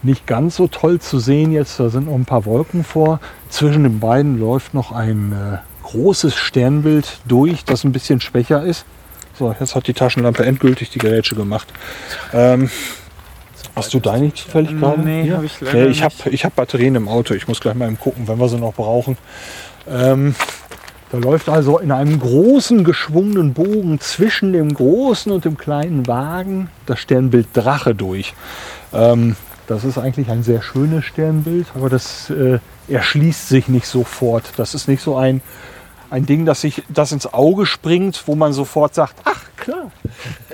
[0.02, 1.78] nicht ganz so toll zu sehen jetzt.
[1.78, 3.20] Da sind noch ein paar Wolken vor.
[3.48, 8.84] Zwischen den beiden läuft noch ein äh, großes Sternbild durch, das ein bisschen schwächer ist.
[9.38, 11.68] So, jetzt hat die Taschenlampe endgültig die Gerätsche gemacht.
[12.32, 12.70] Ähm,
[13.76, 15.00] hast du deine zufällig gerade?
[15.00, 15.36] Nee, Hier?
[15.36, 16.02] hab ich leider nee, ich nicht.
[16.02, 17.34] habe ich hab Batterien im Auto.
[17.34, 19.16] Ich muss gleich mal gucken, wenn wir sie noch brauchen.
[19.88, 20.34] Ähm,
[21.10, 26.68] da läuft also in einem großen geschwungenen Bogen zwischen dem großen und dem kleinen Wagen
[26.86, 28.34] das Sternbild Drache durch.
[28.92, 32.58] Ähm, das ist eigentlich ein sehr schönes Sternbild, aber das äh,
[32.88, 34.52] erschließt sich nicht sofort.
[34.56, 35.42] Das ist nicht so ein,
[36.10, 39.92] ein Ding, das sich das ins Auge springt, wo man sofort sagt, ach klar,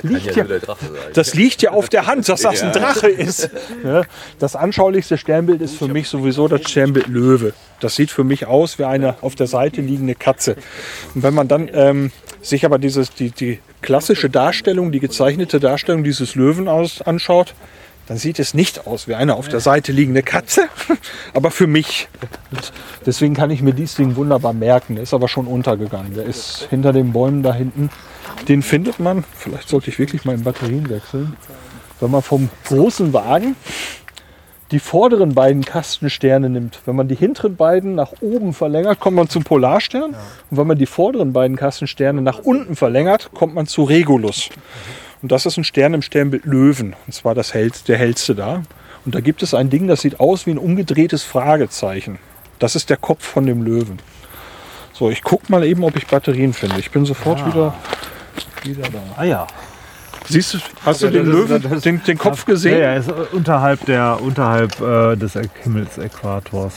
[0.02, 0.44] liegt ja,
[1.14, 3.50] das liegt ja auf der Hand, dass das ein Drache ist.
[3.82, 4.02] Ja,
[4.38, 7.54] das anschaulichste Sternbild ist für mich sowieso das Sternbild Löwe.
[7.80, 10.56] Das sieht für mich aus wie eine auf der Seite liegende Katze.
[11.14, 12.12] Und wenn man dann ähm,
[12.42, 17.54] sich aber dieses, die, die klassische Darstellung, die gezeichnete Darstellung dieses Löwen aus, anschaut,
[18.06, 20.68] dann sieht es nicht aus wie eine auf der Seite liegende Katze,
[21.34, 22.08] aber für mich.
[22.52, 22.72] Und
[23.04, 24.94] deswegen kann ich mir dieses Ding wunderbar merken.
[24.94, 26.14] Der ist aber schon untergegangen.
[26.14, 27.90] Der ist hinter den Bäumen da hinten.
[28.48, 31.36] Den findet man, vielleicht sollte ich wirklich mal in Batterien wechseln,
[32.00, 33.56] wenn man vom großen Wagen
[34.70, 36.80] die vorderen beiden Kastensterne nimmt.
[36.86, 40.16] Wenn man die hinteren beiden nach oben verlängert, kommt man zum Polarstern.
[40.50, 44.50] Und wenn man die vorderen beiden Kastensterne nach unten verlängert, kommt man zu Regulus.
[45.22, 46.94] Und das ist ein Stern im Sternbild Löwen.
[47.06, 48.62] Und zwar das hellste, der hellste da.
[49.04, 52.18] Und da gibt es ein Ding, das sieht aus wie ein umgedrehtes Fragezeichen.
[52.58, 53.98] Das ist der Kopf von dem Löwen.
[54.92, 56.78] So, ich gucke mal eben, ob ich Batterien finde.
[56.80, 57.74] Ich bin sofort wieder,
[58.64, 58.98] wieder da.
[59.16, 59.46] Ah ja.
[60.28, 62.80] Siehst du, hast du Ja, den das ist- Löwen, das- den, den Kopf Ja, gesehen?
[62.80, 66.74] ja, ist unterhalb, der, unterhalb äh, des Himmelsäquators.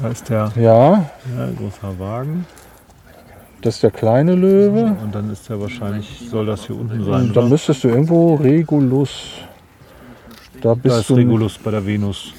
[0.00, 2.46] Da ist der Ja, ja, großer Wagen.
[3.62, 4.96] Das ist der kleine Löwe.
[5.02, 7.22] Und dann ist der wahrscheinlich, soll das hier unten sein.
[7.22, 7.48] Und dann Oder?
[7.50, 9.10] müsstest du irgendwo Regulus.
[10.60, 11.14] Da bist Da ist du.
[11.14, 12.32] Regulus bei der Venus.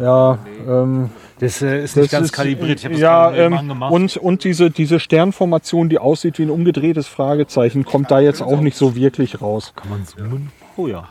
[0.00, 2.82] Ja, ähm, Das äh, ist das nicht ganz ist- kalibriert.
[2.98, 3.92] Ja, ähm, angemacht.
[3.92, 8.60] und, und diese, diese Sternformation, die aussieht wie ein umgedrehtes Fragezeichen, kommt da jetzt auch
[8.60, 9.72] nicht so wirklich raus.
[9.76, 10.50] Kann man zoomen?
[10.76, 11.04] Oh ja.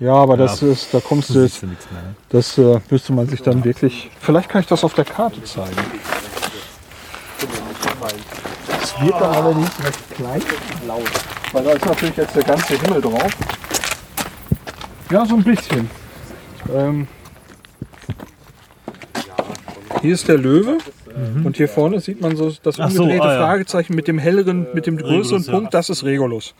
[0.00, 2.00] Ja, aber das ist, da kommst Du jetzt, ja nichts mehr.
[2.02, 2.14] Ne?
[2.30, 4.10] das äh, müsste man sich dann wirklich.
[4.20, 5.76] Vielleicht kann ich das auf der Karte zeigen.
[8.82, 11.10] Es wird dann allerdings recht klein und laut.
[11.52, 13.30] Weil da ist natürlich jetzt der ganze Himmel drauf.
[15.10, 15.90] Ja, so ein bisschen.
[16.74, 17.06] Ähm,
[20.02, 20.78] hier ist der Löwe.
[21.42, 23.40] Und hier vorne sieht man so das Ach so, umgedrehte ah, ja.
[23.40, 25.52] Fragezeichen mit dem helleren, mit dem größeren Regulus, ja.
[25.52, 26.54] Punkt, das ist Regulus.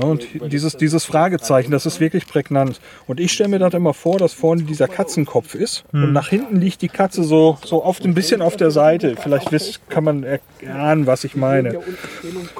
[0.00, 2.80] Ja, und dieses, dieses Fragezeichen, das ist wirklich prägnant.
[3.06, 6.04] Und ich stelle mir das immer vor, dass vorne dieser Katzenkopf ist Hm.
[6.04, 9.16] und nach hinten liegt die Katze so, so oft ein bisschen auf der Seite.
[9.16, 10.24] Vielleicht wisst, kann man
[10.60, 11.80] erahnen, was ich meine.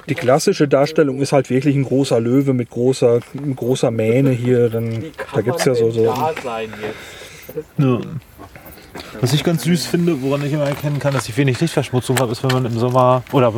[0.09, 3.21] Die klassische Darstellung ist halt wirklich ein großer Löwe mit großer,
[3.55, 4.69] großer Mähne hier.
[4.69, 5.05] Dann,
[5.35, 6.05] da gibt es ja so, so.
[7.79, 8.01] Ja.
[9.21, 12.33] Was ich ganz süß finde, woran ich immer erkennen kann, dass ich wenig Lichtverschmutzung habe,
[12.33, 13.53] ist, wenn man im Sommer, oder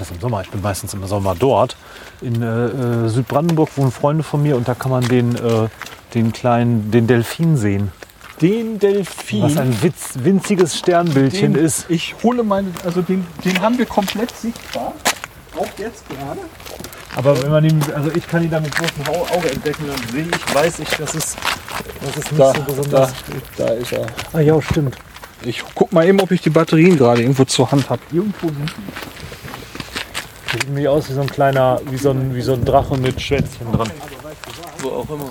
[0.00, 1.76] heißt im Sommer, ich bin meistens im Sommer dort,
[2.20, 5.68] in äh, äh, Südbrandenburg wohnen Freunde von mir und da kann man den, äh,
[6.14, 7.92] den kleinen, den Delfin sehen.
[8.40, 9.42] den Delfin.
[9.42, 11.84] Was ein witz, winziges Sternbildchen den, ist.
[11.88, 14.92] Ich hole meine, also den, den haben wir komplett sichtbar.
[15.56, 16.40] Auch jetzt gerade.
[17.16, 20.12] Aber wenn man ihn, also ich kann ihn da mit großem Au- Auge entdecken, dann
[20.12, 21.36] sehe ich, weiß ich, dass es,
[22.00, 23.12] dass es nicht Da, so besonders.
[23.56, 24.06] da, da ist er.
[24.32, 24.96] Ah ja, stimmt.
[25.42, 28.00] Ich guck mal eben, ob ich die Batterien gerade irgendwo zur Hand habe.
[28.12, 28.72] Irgendwo sind
[30.52, 33.20] Sieht irgendwie aus wie so ein kleiner, wie so ein, wie so ein Drache mit
[33.20, 33.90] Schwänzchen dran.
[34.80, 35.30] Wo auch immer.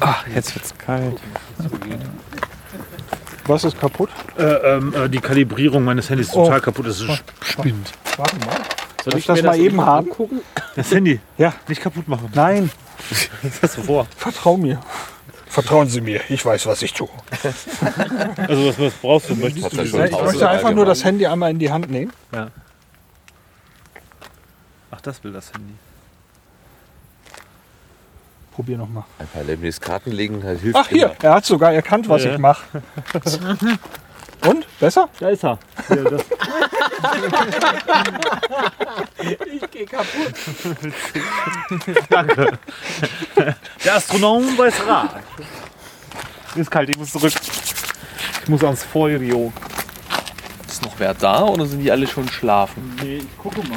[0.00, 1.18] Ach, jetzt wird's kalt.
[3.46, 4.10] Was ist kaputt?
[4.38, 6.44] Äh, ähm, äh, die Kalibrierung meines Handys ist Oh.
[6.44, 6.86] total kaputt.
[6.86, 7.92] Es ist spinnt.
[8.16, 8.56] Warte mal.
[9.04, 10.08] Soll Soll ich das mal eben haben?
[10.76, 11.20] Das Handy.
[11.36, 11.52] Ja.
[11.68, 12.30] Nicht kaputt machen.
[12.34, 12.70] Nein,
[13.42, 14.06] Was hast du vor?
[14.16, 14.80] vertrau mir.
[15.54, 17.08] Vertrauen Sie mir, ich weiß, was ich tue.
[18.36, 19.36] Also was, was brauchst du?
[19.36, 21.04] Möchtest du Ich möchte einfach nur das.
[21.04, 22.12] Handy einmal in die Hand nehmen.
[24.90, 25.74] Ach, das will das Handy.
[28.52, 29.04] Probier noch mal.
[29.20, 31.14] Ein paar Lemnis-Karten legen halt hilft Ach hier, immer.
[31.22, 32.32] er hat sogar erkannt, was Ja.
[32.32, 32.64] ich mache.
[34.46, 34.66] Und?
[34.78, 35.08] Besser?
[35.20, 35.58] Da ist er.
[35.88, 36.22] Ja, das,
[39.52, 40.34] Ich geh kaputt.
[42.10, 42.58] danke.
[43.84, 45.22] Der Astronom weiß Rat.
[46.54, 47.32] Ist kalt, ich muss zurück.
[48.42, 49.52] Ich muss ans Feuerio.
[50.68, 52.96] Ist noch wer da oder sind die alle schon schlafen?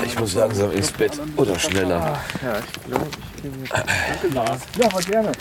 [0.05, 2.19] Ich muss langsam ins Bett oder schneller.
[4.77, 5.31] Ja, aber gerne.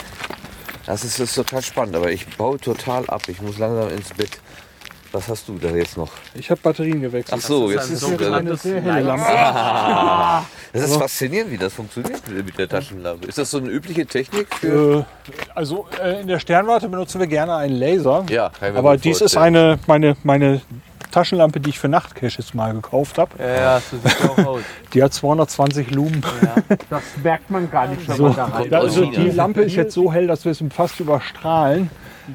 [0.86, 3.22] Das ist, das ist total spannend, aber ich baue total ab.
[3.28, 4.38] Ich muss langsam ins Bett.
[5.16, 6.10] Was hast du da jetzt noch?
[6.34, 7.40] Ich habe Batterien gewechselt.
[7.43, 9.24] Ach so, jetzt ist so es eine sehr helle Lampe.
[10.74, 13.26] Das ist faszinierend, wie das funktioniert mit der Taschenlampe.
[13.26, 14.98] Ist das so eine übliche Technik für.
[14.98, 18.26] Äh, also äh, in der Sternwarte benutzen wir gerne einen Laser.
[18.28, 19.56] Ja, kann ich mir Aber dies ist vorstellen.
[19.56, 20.60] eine, meine, meine
[21.12, 23.30] Taschenlampe, die ich für Nachtcaches mal gekauft habe.
[23.38, 24.60] Ja, ja, so sieht auch aus.
[24.93, 26.22] Die hat 220 Lumen.
[26.90, 28.74] Das merkt man gar nicht, wenn So, man da rein.
[28.74, 31.88] also die Lampe ist jetzt so hell, dass wir es fast überstrahlen.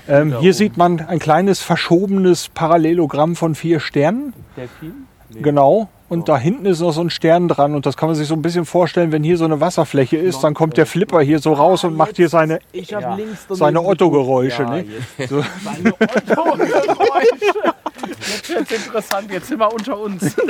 [0.07, 4.33] Ähm, hier sieht man ein kleines verschobenes Parallelogramm von vier Sternen.
[4.55, 5.07] Delfin?
[5.41, 5.89] Genau.
[6.09, 7.73] Und da hinten ist noch so ein Stern dran.
[7.73, 10.43] Und das kann man sich so ein bisschen vorstellen, wenn hier so eine Wasserfläche ist,
[10.43, 14.63] dann kommt der Flipper hier so raus und macht hier seine, links seine Otto-Geräusche.
[14.63, 14.85] ne?
[15.17, 15.29] jetzt.
[15.29, 15.41] So.
[15.63, 17.73] Seine Otto-Geräusche.
[18.07, 20.35] Jetzt wird's interessant, jetzt sind wir unter uns.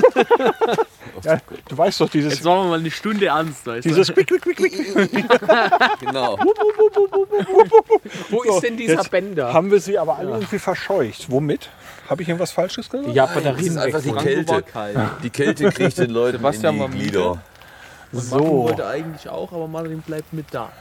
[1.24, 1.38] Ja,
[1.68, 3.68] du weißt doch, dieses, Jetzt machen wir mal eine Stunde ernst.
[3.68, 3.90] Weißt du?
[3.90, 5.30] dieses Quick, Quick, Quick, Quick.
[6.00, 6.40] Genau.
[8.30, 9.54] Wo ist denn dieser jetzt Bänder?
[9.54, 11.30] Haben wir sie aber alle irgendwie verscheucht.
[11.30, 11.70] Womit?
[12.10, 13.14] Habe ich irgendwas Falsches gesagt?
[13.14, 14.12] Ja, Das Batterien ist einfach die.
[14.14, 14.64] Kälte.
[15.22, 16.98] Die Kälte kriegt den Leuten Sebastian in die.
[16.98, 17.32] Glieder.
[18.14, 20.72] Und Martin wollte eigentlich auch, aber Martin bleibt mit da.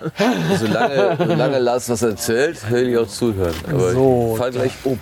[0.58, 3.54] Solange, solange Lars was erzählt, will ich auch zuhören.
[3.68, 4.98] Aber So, ich fall gleich um.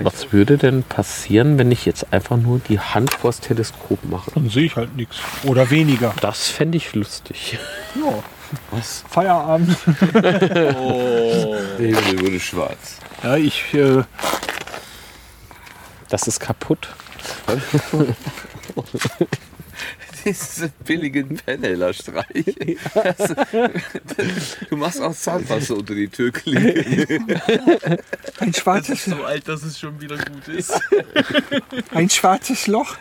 [0.00, 4.30] Was würde denn passieren, wenn ich jetzt einfach nur die Hand vors Teleskop mache?
[4.34, 5.16] Dann sehe ich halt nichts.
[5.44, 6.14] Oder weniger.
[6.20, 7.58] Das fände ich lustig.
[9.08, 9.76] Feierabend.
[10.12, 10.74] Der
[11.78, 12.96] Himmel wurde schwarz.
[13.22, 13.72] Ja, ich.
[13.74, 14.02] Äh,
[16.08, 16.88] Das ist kaputt.
[20.24, 22.78] Diese billigen Penneller-Streich.
[24.68, 27.20] Du machst auch Zahnpasta unter die Türklinke.
[28.38, 30.80] ein, schwarzes, So alt, dass es schon wieder gut ist.
[31.94, 32.96] ein schwarzes Loch.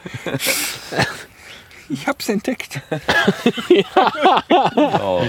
[1.90, 2.82] Ich hab's entdeckt.
[4.76, 5.26] Oh.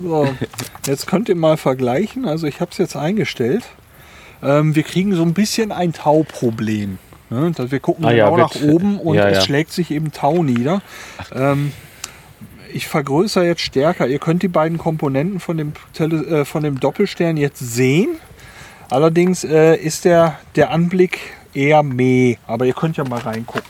[0.00, 0.34] So,
[0.86, 2.26] jetzt könnt ihr mal vergleichen.
[2.26, 3.64] Also ich habe es jetzt eingestellt.
[4.42, 6.98] Ähm, wir kriegen so ein bisschen ein Tauproblem.
[7.30, 7.52] Ne?
[7.52, 9.40] dass Wir gucken Ah ja, genau nach wird- oben und ja, es ja.
[9.42, 10.80] schlägt sich eben Tau nieder.
[11.34, 11.72] Ähm,
[12.72, 14.06] ich vergrößere jetzt stärker.
[14.06, 18.16] Ihr könnt die beiden Komponenten von dem, Tele äh, von dem Doppelstern jetzt sehen.
[18.90, 21.18] Allerdings äh, ist der, der Anblick
[21.54, 22.36] eher meh.
[22.46, 23.68] Aber ihr könnt ja mal reingucken.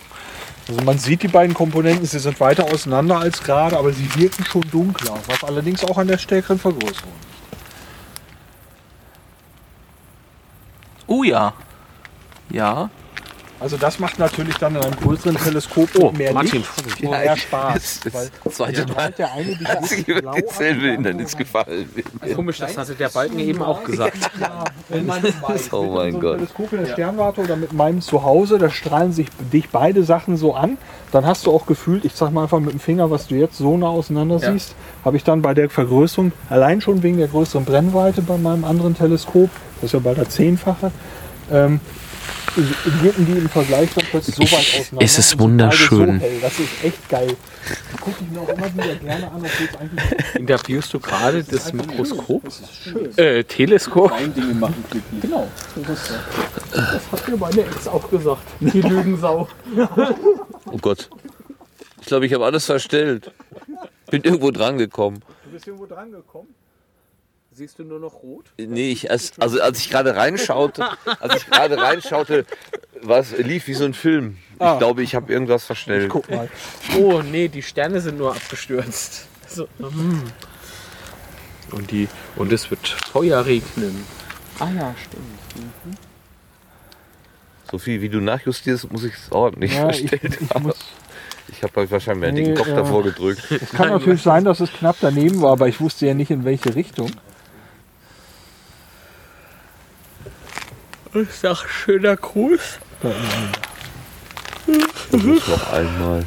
[0.68, 4.44] Also man sieht die beiden Komponenten, sie sind weiter auseinander als gerade, aber sie wirken
[4.44, 7.12] schon dunkler, was allerdings auch an der stärkeren Vergrößerung.
[11.24, 11.52] ja.
[12.50, 12.90] Ja.
[13.60, 18.00] Also das macht natürlich dann in einem größeren Teleskop Oh, mehr Martin, Licht mehr Spaß.
[18.04, 21.36] Das, weil das zweite der, Mal der eine die hat sich über dasselbe hat, Hindernis
[21.36, 21.88] gefallen.
[22.36, 24.18] Komisch, das hatte der Balken eben auch gesagt.
[24.88, 25.22] Wenn man
[25.72, 26.36] Oh mein so Gott.
[26.36, 30.54] Teleskop in der Sternwarte oder mit meinem Zuhause, da strahlen sich dich beide Sachen so
[30.54, 30.78] an.
[31.10, 33.58] Dann hast du auch gefühlt, ich sag mal einfach mit dem Finger, was du jetzt
[33.58, 34.74] so nah auseinander siehst,
[35.04, 38.94] habe ich dann bei der Vergrößerung, allein schon wegen der größeren Brennweite bei meinem anderen
[38.94, 40.90] Teleskop, das ist ja bald der Zehnfache,
[41.50, 41.80] ähm,
[43.02, 45.04] wirken die im Vergleich dann plötzlich so weit auseinander.
[45.04, 46.18] Es ist wunderschön.
[46.20, 46.40] So hell.
[46.40, 47.36] Das ist echt geil.
[47.92, 51.44] Da gucke ich mir auch immer wieder gerne an, obwohl es eigentlich Interviewst du gerade
[51.44, 52.42] das Mikroskop?
[53.16, 54.12] Äh, Teleskop?
[54.34, 54.84] Dinge machen.
[55.20, 55.48] Genau.
[55.76, 56.12] Das, ist,
[56.72, 58.42] das hat mir meine Ex auch gesagt.
[58.60, 59.48] Die Lügensau.
[60.70, 61.08] Oh Gott.
[62.00, 63.32] Ich glaube, ich habe alles verstellt.
[64.10, 65.20] Bin irgendwo dran gekommen.
[65.44, 66.48] Du bist irgendwo dran gekommen.
[67.58, 68.44] Siehst du nur noch rot?
[68.56, 70.86] Nee, ich erst, also als ich gerade reinschaute,
[71.18, 72.46] als ich gerade reinschaute,
[73.02, 74.36] was lief wie so ein Film.
[74.54, 74.78] Ich Ah.
[74.78, 76.08] glaube, ich habe irgendwas verstellt.
[76.08, 76.48] Guck mal.
[76.96, 79.26] Oh nee, die Sterne sind nur abgestürzt.
[79.48, 79.64] So.
[79.80, 80.22] mm.
[81.72, 82.06] Und, die,
[82.36, 84.04] und es wird Feuer regnen.
[84.60, 85.98] Ah ja, stimmt.
[87.68, 90.72] So viel wie du nachjustierst, muss ich es ordentlich Ja, ich, verstellt ich haben.
[91.50, 93.42] Ich habe halt wahrscheinlich meinen Nee, dicken Kopf äh, davor gedrückt.
[93.50, 96.44] es kann natürlich sein, dass es knapp daneben war, aber ich wusste ja nicht in
[96.44, 97.10] welche Richtung.
[101.22, 102.60] Ich sag schöner Gruß.
[105.12, 106.24] Noch einmal.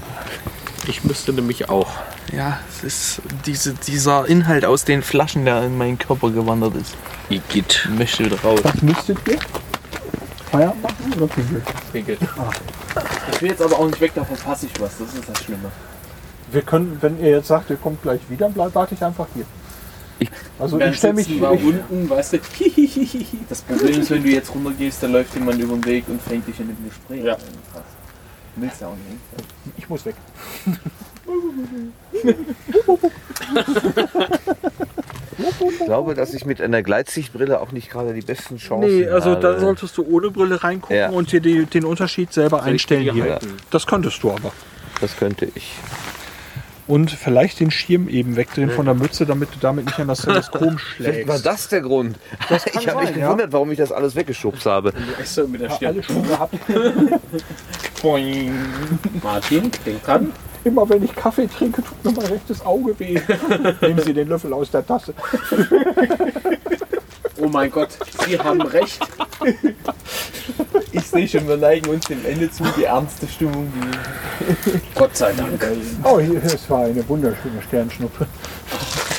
[0.87, 1.89] Ich müsste nämlich auch.
[2.33, 6.95] Ja, es ist diese, dieser Inhalt aus den Flaschen, der in meinen Körper gewandert ist.
[7.29, 7.87] Igitt.
[7.89, 8.59] Ich möchte wieder raus.
[8.63, 9.39] Was müsstet ihr?
[10.51, 11.27] Feierabend machen oder
[11.91, 12.17] Pinkel?
[13.31, 14.97] Ich will jetzt aber auch nicht weg, da verpasse ich was.
[14.97, 15.71] Das ist das Schlimme.
[16.51, 19.45] Wir können, wenn ihr jetzt sagt, ihr kommt gleich wieder, bleib, warte ich einfach hier.
[20.59, 21.29] Also Dann ich stelle mich.
[21.29, 22.37] Ich, unten, weißt du.
[23.49, 26.47] Das Problem ist, wenn du jetzt runtergehst, dann läuft jemand über den Weg und fängt
[26.47, 27.33] dich in dem Gespräch Ja.
[27.33, 27.39] an.
[28.55, 29.47] Du willst ja auch nicht.
[29.77, 30.15] ich muss weg.
[35.69, 39.31] Ich glaube, dass ich mit einer Gleitsichtbrille auch nicht gerade die besten Chancen Nee, also
[39.31, 39.41] habe.
[39.41, 41.09] da solltest du ohne Brille reingucken Ja.
[41.09, 43.39] und dir die, den Unterschied selber einstellen die hier.
[43.71, 44.51] Das könntest du aber.
[44.99, 45.73] Das könnte ich.
[46.91, 50.23] Und vielleicht den Schirm eben wegdrehen von der Mütze, damit du damit nicht an das
[50.23, 51.45] Teleskop Vielleicht war schlägst.
[51.45, 52.17] das der Grund.
[52.49, 53.27] ich habe mich ja.
[53.27, 54.91] gewundert, warum ich das alles weggeschubst habe.
[55.17, 56.53] Achso, mit der alle schon gehabt.
[59.23, 60.33] Martin, denk dran.
[60.65, 63.17] Immer wenn ich Kaffee trinke, tut mir mein rechtes Auge weh.
[63.79, 65.13] Nehmen Sie den Löffel aus der Tasse.
[67.41, 67.89] Oh mein Gott,
[68.25, 68.99] Sie haben recht.
[70.91, 73.71] Ich sehe schon, wir neigen uns dem Ende zu, die ernste Stimmung.
[74.65, 75.65] Die Gott sei Dank.
[76.03, 78.27] Oh, hier, es war eine wunderschöne Sternschnuppe.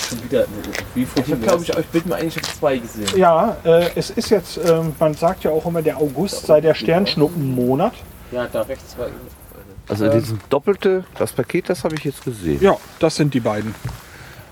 [0.09, 0.47] Schon wieder
[0.95, 1.43] wie ich habe, vorhin.
[1.43, 3.09] glaube ich, euch Bild mal eigentlich auf zwei gesehen.
[3.17, 6.75] Ja, äh, es ist jetzt, ähm, man sagt ja auch immer, der August sei der
[6.75, 7.95] Sternschnuppenmonat.
[8.31, 9.09] Ja, da rechts war
[9.89, 12.63] Also dieses doppelte, das Paket, das habe ich jetzt gesehen.
[12.63, 13.75] Ja, das sind die beiden.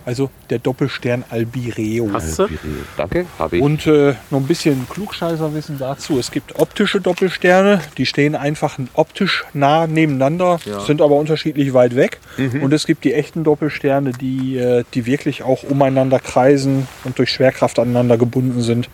[0.07, 2.11] Also der Doppelstern Albireo.
[2.13, 2.49] Hast du?
[2.97, 3.63] Danke, habe ich.
[3.63, 6.19] Und äh, noch ein bisschen Klugscheißerwissen dazu.
[6.19, 12.19] Es gibt optische Doppelsterne, die stehen einfach optisch nah nebeneinander, sind aber unterschiedlich weit weg.
[12.63, 17.31] Und es gibt die echten Doppelsterne, die, äh, die wirklich auch umeinander kreisen und durch
[17.31, 18.89] Schwerkraft aneinander gebunden sind.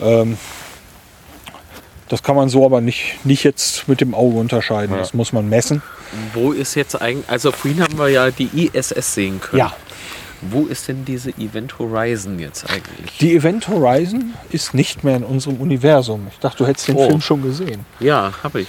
[0.00, 0.36] Ähm,
[2.10, 4.96] das kann man so aber nicht, nicht jetzt mit dem Auge unterscheiden.
[4.96, 5.80] Das muss man messen.
[6.34, 9.60] Wo ist jetzt eigentlich, also vorhin haben wir ja die ISS sehen können.
[9.60, 9.72] Ja,
[10.42, 13.18] Wo ist denn diese Event Horizon jetzt eigentlich?
[13.18, 16.26] die Event Horizon ist nicht mehr in unserem Universum.
[16.30, 17.06] Ich dachte, du hättest den Oh.
[17.08, 17.84] Film schon gesehen.
[18.00, 18.68] Ja, habe ich.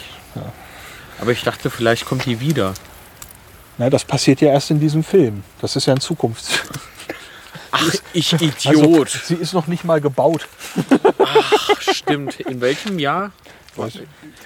[1.19, 2.73] Aber ich dachte, vielleicht kommt die wieder.
[3.77, 5.43] Na, das passiert ja erst in diesem Film.
[5.61, 6.49] Das ist ja ein Zukunfts.
[7.71, 8.45] Ach, ich Also,
[8.83, 9.09] Idiot.
[9.09, 10.47] sie ist noch nicht mal gebaut.
[11.79, 12.39] Stimmt.
[12.41, 13.31] In welchem Jahr?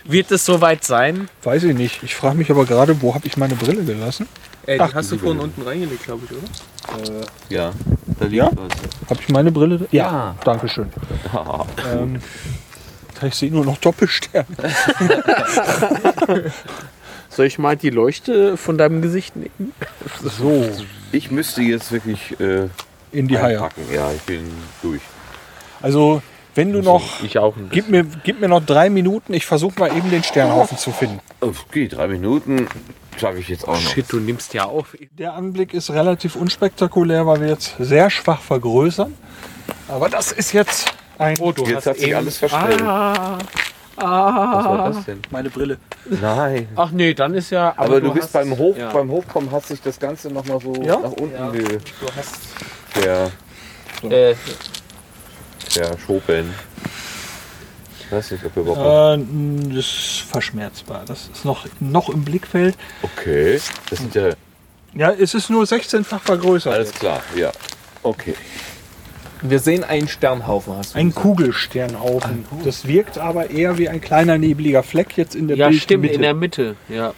[0.04, 1.28] Wird es soweit sein?
[1.44, 2.04] Weiß ich nicht.
[2.04, 4.28] Ich frage mich aber gerade, wo habe ich meine Brille gelassen?
[4.68, 7.26] Äh, Ach, die hast du vorhin unten reingelegt, glaube ich, oder?
[7.50, 7.72] Ja,
[8.20, 8.50] da liegt Ja?
[8.56, 9.10] was.
[9.10, 9.88] Habe ich meine Brille?
[9.92, 10.36] Ja, Ja.
[10.44, 10.92] Dankeschön.
[11.94, 12.22] ähm,
[13.22, 14.46] ich sehe nur noch Doppelsterne.
[17.30, 19.74] Soll ich mal die Leuchte von deinem Gesicht nehmen?
[20.24, 20.70] So,
[21.12, 22.68] Ich müsste jetzt wirklich äh,
[23.12, 23.70] in die Haie.
[23.94, 24.46] Ja, ich bin
[24.82, 25.02] durch.
[25.82, 26.22] Also,
[26.56, 27.22] wenn du noch.
[27.24, 29.34] Ich auch ein Gib mir, gib mir noch drei Minuten.
[29.34, 31.20] Ich versuche mal eben den Sternhaufen zu finden.
[31.42, 32.68] Okay, drei Minuten
[33.18, 33.92] schaffe ich jetzt auch noch.
[33.92, 34.96] Shit, du nimmst ja auf.
[35.18, 39.14] Der Anblick ist relativ unspektakulär, weil wir jetzt sehr schwach vergrößern.
[39.88, 41.38] Aber das ist jetzt ein.
[41.40, 42.82] Oh, du Jetzt hat sich alles verstellt.
[42.82, 43.38] Ah,
[43.98, 45.22] Was war das denn?
[45.32, 45.78] meine Brille.
[46.10, 46.68] Nein.
[46.76, 47.74] ach nee, dann ist ja.
[47.78, 48.92] Aber, du, bist hast- beim, Hoch, ja.
[48.92, 50.98] beim Hochkommen hat sich das Ganze nochmal so Ja?
[51.00, 51.50] nach unten Ja.
[51.52, 52.40] ge, Du hast.
[53.02, 53.32] der,
[54.12, 54.36] Äh,
[55.76, 56.54] der Schopen.
[58.00, 59.20] Ich weiß nicht, ob wir überhaupt.
[59.20, 59.26] Äh,
[59.70, 61.04] das ist verschmerzbar.
[61.08, 62.76] Das ist noch, noch im Blickfeld.
[63.02, 63.60] Okay,
[63.90, 64.30] das sind ja...
[64.94, 66.74] Ja, es ist nur 16-fach vergrößert.
[66.74, 67.52] Alles klar, ja.
[68.04, 68.36] Okay.
[69.42, 71.24] Wir sehen einen Sternhaufen, hast du Ein gesagt.
[71.24, 72.46] Kugelsternhaufen.
[72.64, 76.16] Das wirkt aber eher wie ein kleiner nebliger Fleck jetzt in der Ja, stimmt, Bildmitte.
[76.16, 76.76] in der Mitte.
[76.88, 77.14] Ja.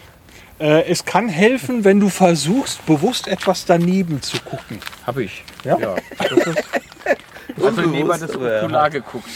[0.60, 4.80] äh, es kann helfen, wenn du versuchst, bewusst etwas daneben zu gucken.
[5.06, 5.44] Hab ich.
[5.64, 5.78] Ja?
[7.64, 9.28] Also lieber das Okular geguckt.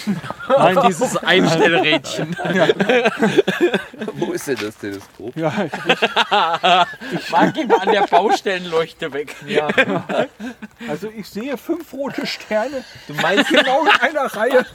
[0.48, 2.36] Nein, Dieses Einstellrädchen.
[4.14, 5.36] Wo ist denn das Teleskop?
[5.36, 5.52] Ja,
[7.32, 9.36] Mag ihn an der Baustellenleuchte weg.
[9.48, 9.68] Ja.
[10.88, 14.66] also ich sehe fünf rote Sterne Du meinst genau in einer Reihe.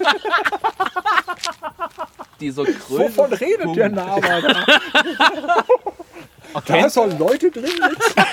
[2.41, 2.89] dieser Größe?
[2.89, 5.65] Wovon redet der Name da?
[6.67, 8.25] Da sollen Leute drin sitzen.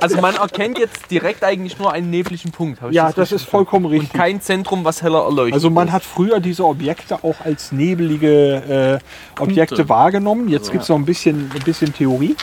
[0.00, 2.80] Also man erkennt jetzt direkt eigentlich nur einen nebligen Punkt.
[2.90, 4.10] Ja, das richtig ist vollkommen richtig.
[4.12, 5.92] Und kein Zentrum, was heller erleuchtet Also man ist.
[5.94, 9.00] hat früher diese Objekte auch als nebelige
[9.38, 9.88] äh, Objekte Punkte.
[9.88, 10.48] wahrgenommen.
[10.48, 12.36] Jetzt gibt es noch ein bisschen, ein bisschen Theorie.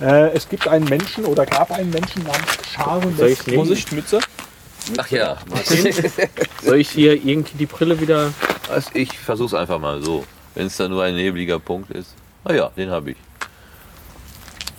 [0.00, 3.58] Äh, es gibt einen Menschen oder gab einen Menschen namens Charles Soll ich nehmen?
[3.58, 4.18] Vorsicht, Mütze.
[4.98, 5.36] Ach ja.
[6.62, 8.32] Soll ich hier irgendwie die Brille wieder.
[8.70, 10.24] Also ich versuch's einfach mal so.
[10.54, 12.14] Wenn es da nur ein nebliger Punkt ist.
[12.44, 13.16] Ah ja, den habe ich.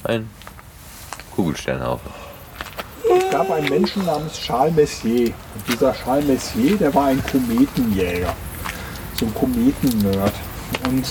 [0.03, 0.29] Ein
[1.35, 2.09] Kugelsternhaufen.
[3.17, 5.27] Es gab einen Menschen namens Charles Messier.
[5.27, 8.33] Und dieser Charles Messier, der war ein Kometenjäger.
[9.19, 10.33] So ein Kometennerd.
[10.87, 11.05] Und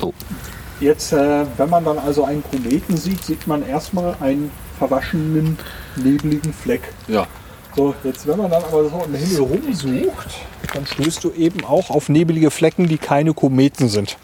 [0.00, 0.14] So.
[0.80, 5.58] jetzt, äh, wenn man dann also einen Kometen sieht, sieht man erstmal einen verwaschenen,
[5.96, 6.82] nebligen Fleck.
[7.08, 7.26] Ja.
[7.74, 10.28] So, jetzt wenn man dann aber so im Himmel rumsucht,
[10.74, 14.18] dann stößt du eben auch auf nebelige Flecken, die keine Kometen sind.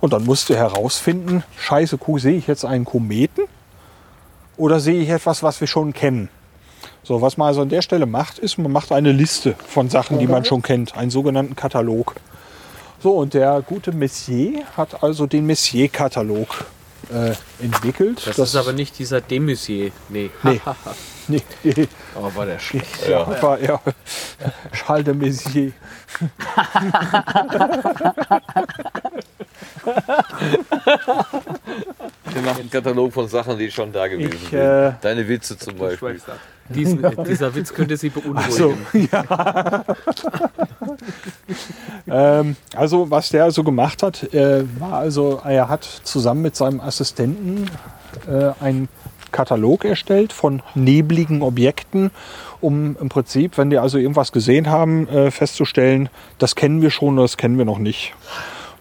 [0.00, 3.44] Und dann musst du herausfinden, scheiße Kuh, sehe ich jetzt einen Kometen
[4.56, 6.28] oder sehe ich etwas, was wir schon kennen?
[7.02, 10.18] So, was man also an der Stelle macht, ist, man macht eine Liste von Sachen,
[10.18, 12.16] die man schon kennt, einen sogenannten Katalog.
[13.00, 16.64] So, und der gute Messier hat also den Messier-Katalog
[17.12, 18.26] äh, entwickelt.
[18.26, 19.92] Das, ist aber nicht dieser Demusier.
[20.08, 20.30] Nee.
[20.42, 20.60] Nee.
[21.28, 21.42] Nee,
[22.14, 23.08] Aber war der schlecht.
[23.08, 23.80] ja, war ja
[24.72, 25.72] Charles de Messier.
[32.58, 34.58] Ein Katalog von Sachen, die schon da gewesen Ich, sind.
[34.58, 36.20] äh, Deine Witze zum Beispiel.
[36.68, 38.50] Diesen, dieser Witz könnte sie beunruhigen.
[38.50, 39.84] So, ja.
[42.08, 46.80] ähm, also was der also gemacht hat, äh, war also, er hat zusammen mit seinem
[46.80, 47.70] Assistenten
[48.28, 48.88] äh, einen
[49.36, 52.10] Katalog erstellt von nebligen Objekten,
[52.62, 56.08] um im Prinzip, wenn die also irgendwas gesehen haben, äh, festzustellen,
[56.38, 58.14] das kennen wir schon oder das kennen wir noch nicht.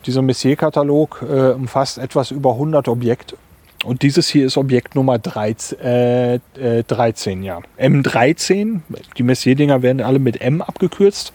[0.05, 3.35] Dieser Messier-Katalog äh, umfasst etwas über 100 Objekte.
[3.83, 7.59] Und dieses hier ist Objekt Nummer 13, äh, äh, 13 ja.
[7.77, 8.79] M13,
[9.17, 11.33] die Messier-Dinger werden alle mit M abgekürzt.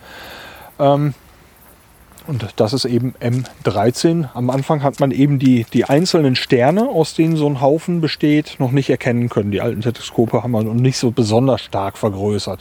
[0.79, 1.13] Ähm,
[2.31, 4.29] und das ist eben M13.
[4.35, 8.57] Am Anfang hat man eben die, die einzelnen Sterne, aus denen so ein Haufen besteht,
[8.61, 9.51] noch nicht erkennen können.
[9.51, 12.61] Die alten Teleskope haben wir noch nicht so besonders stark vergrößert.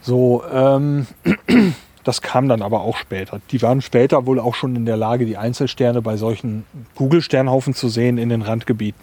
[0.00, 1.08] So, ähm,
[2.04, 3.40] das kam dann aber auch später.
[3.50, 6.64] Die waren später wohl auch schon in der Lage, die Einzelsterne bei solchen
[6.94, 9.02] Kugelsternhaufen zu sehen in den Randgebieten.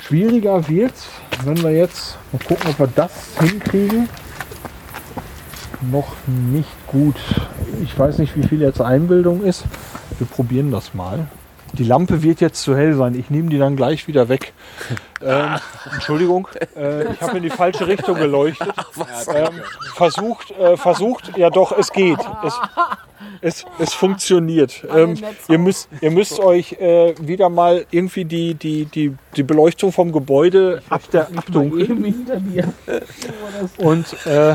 [0.00, 0.94] Schwieriger wird
[1.44, 4.08] wenn wir jetzt mal gucken, ob wir das hinkriegen.
[5.80, 7.16] Noch nicht gut.
[7.82, 9.64] Ich weiß nicht, wie viel jetzt Einbildung ist.
[10.18, 11.28] Wir probieren das mal.
[11.74, 13.14] Die Lampe wird jetzt zu hell sein.
[13.14, 14.52] Ich nehme die dann gleich wieder weg.
[15.20, 15.56] Ähm,
[15.94, 16.46] Entschuldigung,
[16.76, 18.72] äh, ich habe in die falsche Richtung geleuchtet.
[19.34, 19.48] Ähm,
[19.96, 22.20] versucht, äh, versucht, ja doch, es geht.
[22.44, 22.54] Es,
[23.40, 24.86] es, es funktioniert.
[24.94, 25.16] Ähm,
[25.48, 30.12] ihr, müsst, ihr müsst euch äh, wieder mal irgendwie die, die, die, die Beleuchtung vom
[30.12, 32.14] Gebäude ab der abdunkeln.
[33.78, 34.54] Und äh,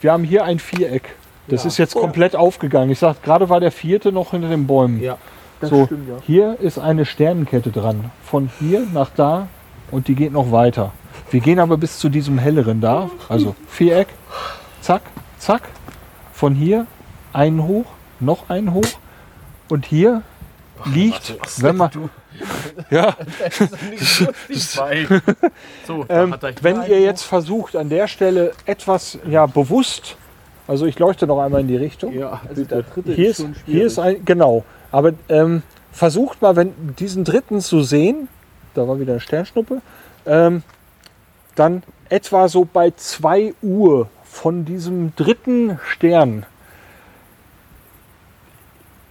[0.00, 1.16] wir haben hier ein Viereck.
[1.48, 2.90] Das ist jetzt komplett aufgegangen.
[2.90, 5.02] Ich sag, gerade war der vierte noch hinter den Bäumen.
[5.02, 5.18] Ja,
[5.60, 5.88] so,
[6.24, 8.10] hier ist eine Sternenkette dran.
[8.22, 9.48] Von hier nach da
[9.90, 10.92] und die geht noch weiter.
[11.30, 13.10] Wir gehen aber bis zu diesem helleren da.
[13.28, 14.08] Also Viereck,
[14.80, 15.02] zack,
[15.38, 15.62] zack.
[16.32, 16.86] Von hier
[17.32, 17.86] einen hoch,
[18.20, 18.86] noch einen hoch.
[19.68, 20.22] Und hier
[20.84, 21.90] liegt, wenn man,
[22.90, 23.16] ja,
[25.86, 30.16] So, ähm, wenn ihr jetzt versucht, an der Stelle etwas ja bewusst,
[30.68, 32.12] also ich leuchte noch einmal in die Richtung.
[32.12, 34.64] Ja, Also der dritte Hier ist, hier ist ein, genau.
[34.92, 38.28] Aber ähm, versucht mal, wenn diesen dritten zu sehen,
[38.74, 39.80] da war wieder eine Sternschnuppe,
[40.26, 40.62] ähm,
[41.54, 46.44] dann etwa so bei 2 Uhr von diesem dritten Stern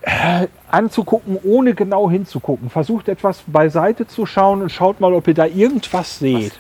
[0.02, 2.70] äh, anzugucken, ohne genau hinzugucken.
[2.70, 6.54] Versucht etwas beiseite zu schauen und schaut mal, ob ihr da irgendwas seht.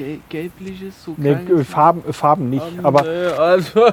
[0.00, 3.88] Gel gelbliches, so Ne, kleines- Farben, Farben nicht, Ähm, aber äh, also,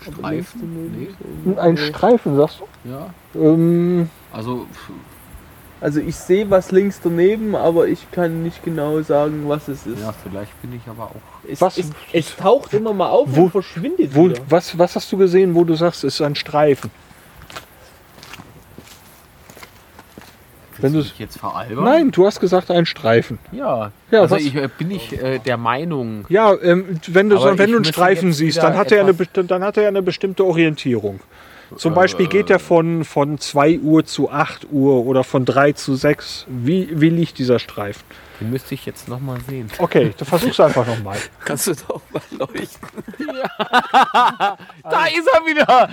[0.00, 1.14] Streifen?
[1.44, 1.56] Nee.
[1.58, 3.10] Ein Streifen, sagst Ja.
[3.32, 3.38] du?
[3.40, 4.66] Ähm, Also,
[5.80, 10.00] Also ich sehe was links daneben, aber ich kann nicht genau sagen, was es ist.
[10.00, 11.46] ja, vielleicht bin ich aber auch.
[11.48, 11.78] Es, Was?
[11.78, 14.40] Es, es taucht immer mal auf Wo- und verschwindet wo, wieder.
[14.48, 16.90] was, was hast du gesehen, wo du sagst, es ist ein Streifen?
[20.80, 21.84] Wenn du jetzt veralbern?
[21.84, 23.38] Nein, du hast gesagt ein Streifen.
[23.52, 23.92] Ja.
[24.10, 26.24] Ja, also was- ich, äh, bin ich äh, der Meinung.
[26.28, 29.14] Ja, ähm, wenn du, so, wenn du einen Streifen siehst, dann hat, er eine,
[29.46, 31.20] dann hat er eine bestimmte Orientierung.
[31.76, 35.94] Zum Beispiel geht er von, von 2 Uhr zu 8 Uhr oder von 3 zu
[35.96, 36.46] 6.
[36.48, 38.02] Wie, wie liegt dieser Streifen?
[38.44, 39.70] Den müsste ich jetzt nochmal sehen.
[39.78, 41.16] Okay, du versuchst einfach nochmal.
[41.46, 42.88] Kannst du doch mal leuchten.
[44.82, 45.88] Da ist er wieder!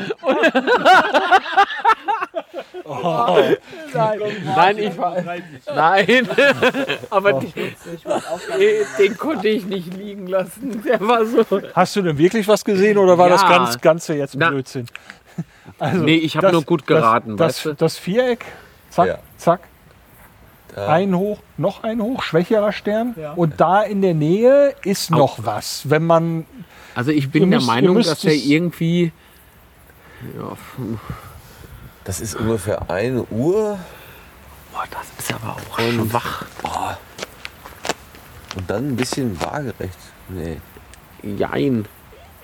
[3.93, 4.21] Nein,
[4.55, 5.15] Nein, ich war.
[5.73, 6.27] Nein,
[7.09, 10.83] aber den, äh, den konnte ich nicht liegen lassen.
[10.83, 11.45] Der war so.
[11.73, 13.49] Hast du denn wirklich was gesehen oder war das Ja.
[13.49, 14.49] ganz, Ganze jetzt Na.
[14.49, 14.87] Blödsinn?
[15.79, 17.69] Also, Nee, ich habe das- nur gut geraten, Das, weißt du?
[17.69, 18.45] das, das Viereck,
[18.89, 19.17] zack, Ja.
[19.37, 19.61] zack,
[20.75, 23.15] ein hoch, noch ein hoch, schwächerer Stern.
[23.35, 25.89] Und da in der Nähe ist noch was.
[25.89, 26.45] Wenn man
[26.95, 29.11] Also ich bin der müsst- Meinung, dass er irgendwie.
[30.37, 30.55] Ja,
[32.03, 33.77] Das ist ungefähr 1 Uhr.
[34.71, 36.45] boah, das ist aber auch schwach.
[38.55, 39.97] Und dann ein bisschen waagerecht.
[40.29, 40.57] Nee.
[41.23, 41.85] Jein.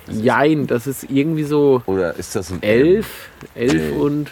[0.10, 3.92] Jein, das ist irgendwie so Oder ist das ein elf, elf Nee.
[3.92, 4.32] und.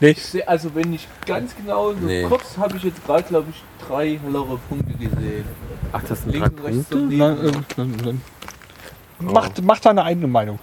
[0.00, 2.22] Ich seh, also wenn ich ganz genau so Nee.
[2.24, 5.44] kurz habe ich jetzt gerade glaube ich drei hellere Punkte gesehen.
[5.92, 7.16] Ach, das sind drei Links und rechts Punkte?
[7.16, 8.22] Na, äh, dann, dann.
[9.20, 10.60] Macht, macht deine eigene Meinung.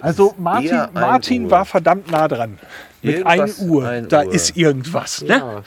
[0.00, 1.50] Also Martin, ein Martin Uhr.
[1.50, 2.58] war verdammt nah dran.
[3.02, 3.88] Mit Irgendwas 1 Uhr.
[3.88, 4.32] ein da Uhr.
[4.32, 5.22] ist irgendwas.
[5.22, 5.28] Ne?
[5.38, 5.62] Ja.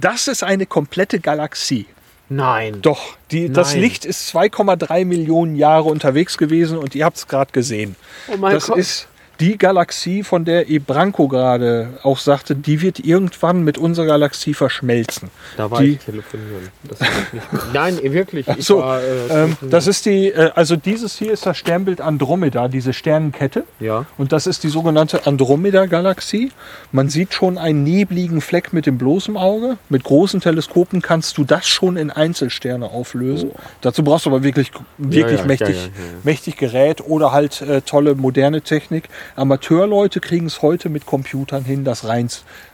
[0.00, 1.86] Das ist eine komplette Galaxie.
[2.28, 2.80] Nein.
[2.82, 3.82] Doch, die, das Nein.
[3.82, 7.94] Licht ist 2,3 Millionen Jahre unterwegs gewesen und ihr habt es gerade gesehen.
[8.28, 8.78] Oh mein das Gott.
[8.78, 9.06] ist
[9.42, 15.30] die Galaxie, von der Ebranco gerade auch sagte, die wird irgendwann mit unserer Galaxie verschmelzen.
[15.56, 16.70] Da war die- ich telefonieren.
[16.88, 17.42] Nicht.
[17.74, 18.46] Nein, wirklich.
[18.46, 22.00] Ich So, war, äh, ähm, das ist die, äh, also dieses hier ist das Sternbild
[22.00, 23.64] Andromeda, diese Sternenkette.
[23.80, 24.06] ja.
[24.16, 26.52] Und das ist die sogenannte Andromeda-Galaxie.
[26.92, 29.76] Man sieht schon einen nebligen Fleck mit dem bloßen Auge.
[29.88, 33.50] Mit großen Teleskopen kannst du das schon in Einzelsterne auflösen.
[33.80, 35.88] Dazu brauchst du aber wirklich, wirklich ja, mächtig, ja, ja, ja.
[36.22, 39.08] mächtig Gerät oder halt äh, tolle moderne Technik.
[39.36, 42.28] Amateurleute kriegen es heute mit Computern hin, das rein,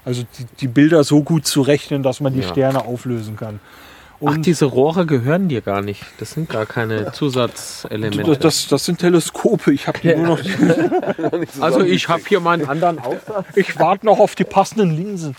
[0.04, 2.48] also die, die Bilder so gut zu rechnen, dass man die Ja.
[2.48, 3.60] Sterne auflösen kann.
[4.20, 6.04] Ach, Und diese Rohre gehören dir gar nicht.
[6.18, 8.22] Das sind gar keine Zusatzelemente.
[8.24, 9.72] das, das, das sind Teleskope.
[9.72, 10.40] Ich habe die nur noch.
[11.60, 13.46] also ich habe hier meinen anderen Aufsatz.
[13.54, 15.36] Ich warte noch auf die passenden Linsen.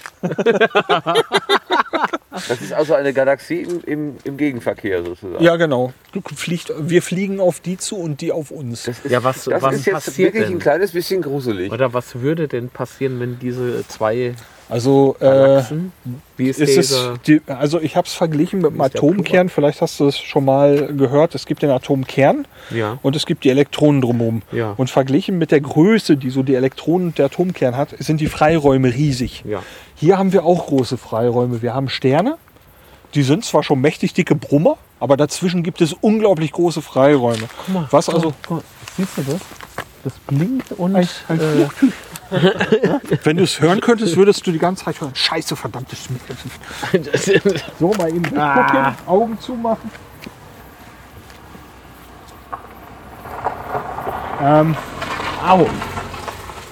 [2.31, 5.43] Das ist also eine Galaxie im, im, im Gegenverkehr sozusagen.
[5.43, 5.91] Ja, genau.
[6.35, 8.83] Fliegt, wir fliegen auf die zu und die auf uns.
[8.83, 10.57] Das ist, Ja, was- das was ist jetzt passiert wirklich denn?
[10.57, 11.71] ein kleines bisschen gruselig.
[11.71, 14.35] Oder was würde denn passieren, wenn diese zwei
[14.69, 15.63] Also, äh,
[16.37, 19.49] wie ist, ist es die, also ich habe es verglichen mit dem Atomkern.
[19.49, 21.33] Vielleicht hast du es schon mal gehört.
[21.33, 24.43] Es gibt den Atomkern ja, und es gibt die Elektronen drumherum.
[24.51, 24.75] Ja.
[24.77, 28.27] Und verglichen mit der Größe, die so die Elektronen und der Atomkern hat, sind die
[28.27, 29.43] Freiräume riesig.
[29.45, 29.63] ja.
[29.95, 31.61] Hier haben wir auch große Freiräume.
[31.61, 32.37] Wir haben Sterne.
[33.15, 37.49] Die sind zwar schon mächtig dicke Brummer, aber dazwischen gibt es unglaublich große Freiräume.
[37.89, 38.33] Was also,
[38.95, 39.41] Siehst du das?
[40.03, 41.93] Das blinkt und ein, ein Fluchtüch.
[43.23, 45.11] Wenn du es hören könntest, würdest du die ganze Zeit hören.
[45.15, 46.21] Scheiße, verdammtes Schmied.
[47.79, 49.91] So, mal eben gucken, Augen zumachen.
[54.41, 54.75] Ähm,
[55.45, 55.67] au.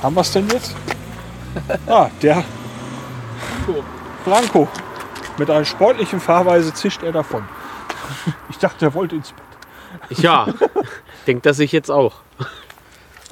[0.02, 0.76] Haben wir es denn jetzt?
[1.88, 2.44] Ah, der
[4.24, 4.68] Franco.
[5.38, 7.44] Mit einer sportlichen Fahrweise zischt er davon.
[8.50, 10.20] Ich dachte, er wollte ins Bett.
[10.20, 10.48] ja,
[11.28, 12.16] denkt das ich jetzt auch.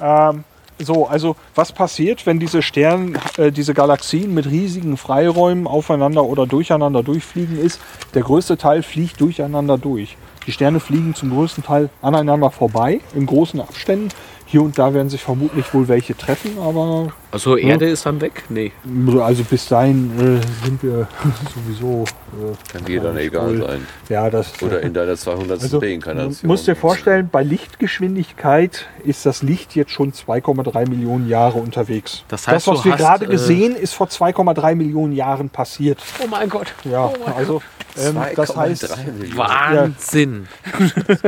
[0.00, 0.44] Ähm,
[0.78, 6.46] so, also was passiert, wenn diese Sterne, äh, diese Galaxien mit riesigen Freiräumen aufeinander oder
[6.46, 7.80] durcheinander durchfliegen, ist,
[8.14, 10.16] der größte Teil fliegt durcheinander durch.
[10.46, 14.10] Die Sterne fliegen zum größten Teil aneinander vorbei, in großen Abständen.
[14.56, 18.44] Hier und da werden sich vermutlich wohl welche treffen, aber Also Erde ist dann weg?
[18.48, 18.72] Nee.
[19.20, 21.06] also bis dahin äh, sind wir
[21.54, 22.04] sowieso.
[22.04, 23.86] Äh, Kann dir dann egal wohl- sein.
[24.08, 24.54] Ja, das.
[24.62, 25.60] Oder in deiner 200.
[25.60, 26.48] Also, du Reinkarnation.
[26.48, 32.24] musst dir vorstellen, bei Lichtgeschwindigkeit ist das Licht jetzt schon 2,3 Millionen Jahre unterwegs.
[32.28, 35.50] Das heißt, das, was du wir hast, gerade äh, gesehen, ist vor 2,3 Millionen Jahren
[35.50, 35.98] passiert.
[36.24, 36.72] Oh mein Gott.
[36.84, 37.60] Ja, also
[37.98, 39.36] ähm, das 2,3 heißt, Millionen.
[39.36, 40.48] Wahnsinn.
[41.06, 41.20] Das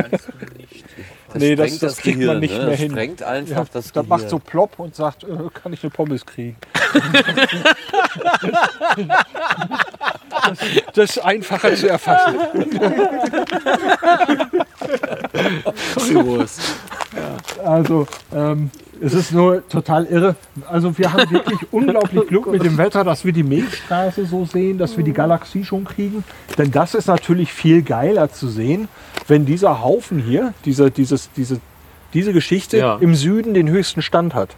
[0.57, 0.67] Nee,
[1.35, 2.59] das- sprengt das kriegt man nicht ne?
[2.61, 2.91] mehr das hin.
[2.91, 4.31] sprengt einfach ja, das das macht Gehirn.
[4.31, 6.57] so plopp und sagt, äh, kann ich eine Pommes kriegen?
[10.31, 10.59] das,
[10.95, 12.37] das ist einfacher zu erfassen.
[17.65, 18.71] Also, ähm,
[19.01, 20.37] es ist nur total irre.
[20.69, 24.79] Also, wir haben wirklich unglaublich Glück mit dem Wetter, dass wir die Milchstraße so sehen,
[24.79, 26.25] dass wir die Galaxie schon kriegen.
[26.57, 28.89] Denn das ist natürlich viel geiler zu sehen,
[29.27, 31.61] wenn dieser Haufen hier, diese, dieses, diese,
[32.15, 32.97] diese Geschichte Ja.
[33.01, 34.57] im Süden den höchsten Stand hat.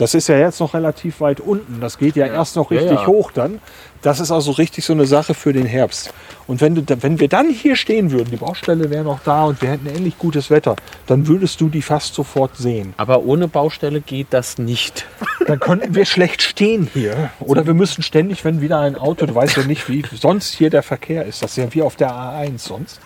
[0.00, 1.82] Das ist ja jetzt noch relativ weit unten.
[1.82, 3.06] Das geht ja, erst noch Ja, richtig ja.
[3.06, 3.60] hoch dann.
[4.00, 6.14] Das ist also richtig so eine Sache für den Herbst.
[6.46, 9.60] Und wenn, du, wenn wir dann hier stehen würden, die Baustelle wäre noch da und
[9.60, 10.74] wir hätten ähnlich gutes Wetter,
[11.06, 12.94] dann würdest du die fast sofort sehen.
[12.96, 15.04] Aber ohne Baustelle geht das nicht.
[15.46, 17.30] Dann könnten wir schlecht stehen hier.
[17.40, 20.70] Oder wir müssen ständig, wenn wieder ein Auto, du weißt ja nicht, wie sonst hier
[20.70, 21.42] der Verkehr ist.
[21.42, 23.00] Das ist ja wie auf der A1 sonst.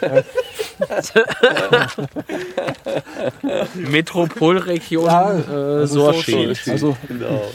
[3.74, 6.58] Metropolregion Ja, äh, Sorschied.
[6.68, 6.96] Also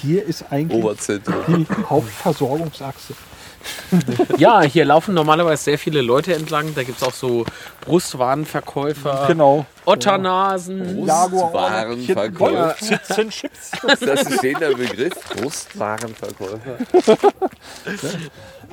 [0.01, 1.35] hier ist eigentlich Oberzentrum.
[1.47, 3.13] die Hauptversorgungsachse.
[4.37, 6.75] Ja, hier laufen normalerweise sehr viele Leute entlang.
[6.75, 7.45] Da gibt es auch so
[7.85, 9.65] Brustwarenverkäufer, Genau.
[9.85, 10.97] Otternasen.
[10.97, 12.75] Brustwarenverkäufer.
[13.29, 13.71] Chips.
[13.81, 15.13] Das ist ein Begriff.
[15.37, 16.59] Brustwarenverkäufer.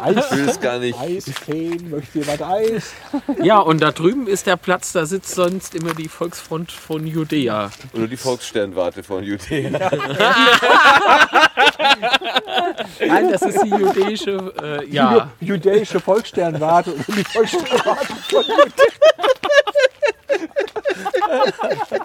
[0.03, 0.99] Eis, Ich will es gar nicht.
[0.99, 2.93] Eiscreme, möchte jemand Eis?
[3.43, 7.71] Ja, und da drüben ist der Platz, da sitzt sonst immer die Volksfront von Judäa.
[7.95, 9.71] Oder die Volkssternwarte von Judäa.
[13.01, 15.31] Nein, das ist die jüdische, äh, ja.
[15.41, 18.45] Judäische Volkssternwarte und die Volkssternwarte von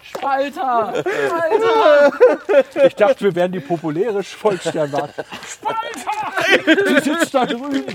[0.04, 0.94] Spalter!
[2.86, 5.26] Ich dachte, wir wären die populäre Volkssternwarte.
[5.48, 5.86] Spalter!
[6.68, 7.86] Die sitzt da drüben.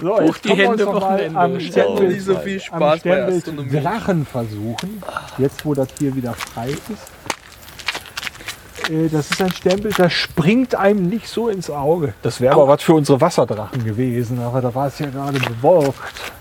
[0.00, 3.84] so, jetzt die Hände, mal am Sternbild, Nicht so viel am Spaß bei Sternbild.
[3.84, 5.02] Drachen versuchen.
[5.38, 7.10] Jetzt, wo das hier wieder frei ist.
[8.90, 12.14] Äh, Das ist ein Sternbild, das springt einem nicht so ins Auge.
[12.22, 16.32] Das wäre aber was für unsere Wasserdrachen gewesen, aber da war es ja gerade bewolkt.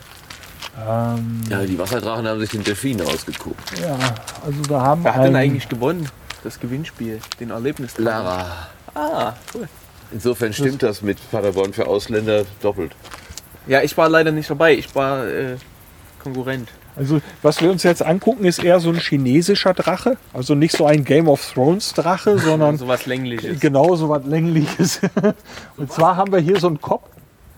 [0.88, 3.80] Ähm, Ja, die Wasserdrachen haben sich den Delfin ausgeguckt.
[3.82, 3.98] ja,
[4.46, 6.08] also da haben Wer hat denn eigentlich gewonnen?
[6.44, 7.98] Das Gewinnspiel, den Erlebnis.
[7.98, 8.46] Lara.
[8.96, 9.68] Ah, cool.
[10.12, 12.94] Insofern stimmt das mit Paderborn für Ausländer doppelt.
[13.68, 14.74] Ja, ich war leider nicht dabei.
[14.74, 15.58] Ich war äh,
[16.24, 16.70] Konkurrent.
[17.00, 20.18] Also, was wir uns jetzt angucken, ist eher so ein chinesischer Drache.
[20.34, 23.60] Also nicht so ein Game of Thrones Drache, sondern So was Längliches.
[23.60, 25.00] genau so was Längliches.
[25.78, 27.08] Und zwar haben wir hier so einen Kopf,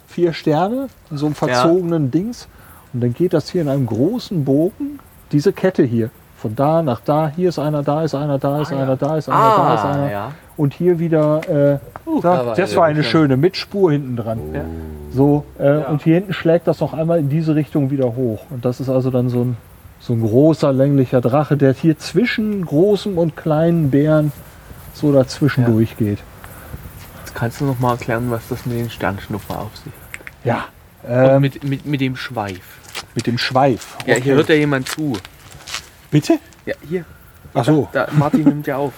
[0.07, 2.47] vier Sterne, in so einem verzogenen Dings.
[2.93, 4.99] Und dann geht das hier in einem großen Bogen,
[5.31, 6.11] diese Kette hier.
[6.38, 9.27] Von da nach da, hier ist einer, da ist einer, da ist einer, da ist
[9.30, 10.11] einer, da ist einer.
[10.11, 10.31] ja.
[10.61, 11.79] Und hier wieder, äh,
[12.21, 14.39] da, war das war eine schöne mit Spur hinten dran.
[15.11, 18.41] So, äh, und hier hinten schlägt das noch einmal in diese Richtung wieder hoch.
[18.51, 19.57] Und das ist also dann so ein,
[19.99, 24.31] so ein großer länglicher Drache, der hier zwischen großem und kleinen Bären
[24.93, 25.69] so dazwischen Ja.
[25.69, 26.19] durchgeht.
[27.21, 30.45] Jetzt kannst du noch mal erklären, was das mit den Sternschnupper auf sich hat.
[30.45, 30.65] Ja.
[31.03, 32.61] Und Ähm, mit, mit, mit dem Schweif.
[33.15, 33.97] mit dem Schweif.
[34.05, 35.13] Ja, hier hört ja jemand zu.
[36.11, 36.33] Bitte?
[36.67, 37.03] Ja, hier.
[37.53, 37.89] Ach so.
[37.91, 38.93] Da, Martin nimmt ja auf.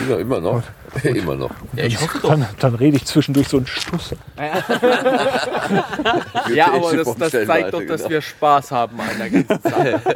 [0.00, 0.62] Immer, immer noch.
[1.02, 1.50] immer noch.
[1.76, 2.30] ich hoffe doch.
[2.30, 4.14] Dann, dann rede ich zwischendurch so einen Stuss.
[6.54, 10.00] Ja, aber das, das zeigt doch, dass wir Spaß haben an der ganzen Sache.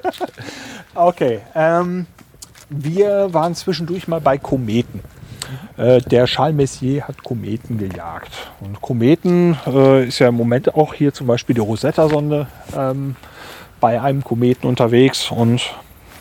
[0.95, 1.41] Okay.
[1.55, 2.07] Ähm,
[2.69, 5.01] wir waren zwischendurch mal bei Kometen.
[5.77, 8.33] Äh, der Charles Messier hat Kometen gejagt.
[8.61, 13.17] Und Kometen äh, ist ja im Moment auch hier zum Beispiel die Rosetta-Sonde ähm,
[13.81, 15.31] bei einem Kometen unterwegs.
[15.31, 15.63] Und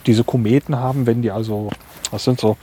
[0.09, 1.69] diese Kometen haben, wenn die also,
[2.11, 2.57] das sind so,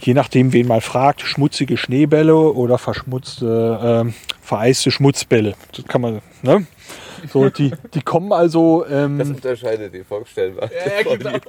[0.00, 5.54] je nachdem, wen man fragt, schmutzige Schneebälle oder verschmutzte, ähm, vereiste Schmutzbälle.
[5.74, 6.66] Das kann man, ne?
[7.32, 8.86] So, die, die kommen also.
[8.88, 10.72] Ähm, Das unterscheidet die Volkssternwarte.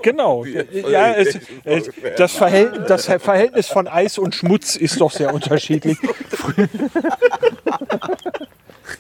[0.02, 0.44] Genau.
[0.44, 6.00] Ja, es, es, das, Verhältnis, das Verhältnis von Eis und Schmutz ist doch sehr unterschiedlich.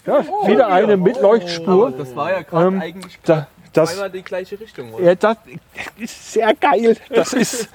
[0.06, 1.92] Ja, wieder eine mit Leuchtspur.
[1.92, 3.48] Das war ja gerade Ähm, eigentlich Da,
[3.82, 5.06] das, zweimal die gleiche Richtung, oder?
[5.06, 5.38] ja, das
[5.98, 6.98] ist sehr geil.
[7.10, 7.70] Das ist,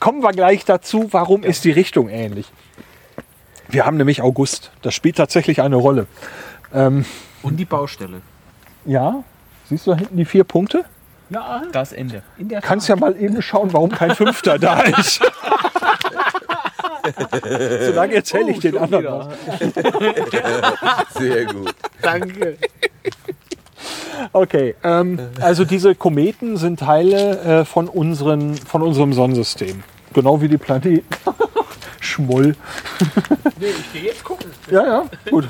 [0.00, 1.08] kommen wir gleich dazu.
[1.12, 2.46] Warum ist die Richtung ähnlich?
[3.68, 4.70] Wir haben nämlich August.
[4.82, 6.06] Das spielt tatsächlich eine Rolle.
[6.72, 7.04] Ähm,
[7.42, 8.22] Und die Baustelle.
[8.84, 9.22] ja,
[9.68, 10.84] siehst du da hinten die vier Punkte?
[11.30, 12.22] Ja, Das Ende.
[12.38, 15.20] in der Kannst ja mal eben schauen, warum kein Fünfter da ist.
[17.86, 19.28] Solange erzähle ich den anderen was.
[21.18, 21.74] Sehr gut.
[22.02, 22.56] Danke.
[24.32, 29.82] Okay, ähm, also diese Kometen sind Teile äh, von, unseren, von unserem Sonnensystem.
[30.12, 31.06] Genau wie die Planeten.
[32.00, 32.54] Schmoll.
[33.58, 34.46] Nee, ich gehe jetzt gucken.
[34.70, 35.48] Ja, ja, gut.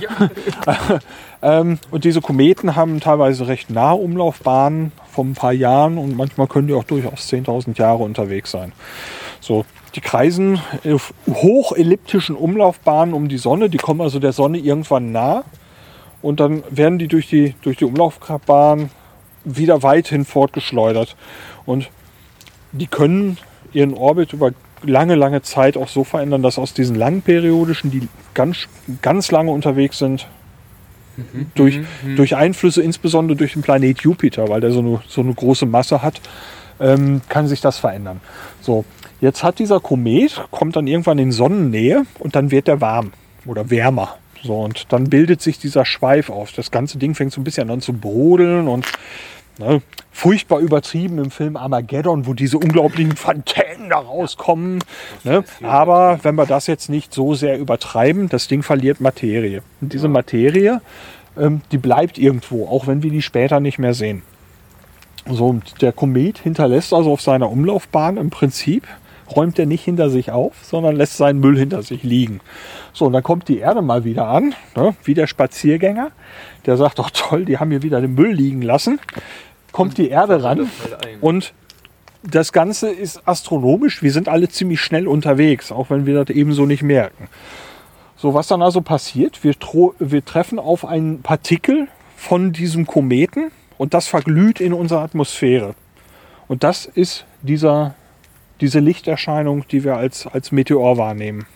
[1.43, 6.47] ähm, und diese Kometen haben teilweise recht nahe Umlaufbahnen von ein paar Jahren und manchmal
[6.47, 8.73] können die auch durchaus 10.000 Jahre unterwegs sein.
[9.41, 15.13] So, die kreisen auf hochelliptischen Umlaufbahnen um die Sonne, die kommen also der Sonne irgendwann
[15.13, 15.45] nah
[16.23, 18.91] und dann werden die durch die, durch die Umlaufbahn
[19.45, 21.17] wieder weithin fortgeschleudert.
[21.65, 21.91] Und
[22.73, 23.39] die können
[23.73, 28.09] ihren Orbit über lange, lange Zeit auch so verändern, dass aus diesen langen periodischen, die
[28.35, 28.69] ganz,
[29.03, 30.27] ganz lange unterwegs sind,
[31.55, 31.81] durch,
[32.17, 36.03] durch Einflüsse, insbesondere durch den Planet Jupiter, weil der so eine, so eine große Masse
[36.03, 36.21] hat,
[36.81, 38.21] ähm, kann sich das verändern.
[38.61, 38.85] So,
[39.21, 43.13] jetzt hat dieser Komet, kommt dann irgendwann in Sonnennähe und dann wird der warm
[43.47, 44.17] oder wärmer.
[44.43, 46.53] So, und dann bildet sich dieser Schweif auf.
[46.53, 48.87] Das ganze Ding fängt so ein bisschen an zu brodeln und
[49.59, 49.83] ne,
[50.13, 54.81] furchtbar übertrieben im Film Armageddon, wo diese unglaublichen Fontänen da rauskommen.
[55.25, 55.45] Ne?
[55.63, 59.63] Aber wenn wir das jetzt nicht so sehr übertreiben, das Ding verliert Materie.
[59.81, 60.81] Und diese Materie,
[61.37, 64.23] ähm, die bleibt irgendwo, auch wenn wir die später nicht mehr sehen.
[65.31, 68.87] So, und der Komet hinterlässt also auf seiner Umlaufbahn im Prinzip,
[69.35, 72.41] räumt er nicht hinter sich auf, sondern lässt seinen Müll hinter sich liegen.
[72.93, 76.11] So, und dann kommt die Erde mal wieder an, ne, wie der Spaziergänger,
[76.67, 79.01] der sagt, doch toll, die haben hier wieder den Müll liegen lassen.
[79.73, 80.71] Kommt die Erde ran
[81.21, 81.53] und
[82.23, 84.03] das Ganze ist astronomisch.
[84.03, 87.29] Wir sind alle ziemlich schnell unterwegs, auch wenn wir das ebenso nicht merken.
[88.17, 89.55] So, was dann also passiert, wir,
[89.99, 91.87] wir treffen auf einen Partikel
[92.17, 95.75] von diesem Kometen und das verglüht in unserer Atmosphäre.
[96.49, 97.95] Und das ist dieser,
[98.61, 101.47] diese Lichterscheinung, die wir als, als Meteor wahrnehmen.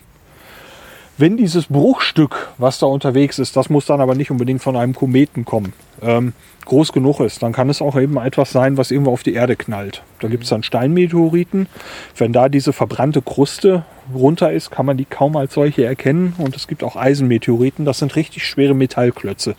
[1.18, 4.94] Wenn dieses Bruchstück, was da unterwegs ist, das muss dann aber nicht unbedingt von einem
[4.94, 6.32] Kometen kommen, ähm,
[6.64, 9.54] groß genug ist, dann kann es auch eben etwas sein, was irgendwo auf die Erde
[9.54, 10.02] knallt.
[10.20, 11.68] Da gibt es dann Steinmeteoriten.
[12.16, 16.34] Wenn da diese verbrannte Kruste runter ist, kann man die kaum als solche erkennen.
[16.38, 19.54] Und es gibt auch Eisenmeteoriten, das sind richtig schwere Metallklötze.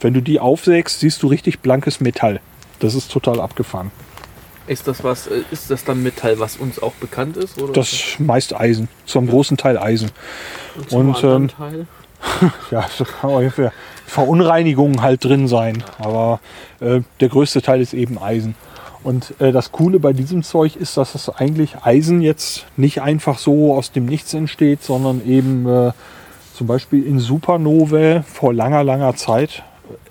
[0.00, 2.40] Wenn du die aufsägst, siehst du richtig blankes Metall.
[2.80, 3.90] Das ist total abgefahren.
[4.68, 7.60] Ist das was, äh, ist das dann Metall, was uns auch bekannt ist?
[7.60, 10.10] Oder Das ist meist Eisen, zum großen Teil Eisen.
[10.88, 11.86] zum und, ähm, Teil?
[12.70, 13.72] Ja, es kann für
[14.06, 15.82] Verunreinigungen halt drin sein.
[15.98, 16.40] Aber
[16.80, 18.54] äh, der größte Teil ist eben Eisen.
[19.04, 23.38] Und äh, das Coole bei diesem Zeug ist, dass es eigentlich Eisen jetzt nicht einfach
[23.38, 25.92] so aus dem Nichts entsteht, sondern eben äh,
[26.54, 29.62] zum Beispiel in Supernovae vor langer, langer Zeit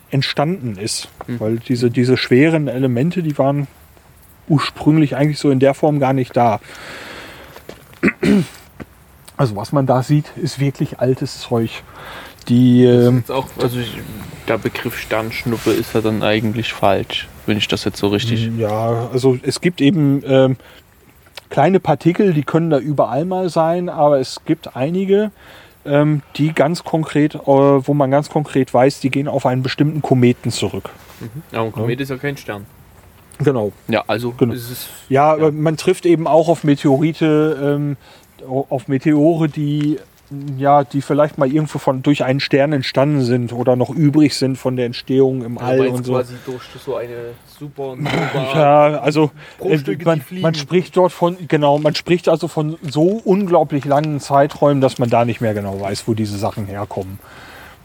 [0.10, 1.10] entstanden ist.
[1.28, 3.68] Weil diese, diese schweren Elemente, die waren
[4.48, 6.60] ursprünglich eigentlich so in der Form gar nicht da.
[9.36, 11.84] Also was man da sieht, ist wirklich altes Zeug.
[12.48, 13.98] Die, ähm, auch, also ich,
[14.48, 18.50] der Begriff Sternschnuppe ist ja dann eigentlich falsch, wenn ich das jetzt so richtig.
[18.58, 20.56] Ja, also es gibt eben ähm,
[21.50, 25.32] kleine Partikel, die können da überall mal sein, aber es gibt einige,
[25.86, 30.02] ähm, die ganz konkret, äh, wo man ganz konkret weiß, die gehen auf einen bestimmten
[30.02, 30.90] Kometen zurück.
[31.52, 32.66] Ja, ein Komet ist ja kein Stern.
[33.40, 33.72] Genau.
[33.88, 34.56] Ja, also Genau.
[35.10, 37.98] Ja, aber man trifft eben auch auf Meteorite, ähm,
[38.48, 39.98] auf Meteore, die
[40.58, 44.58] ja, die vielleicht mal irgendwo von durch einen Stern entstanden sind oder noch übrig sind
[44.58, 46.14] von der Entstehung im All und so.
[46.14, 47.96] quasi durch so eine super
[48.54, 49.26] Ja, also
[49.60, 54.20] äh, Bruchstücke, man, man spricht dort von, genau, man spricht also von so unglaublich langen
[54.20, 57.20] Zeiträumen, dass man da nicht mehr genau weiß, wo diese Sachen herkommen.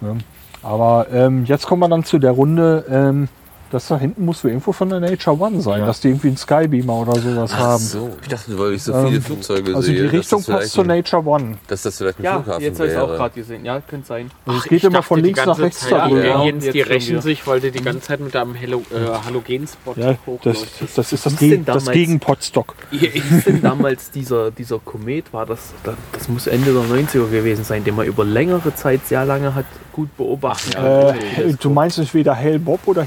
[0.00, 0.16] Ja.
[0.64, 3.28] Aber ähm, jetzt kommen wir dann zu der Runde, ähm,
[3.72, 6.36] das da hinten muss wohl irgendwo von der Nature One sein, dass die irgendwie einen
[6.36, 7.82] Skybeamer oder sowas Ach haben.
[7.82, 10.46] so, ich dachte, weil ich so Ähm, viele Flugzeuge Also sehe, die dass Richtung das
[10.46, 11.58] vielleicht passt zur ein- Nature One.
[11.66, 13.64] dass das vielleicht ein Ja, Flughafen jetzt habe ich es auch gerade gesehen.
[13.64, 14.30] Ja, könnte sein.
[14.46, 16.24] Also es geht immer von links nach rechts Ja, darüber.
[16.24, 16.44] Ja.
[16.44, 17.22] Jens, die rächen wieder.
[17.22, 21.24] sich, weil du die ganze Zeit mit deinem Halo, äh, Halogenspot Ja, das, das ist
[21.24, 21.94] das, Was Geg denn das damals?
[21.96, 22.74] gegen Potstock.
[22.90, 25.32] Ist denn damals dieser, dieser Komet?
[25.32, 29.06] War das, das, das muss Ende der 90er gewesen sein, den man über längere Zeit
[29.06, 31.16] sehr lange hat gut beobachten können.
[31.36, 33.02] Äh, du meinst entweder Hellbob oder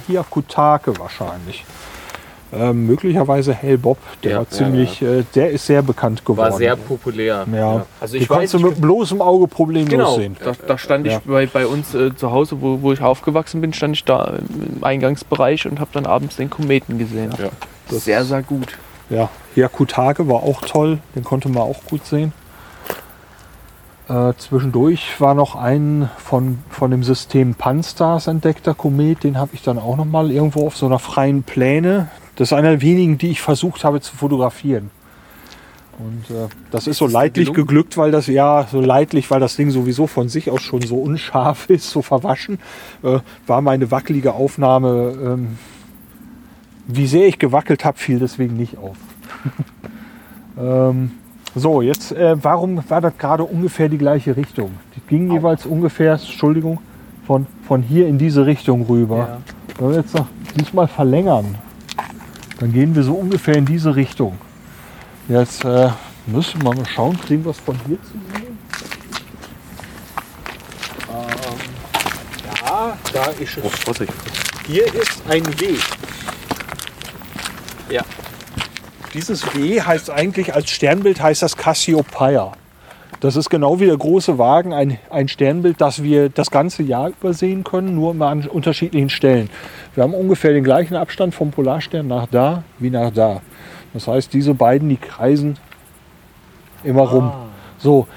[0.56, 1.65] Hyakutake wahrscheinlich.
[2.53, 6.52] Ähm, möglicherweise Hellbob, der Ja, ziemlich, Äh, der ist sehr bekannt geworden.
[6.52, 7.45] War sehr populär.
[7.52, 7.86] ja.
[7.99, 10.38] Also ich nicht, mit bloßem Auge problemlos Genau, sehen.
[10.41, 11.18] da, da stand Ja.
[11.18, 14.36] ich bei, bei uns äh, zu Hause, wo, wo ich aufgewachsen bin, stand ich da
[14.77, 17.34] im Eingangsbereich und habe dann abends den Kometen gesehen.
[17.38, 17.49] Ja.
[17.98, 18.77] Sehr, sehr gut.
[19.10, 22.32] Ja, Hyakutake war auch toll, den konnte man auch gut sehen.
[24.07, 29.64] Äh, zwischendurch war noch ein von, von dem System Pan-Stars entdeckter Komet, den habe ich
[29.64, 32.10] dann auch noch mal irgendwo auf so einer freien Pläne.
[32.36, 34.91] Das ist einer der wenigen, die ich versucht habe zu fotografieren.
[35.98, 37.68] Und äh, das ist so leidlich gelungen?
[37.68, 40.98] geglückt, weil das ja so leidlich, weil das Ding sowieso von sich aus schon so
[40.98, 42.60] unscharf ist, so verwaschen,
[43.02, 45.18] äh, war meine wackelige Aufnahme.
[45.23, 45.57] Ähm,
[46.88, 48.98] wie sehr ich gewackelt habe, fiel deswegen nicht auf.
[50.60, 51.11] ähm,
[51.56, 54.72] so, jetzt, äh, warum war das gerade ungefähr die gleiche Richtung?
[54.95, 56.80] Die ging jeweils ungefähr, Entschuldigung,
[57.26, 59.40] von, von hier in diese Richtung rüber.
[59.80, 60.27] Wenn wir jetzt noch
[60.60, 61.56] diesmal verlängern,
[62.60, 64.38] dann gehen wir so ungefähr in diese Richtung.
[65.30, 65.90] Jetzt äh,
[66.27, 68.57] müssen wir mal schauen, kriegen wir es von hier zu sehen?
[71.10, 71.60] Ähm,
[72.65, 73.64] ja, Da ist es.
[73.64, 74.14] Oh, Vorsicht.
[74.68, 75.77] Hier ist ein W.
[77.90, 78.03] Ja.
[79.15, 82.51] Dieses W heißt eigentlich, als Sternbild heißt das Cassiopeia.
[83.21, 87.07] Das ist genau wie der große Wagen ein, ein Sternbild, das wir das ganze Jahr
[87.07, 89.49] übersehen können, nur immer an unterschiedlichen Stellen.
[89.93, 93.41] Wir haben ungefähr den gleichen Abstand vom Polarstern nach da wie nach da.
[93.93, 95.57] Das heißt, diese beiden, die kreisen
[96.83, 97.31] immer rum.
[97.77, 98.09] So,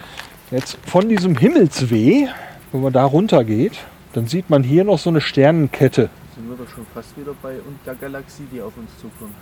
[0.51, 2.27] jetzt von diesem Himmelsweh,
[2.73, 3.79] wenn man da runter geht,
[4.15, 6.11] dann sieht man hier noch so eine Sternenkette.
[6.35, 9.35] Sind wir doch schon fast wieder bei und der Galaxie, die auf uns zukommt.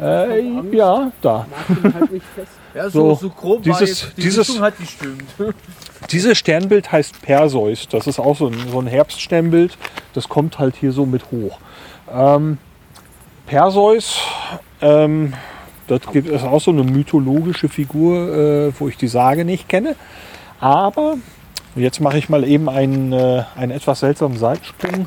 [0.00, 0.40] Äh,
[0.74, 1.46] ja, da.
[2.74, 5.24] Ja, So, so, so, grob dieses- war jetzt, die dieses- hat gestimmt.
[6.10, 7.86] Dieses Sternbild heißt Perseus.
[7.88, 9.78] Das ist auch so ein, so ein Herbststernbild.
[10.14, 11.58] Das kommt halt hier so mit hoch.
[12.12, 12.58] Ähm,
[13.46, 14.18] Perseus,
[14.80, 15.34] ähm,
[15.86, 19.94] das gibt es auch so eine mythologische Figur, äh, wo ich die Sage nicht kenne.
[20.58, 21.18] Aber
[21.76, 25.06] jetzt mache ich mal eben einen, äh, einen etwas seltsamen Seitensprung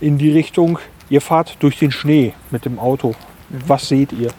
[0.00, 0.78] in die Richtung.
[1.10, 3.14] Ihr fahrt durch den Schnee mit dem Auto.
[3.66, 4.30] Was seht ihr?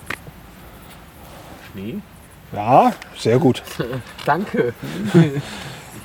[1.71, 1.97] Schnee?
[2.53, 3.63] Ja, sehr gut.
[4.25, 4.73] Danke.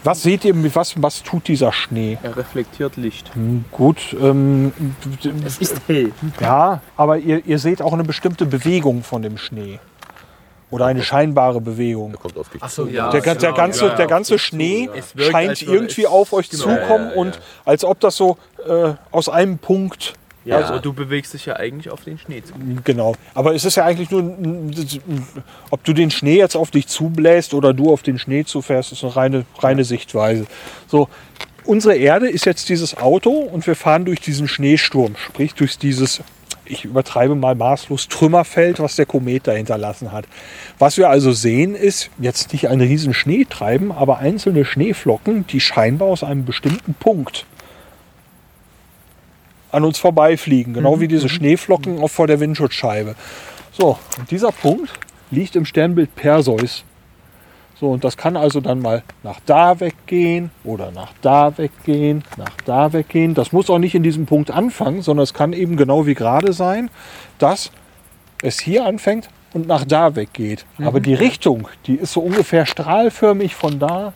[0.05, 2.17] Was seht ihr, mit was, was tut dieser Schnee?
[2.23, 3.33] Er reflektiert Licht.
[3.73, 4.73] Gut, ähm,
[5.45, 6.13] Es ist hell.
[6.39, 9.81] ja, aber ihr, ihr seht auch eine bestimmte Bewegung von dem Schnee.
[10.71, 12.13] Oder eine scheinbare Bewegung.
[12.13, 12.91] Kommt auf dich Achso, zu.
[12.93, 13.11] ja.
[13.11, 14.89] Der, ga- der genau, ganze, ja, der ganze Schnee
[15.19, 16.63] scheint irgendwie auf euch genau.
[16.65, 20.13] zukommen und als ob das so äh, aus einem Punkt.
[20.47, 20.67] Ja, Ja.
[20.67, 22.55] also du bewegst dich ja eigentlich auf den Schnee zu.
[22.85, 23.17] Genau.
[23.35, 24.23] Aber es ist ja eigentlich nur,
[25.71, 29.03] ob du den Schnee jetzt auf dich zubläst oder du auf den Schnee zufährst, ist
[29.03, 30.47] eine reine, reine Sichtweise.
[30.87, 31.09] So,
[31.65, 36.23] unsere Erde ist jetzt dieses Auto und wir fahren durch diesen Schneesturm, sprich durch dieses,
[36.65, 40.27] ich übertreibe mal maßlos, Trümmerfeld, was der Komet da hinterlassen hat.
[40.79, 46.07] Was wir also sehen, ist jetzt nicht ein riesen Schneetreiben, aber einzelne Schneeflocken, die scheinbar
[46.07, 47.47] aus einem bestimmten Punkt
[49.73, 53.15] an uns vorbeifliegen, genau wie diese Schneeflocken auch vor der Windschutzscheibe.
[53.73, 54.91] So, und dieser Punkt
[55.31, 56.85] liegt im Sternbild Perseus.
[57.79, 62.57] So, und das kann also dann mal nach da weggehen oder nach da weggehen, nach
[62.65, 63.35] da weggehen.
[63.35, 66.55] Das muss auch nicht in diesem Punkt anfangen, sondern es kann eben genau wie gerade
[66.55, 66.89] sein,
[67.39, 67.71] dass
[68.43, 70.65] es hier anfängt und nach da weggeht.
[70.83, 74.15] Aber die Richtung, die ist so ungefähr strahlförmig von da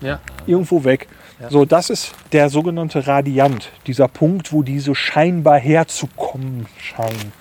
[0.00, 0.18] Ja.
[0.46, 1.06] irgendwo weg.
[1.48, 7.32] So, das ist der sogenannte Radiant, dieser Punkt, wo die so scheinbar herzukommen scheinen.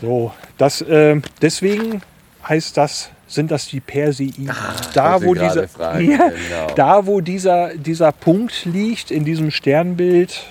[0.00, 2.02] So, das, ähm, deswegen
[2.48, 4.30] heißt das, sind das die Persei.
[4.94, 6.74] da, wollte wo dieser, fragen, ja, genau.
[6.76, 10.44] da, wo dieser, dieser Punkt liegt in diesem Sternbild,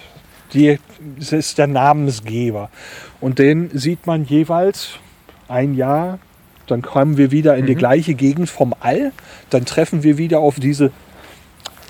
[0.54, 0.80] die,
[1.18, 2.70] das ist der Namensgeber.
[3.22, 5.00] Und den sieht man jeweils
[5.48, 6.20] ein Jahr.
[6.68, 9.14] Dann kommen wir wieder in die gleiche Gegend vom All.
[9.50, 10.92] Dann treffen wir wieder auf diese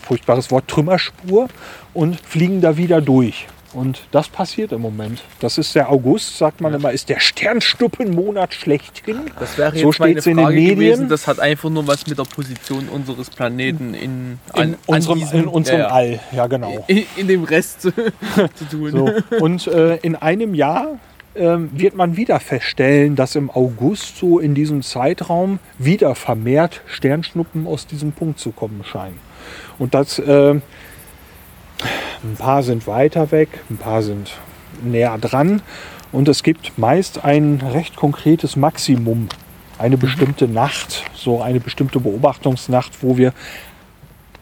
[0.07, 1.47] furchtbares Wort Trümmerspur
[1.93, 3.47] und fliegen da wieder durch.
[3.73, 5.21] Und das passiert im Moment.
[5.39, 9.19] Das ist der August, sagt man immer, ist der Sternschnuppenmonat schlechthin.
[9.39, 10.75] Das wäre jetzt So meine steht's in den Frage Medien.
[10.79, 11.09] gewesen.
[11.09, 15.39] Das hat einfach nur was mit der Position unseres Planeten in, an, In unserem, diesem,
[15.41, 15.93] in unserem ja, ja.
[15.93, 16.84] All, ja genau.
[16.88, 18.91] In, in dem Rest zu, zu tun.
[18.91, 19.11] So.
[19.43, 20.97] Und äh, in einem Jahr
[21.35, 27.67] ähm, wird man wieder feststellen, dass im August so in diesem Zeitraum wieder vermehrt Sternschnuppen
[27.67, 29.27] aus diesem Punkt zu kommen scheinen.
[29.80, 34.32] Und das, äh, ein paar sind weiter weg, ein paar sind
[34.84, 35.62] näher dran.
[36.12, 39.28] Und es gibt meist ein recht konkretes Maximum,
[39.78, 43.34] eine bestimmte Nacht, so eine bestimmte Beobachtungsnacht, wo wir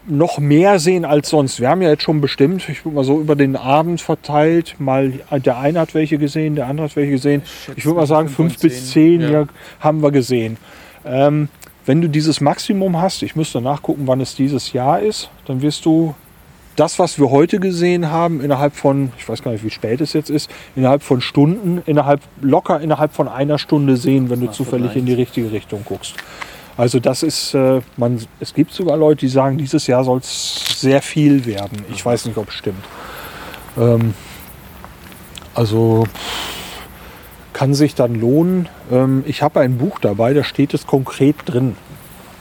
[0.07, 1.59] noch mehr sehen als sonst.
[1.59, 5.13] Wir haben ja jetzt schon bestimmt, ich würde mal so über den Abend verteilt, mal
[5.31, 7.41] der eine hat welche gesehen, der andere hat welche gesehen.
[7.75, 9.47] Ich würde mal sagen, fünf bis zehn ja.
[9.79, 10.57] haben wir gesehen.
[11.03, 11.49] Ähm,
[11.85, 15.85] wenn du dieses Maximum hast, ich müsste nachgucken, wann es dieses Jahr ist, dann wirst
[15.85, 16.15] du
[16.75, 20.13] das, was wir heute gesehen haben, innerhalb von, ich weiß gar nicht, wie spät es
[20.13, 24.95] jetzt ist, innerhalb von Stunden, innerhalb, locker innerhalb von einer Stunde sehen, wenn du zufällig
[24.95, 26.15] in die richtige Richtung guckst.
[26.77, 30.79] Also das ist, äh, man, es gibt sogar Leute, die sagen, dieses Jahr soll es
[30.81, 31.85] sehr viel werden.
[31.93, 32.83] Ich weiß nicht, ob es stimmt.
[33.77, 34.13] Ähm,
[35.53, 36.05] also
[37.55, 38.67] kann sich dann lohnen.
[38.91, 41.77] Ähm, ich habe ein Buch dabei, da steht es konkret drin.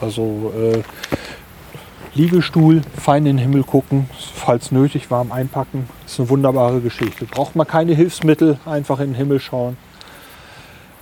[0.00, 0.82] Also äh,
[2.14, 5.88] Liegestuhl, fein in den Himmel gucken, falls nötig warm einpacken.
[6.04, 7.26] Ist eine wunderbare Geschichte.
[7.26, 9.76] Braucht man keine Hilfsmittel, einfach in den Himmel schauen.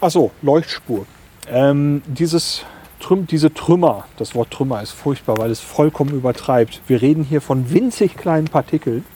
[0.02, 1.06] Achso, Leuchtspur.
[1.48, 2.66] Ähm, dieses
[3.00, 6.82] Trüm diese Trümmer, das Wort Trümmer ist furchtbar, weil es vollkommen übertreibt.
[6.86, 9.06] Wir reden hier von winzig kleinen Partikeln,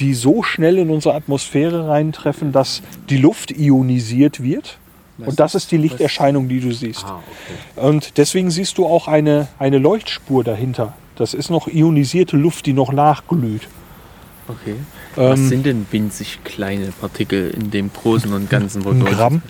[0.00, 4.78] die so schnell in unsere Atmosphäre reintreffen, dass die Luft ionisiert wird.
[5.18, 7.04] Und das ist die Lichterscheinung, die du siehst.
[7.04, 7.20] Ah,
[7.76, 7.88] okay.
[7.88, 10.94] Und deswegen siehst du auch eine, eine Leuchtspur dahinter.
[11.16, 13.68] Das ist noch ionisierte Luft, die noch nachglüht.
[14.48, 14.76] Okay.
[15.16, 18.86] Was Ähm, sind denn winzig kleine Partikel in dem Großen und Ganzen?
[18.86, 19.42] ein Gramm,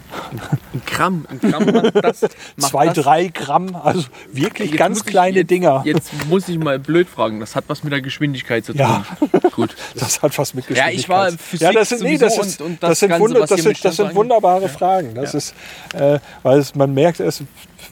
[0.73, 1.27] Ein Gramm.
[1.29, 2.23] Ein Gramm macht das.
[2.57, 3.05] Macht zwei, das.
[3.05, 5.83] drei Gramm, also wirklich Jetzt ganz ich- kleine jetzt, Dinger.
[5.85, 7.41] Jetzt muss ich mal blöd fragen.
[7.41, 8.81] Das hat was mit der Geschwindigkeit zu tun.
[8.81, 9.05] Ja.
[9.53, 9.77] Gut.
[9.95, 12.49] Das hat was mit Ja, ich war Geschwindigkeit- Physik ja, das sind, nee, das, sowieso
[12.49, 14.05] ist, und- und das, das sind, Ganze, Wunder, was das hier sind, mit das sind
[14.07, 15.15] Stern wunderbare Fragen.
[15.15, 15.55] Das ist,
[15.95, 17.43] äh, weil es, man merkt, es,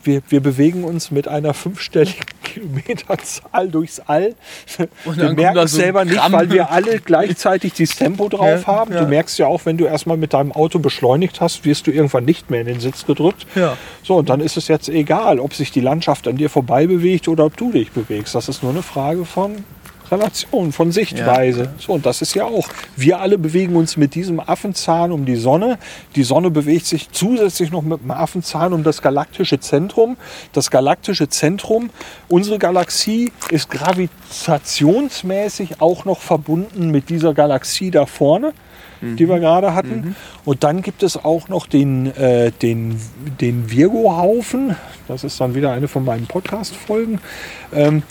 [0.04, 4.34] wir, wir bewegen uns mit einer fünfstelligen Kilometerzahl durchs All.
[5.04, 6.32] Und Wir dann merken es so selber nicht, Gramm.
[6.32, 8.92] weil wir alle gleichzeitig dieses Tempo drauf haben.
[8.92, 12.24] Du merkst ja auch, wenn du erstmal mit deinem Auto beschleunigt hast, wirst du irgendwann
[12.24, 13.46] nicht mehr in den Sitz gedrückt.
[13.54, 13.76] Ja.
[14.02, 17.28] So, und dann ist es jetzt egal, ob sich die Landschaft an dir vorbei bewegt
[17.28, 18.34] oder ob du dich bewegst.
[18.34, 19.64] Das ist nur eine Frage von
[20.10, 21.72] Relation, von Sichtweise.
[21.78, 22.68] So, und das ist ja auch.
[22.96, 25.78] Wir alle bewegen uns mit diesem Affenzahn um die Sonne.
[26.16, 30.16] Die Sonne bewegt sich zusätzlich noch mit dem Affenzahn um das galaktische Zentrum.
[30.52, 31.90] Das galaktische Zentrum,
[32.28, 38.52] unsere Galaxie ist gravitationsmäßig auch noch verbunden mit dieser Galaxie da vorne
[39.00, 40.16] die wir gerade hatten.
[40.44, 43.00] Und dann gibt es auch noch den, äh, den,
[43.40, 44.76] den Virgo-Haufen.
[45.06, 47.20] Das ist dann wieder eine von meinen Podcast-Folgen.
[47.72, 48.02] Ähm,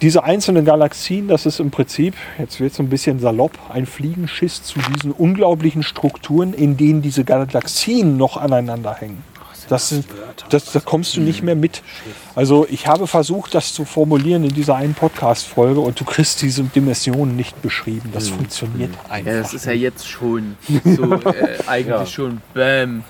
[0.00, 4.62] diese einzelnen Galaxien, das ist im Prinzip, jetzt wird es ein bisschen salopp, ein Fliegenschiss
[4.62, 9.22] zu diesen unglaublichen Strukturen, in denen diese Galaxien noch aneinander hängen.
[9.68, 10.06] Das, sind,
[10.48, 11.82] das, da kommst du nicht mehr mit.
[12.34, 16.62] Also ich habe versucht, das zu formulieren in dieser einen Podcast-Folge und du kriegst diese
[16.62, 18.10] Dimensionen nicht beschrieben.
[18.14, 19.30] Das funktioniert einfach.
[19.30, 23.04] Ja, das ist ja jetzt schon so äh, eigentlich schon Bäm.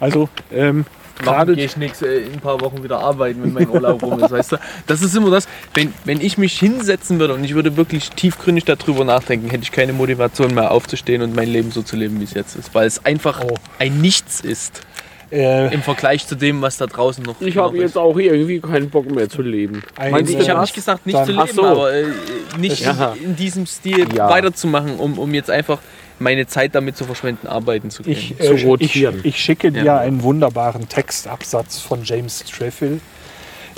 [0.00, 0.86] Also ähm,
[1.22, 4.18] Gerade gehe ich nix, äh, in ein paar Wochen wieder arbeiten, wenn mein Urlaub rum
[4.22, 4.56] ist, weißt du?
[4.86, 8.64] Das ist immer das, wenn, wenn ich mich hinsetzen würde und ich würde wirklich tiefgründig
[8.64, 12.24] darüber nachdenken, hätte ich keine Motivation mehr aufzustehen und mein Leben so zu leben, wie
[12.24, 12.74] es jetzt ist.
[12.74, 13.54] Weil es einfach Oh.
[13.78, 14.80] ein Nichts ist
[15.32, 17.96] äh, im Vergleich zu dem, was da draußen noch Ich noch habe jetzt ist.
[17.96, 19.82] auch irgendwie keinen Bock mehr zu leben.
[19.96, 21.64] Ein- Meinst du Ich Ich habe nicht gesagt, nicht zu leben, so.
[21.64, 22.06] aber äh,
[22.58, 23.14] nicht Ja.
[23.22, 24.28] in diesem Stil Ja.
[24.28, 25.78] weiterzumachen, um, um jetzt einfach
[26.20, 28.16] meine Zeit damit zu verschwenden, arbeiten zu können.
[28.16, 29.20] ich, zu äh, ich, rotieren.
[29.24, 29.98] ich schicke dir Ja.
[29.98, 33.00] einen wunderbaren Textabsatz von James Treffill.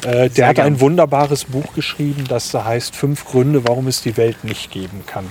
[0.05, 0.67] Äh, der hat gern.
[0.67, 5.05] ein wunderbares Buch geschrieben, das da heißt Fünf Gründe, warum es die Welt nicht geben
[5.07, 5.27] kann.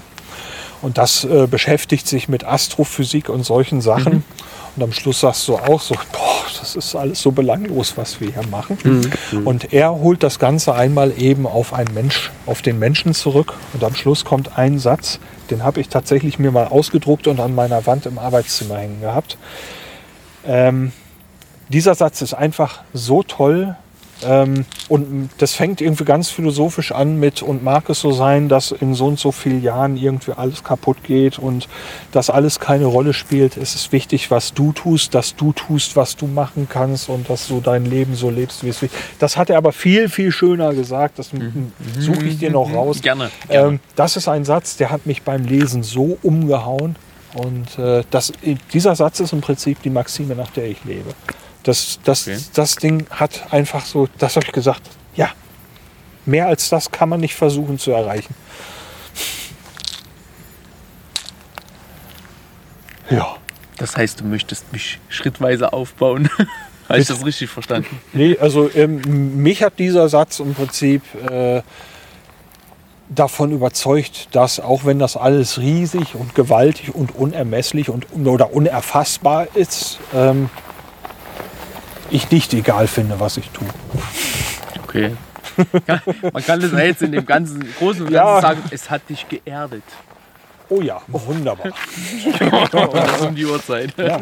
[0.82, 4.14] Und das äh, beschäftigt sich mit Astrophysik und solchen Sachen.
[4.14, 4.24] Mhm.
[4.76, 8.31] Und am Schluss sagst du auch so, boah, das ist alles so belanglos, was wir
[8.31, 8.77] hier machen.
[9.31, 9.45] Mhm.
[9.48, 13.53] Und er holt das Ganze einmal eben auf einen Mensch, auf den Menschen zurück.
[13.73, 15.19] Und am Schluss kommt ein Satz,
[15.49, 19.38] den habe ich tatsächlich mir mal ausgedruckt und an meiner Wand im Arbeitszimmer hängen gehabt.
[20.45, 20.93] Ähm,
[21.69, 23.76] dieser Satz ist einfach so toll.
[24.23, 28.72] Ähm, und das fängt irgendwie ganz philosophisch an mit, und mag es so sein, dass
[28.72, 31.68] in so und so vielen Jahren irgendwie alles kaputt geht und
[32.11, 33.57] dass alles keine Rolle spielt.
[33.57, 37.48] Es ist wichtig, was du tust, dass du tust, was du machen kannst und dass
[37.48, 38.89] du dein Leben so lebst, wie es will.
[39.19, 41.19] Das hat er aber viel, viel schöner gesagt.
[41.19, 41.31] Das
[41.99, 43.02] suche ich dir noch raus.
[43.02, 43.30] Gerne.
[43.48, 43.69] gerne.
[43.69, 46.95] Ähm, das ist ein Satz, der hat mich beim Lesen so umgehauen.
[47.34, 48.34] Und äh, das,
[48.73, 51.11] dieser Satz ist im Prinzip die Maxime, nach der ich lebe.
[51.64, 52.40] Das, das, Okay.
[52.54, 54.82] das Ding hat einfach so, das habe ich gesagt,
[55.16, 55.30] ja,
[56.26, 58.34] mehr als das kann man nicht versuchen zu erreichen.
[63.10, 63.36] Ja,
[63.78, 66.30] Das heißt, du möchtest mich schrittweise aufbauen.
[66.90, 68.00] Habe ich das richtig verstanden?
[68.14, 71.62] nee, also ähm, mich hat dieser Satz im Prinzip äh,
[73.10, 79.48] davon überzeugt, dass auch wenn das alles riesig und gewaltig und unermesslich und oder unerfassbar
[79.56, 80.50] ist, ähm,
[82.12, 83.68] ich nicht egal finde, was ich tue.
[84.84, 85.16] Okay.
[86.34, 88.42] Man kann das ja jetzt in dem ganzen Großen und Ganzen Ja.
[88.42, 89.84] sagen, es hat dich geerdet.
[90.70, 91.66] Oh ja, wunderbar.
[91.66, 93.94] Und das um die Uhrzeit.
[93.98, 94.22] Ja,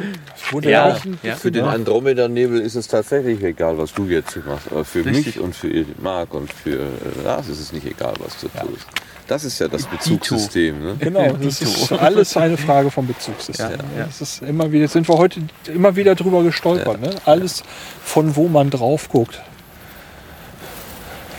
[0.64, 1.36] Ja, ja.
[1.36, 4.66] Für den Andromeda-Nebel ist es tatsächlich egal, was du jetzt machst.
[4.72, 5.36] Aber für Richtig.
[5.36, 6.88] mich und für Marc und für äh,
[7.24, 8.88] Lars ist es nicht egal, was du tust.
[9.30, 10.80] Das ist ja das Bezugssystem.
[10.84, 10.96] Ne?
[11.00, 13.70] Genau, das ist alles eine Frage vom Bezugssystem.
[13.70, 14.06] Ja, ja.
[14.06, 15.42] Das ist immer wieder, sind wir heute
[15.72, 17.00] immer wieder drüber gestolpert.
[17.00, 17.12] Ne?
[17.26, 17.62] Alles,
[18.04, 19.40] von wo man drauf guckt.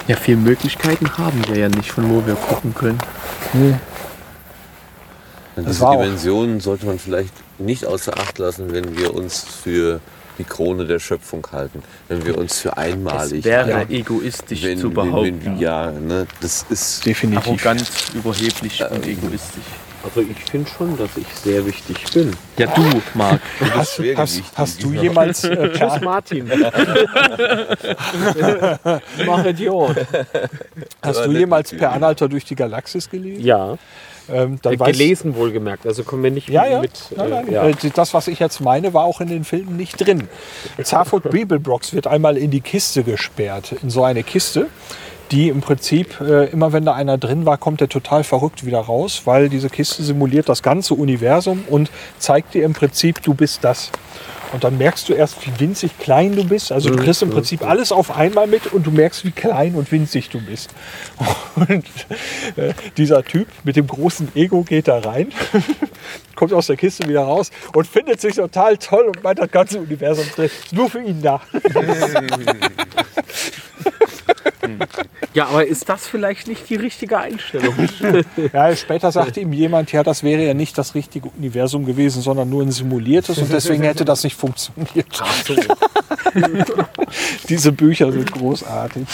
[0.07, 3.01] Ja, viele Möglichkeiten haben wir ja nicht, von wo wir gucken können.
[5.57, 10.01] Das diese Dimensionen sollte man vielleicht nicht außer Acht lassen, wenn wir uns für
[10.41, 11.83] die Krone der Schöpfung halten.
[12.09, 13.93] Wenn wir uns für einmalig Es wäre halten.
[13.93, 15.41] egoistisch wenn, zu wenn, behaupten.
[15.45, 17.47] wenn, ja, ne, das ist Definitiv.
[17.47, 19.65] Arrogant, überheblich und egoistisch.
[20.03, 22.35] Also ich finde schon, dass ich sehr wichtig bin.
[22.57, 23.39] Ja, du, Marc.
[23.61, 24.45] Hast, hast, schwergewichtig.
[24.55, 26.51] hast du jemals äh, per, Martin.
[29.27, 29.97] Mach Idiot.
[31.03, 33.45] hast du jemals per Anhalter durch die Galaxis gelesen?
[33.45, 33.77] Ja,
[34.33, 35.87] Ähm, dann äh, weißt- gelesen wohlgemerkt.
[35.87, 36.81] Also kommen wir nicht Ja, ja.
[36.81, 36.93] mit.
[37.17, 37.49] nein, nein.
[37.49, 37.69] Äh, ja.
[37.69, 40.29] Äh, Das, was ich jetzt meine, war auch in den Filmen nicht drin.
[40.83, 44.67] Zarford Beeblebrox wird einmal in die Kiste gesperrt, in so eine Kiste.
[45.31, 48.81] die im Prinzip, äh, immer wenn da einer drin war, kommt der total verrückt wieder
[48.81, 51.89] raus, weil diese Kiste simuliert das ganze Universum und
[52.19, 53.93] zeigt dir im Prinzip, du bist das.
[54.53, 56.73] Und dann merkst du erst, wie winzig klein du bist.
[56.73, 59.91] Also du kriegst im Prinzip alles auf einmal mit und du merkst, wie klein und
[59.93, 60.71] winzig du bist.
[61.57, 61.85] Und
[62.57, 65.31] äh, dieser Typ mit dem großen Ego geht da rein,
[66.35, 69.79] kommt aus der Kiste wieder raus und findet sich total toll und meint, das ganze
[69.79, 71.43] Universum ist nur für ihn da.
[75.35, 77.75] Ja, aber ist das vielleicht nicht die richtige Einstellung?
[78.53, 82.49] Ja, später sagte ihm jemand, ja, das wäre ja nicht das richtige Universum gewesen, sondern
[82.49, 85.07] nur ein simuliertes und deswegen hätte das nicht funktioniert.
[87.49, 89.07] Diese Bücher sind großartig.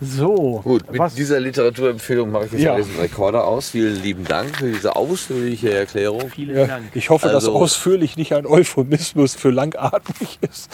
[0.00, 2.72] So, Gut, mit was, dieser Literaturempfehlung mache ich jetzt Ja.
[2.72, 3.70] mal diesen Rekorder aus.
[3.70, 6.30] Vielen lieben Dank für diese ausführliche Erklärung.
[6.34, 10.68] Vielen ja, ich hoffe, dass Also- ausführlich nicht ein Euphemismus für langatmig ist.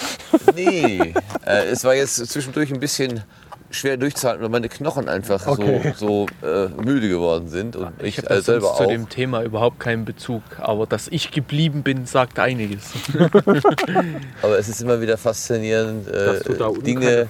[0.57, 1.15] Nee,
[1.47, 3.23] äh, es war jetzt zwischendurch ein bisschen
[3.73, 5.93] schwer durchzuhalten, weil meine Knochen einfach Okay.
[5.97, 8.89] so, so äh, müde geworden sind und ich, Ich habe äh, selber zu auch.
[8.89, 12.91] dem Thema überhaupt keinen Bezug, aber dass ich geblieben bin, sagt einiges.
[14.43, 17.29] Aber es ist immer wieder faszinierend, Dass äh, Dinge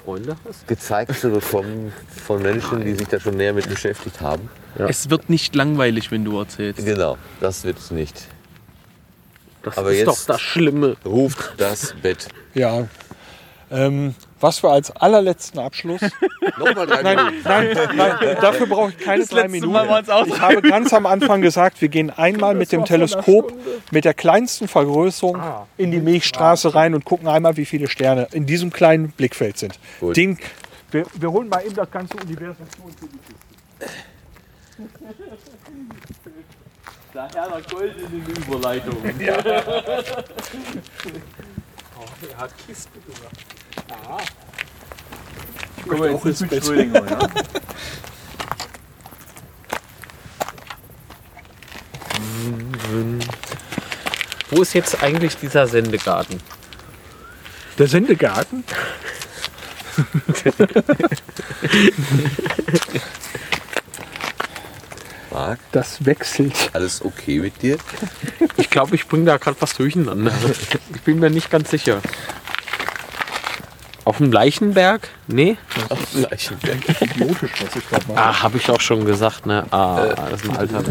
[0.66, 1.93] gezeigt zu bekommen
[2.24, 4.48] von Menschen, die sich da schon näher mit beschäftigt haben.
[4.77, 6.85] Es wird nicht langweilig, wenn du erzählst.
[6.85, 8.27] Genau, das wird es nicht.
[9.62, 10.97] Das Aber ist jetzt- doch das Schlimme.
[11.05, 12.27] Ruft das Bett.
[12.55, 12.89] Ja.
[13.72, 16.00] Ähm, was wir als allerletzten Abschluss.
[16.58, 17.42] Nochmal drei Nein, Minuten.
[17.44, 20.04] nein, nein, dafür brauche ich keine drei letzte Minuten.
[20.26, 23.52] Ich habe ganz am Anfang gesagt, wir gehen einmal mit dem Teleskop
[23.90, 25.40] mit der kleinsten Vergrößerung
[25.78, 29.78] in die Milchstraße rein und gucken einmal, wie viele Sterne in diesem kleinen Blickfeld sind.
[30.00, 30.16] Gut.
[30.16, 30.38] Den,
[30.90, 32.96] wir, wir holen mal eben das ganze Universum zu uns.
[37.14, 38.08] Daher der goldene
[38.46, 38.96] Überleitung.
[42.02, 43.61] Oh, er hat Kiste gesagt.
[45.88, 46.64] Können wir jetzt ins Bett.
[54.50, 56.40] Wo ist jetzt eigentlich dieser Sendegarten?
[57.78, 58.64] Der Sendegarten?
[65.30, 66.70] Marc, Das wechselt.
[66.74, 67.78] alles okay mit dir?
[68.56, 70.32] Ich glaube, ich bringe da gerade was durcheinander.
[70.94, 72.00] Ich bin mir nicht ganz sicher.
[74.04, 75.08] Auf dem Leichenberg?
[75.28, 75.56] Nee?
[76.12, 77.00] Leichenberg.
[77.00, 78.18] Idiotisch, was ich da mache.
[78.18, 79.64] Ah, habe ich auch schon gesagt, ne?
[79.70, 80.82] Ah, das ist ein alter.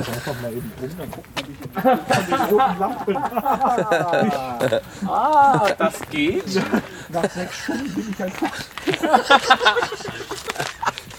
[5.07, 6.61] Ah, das geht.
[7.09, 8.69] Nach sechs Stunden bin ich ein Fuchs.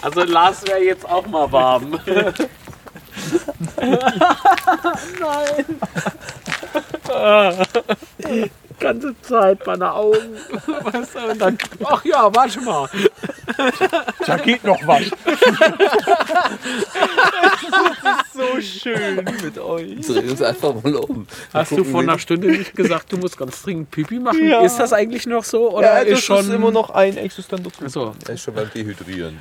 [0.03, 1.93] Also Lars wäre jetzt auch mal warm.
[3.77, 5.67] Nein.
[8.93, 10.37] Ganze Zeit meine Augen.
[10.83, 12.89] Weißt du, und dann, ach ja, warte mal.
[14.27, 15.05] Da geht noch was.
[18.35, 20.01] So schön mit euch.
[20.07, 21.27] Dreh uns einfach mal um.
[21.53, 24.47] Hast du vor einer Stunde nicht gesagt, du musst ganz dringend Pipi machen?
[24.47, 24.61] Ja.
[24.61, 25.71] Ist das eigentlich noch so?
[25.71, 26.51] Oder ist schon.
[26.51, 28.15] immer noch ein existenter so.
[28.27, 29.39] Er ist schon beim Dehydrieren.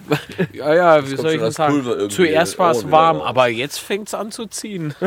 [0.54, 2.10] Ja, ja, wie soll ich das sagen?
[2.10, 4.94] Zuerst war es warm, aber jetzt fängt es an zu ziehen.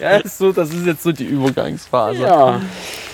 [0.00, 2.22] Ja, ist so, das ist jetzt so die Übergangsphase.
[2.22, 2.60] Ja.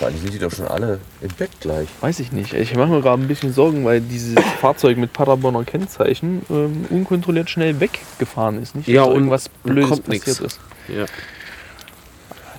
[0.05, 1.87] Allem sind die doch schon alle im Bett gleich.
[2.01, 2.53] Weiß ich nicht.
[2.53, 7.49] Ich mache mir gerade ein bisschen Sorgen, weil dieses Fahrzeug mit Paderborner Kennzeichen ähm, unkontrolliert
[7.49, 8.75] schnell weggefahren ist.
[8.75, 10.39] Nicht, Ja, dass da und irgendwas Blödes kommt passiert nix.
[10.39, 10.59] ist.
[10.87, 11.05] Ja.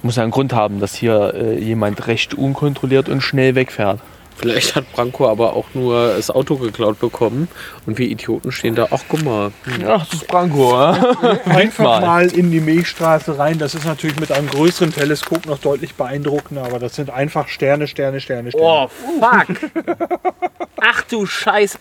[0.03, 4.01] Muss ja einen Grund haben, dass hier äh, jemand recht unkontrolliert und schnell wegfährt.
[4.39, 7.49] Vielleicht hat Branko aber auch nur das Auto geklaut bekommen
[7.87, 9.53] und wir Idioten stehen da, ach guck mal.
[9.87, 10.93] Ach, das ist Branko, ja?
[11.47, 12.01] Einfach mal.
[12.01, 12.27] mal.
[12.27, 13.59] in die Milchstraße rein.
[13.59, 17.87] Das ist natürlich mit einem größeren Teleskop noch deutlich beeindruckender, aber das sind einfach Sterne,
[17.87, 18.67] Sterne, Sterne, Sterne.
[18.67, 19.71] Oh, fuck!
[20.81, 21.79] Ach du Scheiße!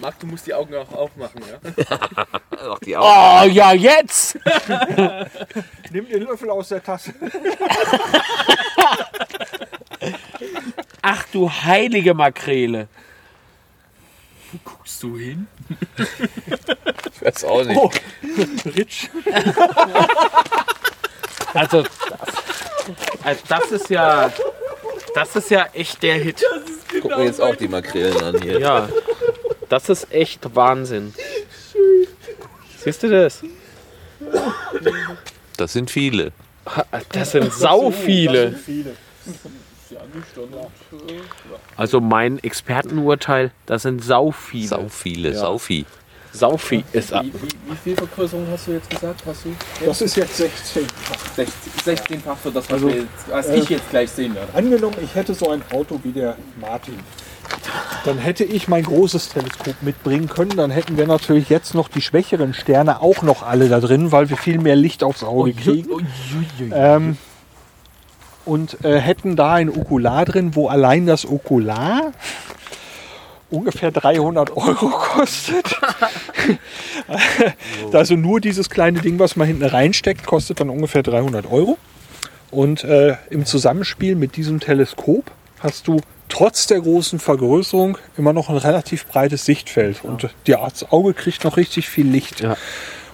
[0.00, 1.58] Marc, du musst die Augen auch aufmachen, ja?
[2.50, 3.06] Ach, die Augen.
[3.06, 4.38] Oh, ja, jetzt!
[5.90, 7.12] Nimm den Löffel aus der Tasse.
[11.02, 12.88] Ach du heilige Makrele!
[14.64, 15.46] Guckst du hin?
[15.96, 17.76] Ich weiß auch nicht.
[17.76, 17.90] Oh.
[18.64, 19.08] Ritsch.
[21.54, 21.84] Also,
[23.22, 24.32] also, das ist ja.
[25.14, 26.44] Das ist ja echt der Hit.
[27.00, 28.58] Guck mir jetzt auch die Makrelen an hier.
[28.58, 28.88] Ja.
[29.68, 31.14] Das ist echt Wahnsinn.
[32.78, 33.42] Siehst du das?
[35.56, 36.32] Das sind viele.
[37.12, 38.58] Das sind sau viele.
[41.76, 44.68] Also mein Expertenurteil, das sind sau viele.
[44.68, 45.84] Sau viele, sau viel.
[46.32, 49.22] Sau viel ist Wie, wie, wie viel Vergrößerung hast du jetzt gesagt?
[49.26, 49.54] Hast du?
[49.84, 50.86] Das ist jetzt 16.
[51.84, 54.54] 16-fach für das, was, Also, wir jetzt, was ich jetzt gleich sehen werde.
[54.54, 56.94] Angenommen, ich hätte so ein Auto wie der Martin.
[58.04, 60.56] dann hätte ich mein großes Teleskop mitbringen können.
[60.56, 64.30] Dann hätten wir natürlich jetzt noch die schwächeren Sterne auch noch alle da drin, weil
[64.30, 66.06] wir viel mehr Licht aufs Auge kriegen.
[66.72, 67.18] Ähm,
[68.50, 72.12] und äh, hätten da ein Okular drin, wo allein das Okular
[73.48, 75.76] ungefähr 300 Euro kostet.
[77.92, 81.78] also nur dieses kleine Ding, was man hinten reinsteckt, kostet dann ungefähr 300 Euro.
[82.50, 88.48] Und äh, im Zusammenspiel mit diesem Teleskop hast du trotz der großen Vergrößerung immer noch
[88.50, 90.02] ein relativ breites Sichtfeld.
[90.02, 92.40] Und das Auge kriegt noch richtig viel Licht.
[92.40, 92.56] Ja.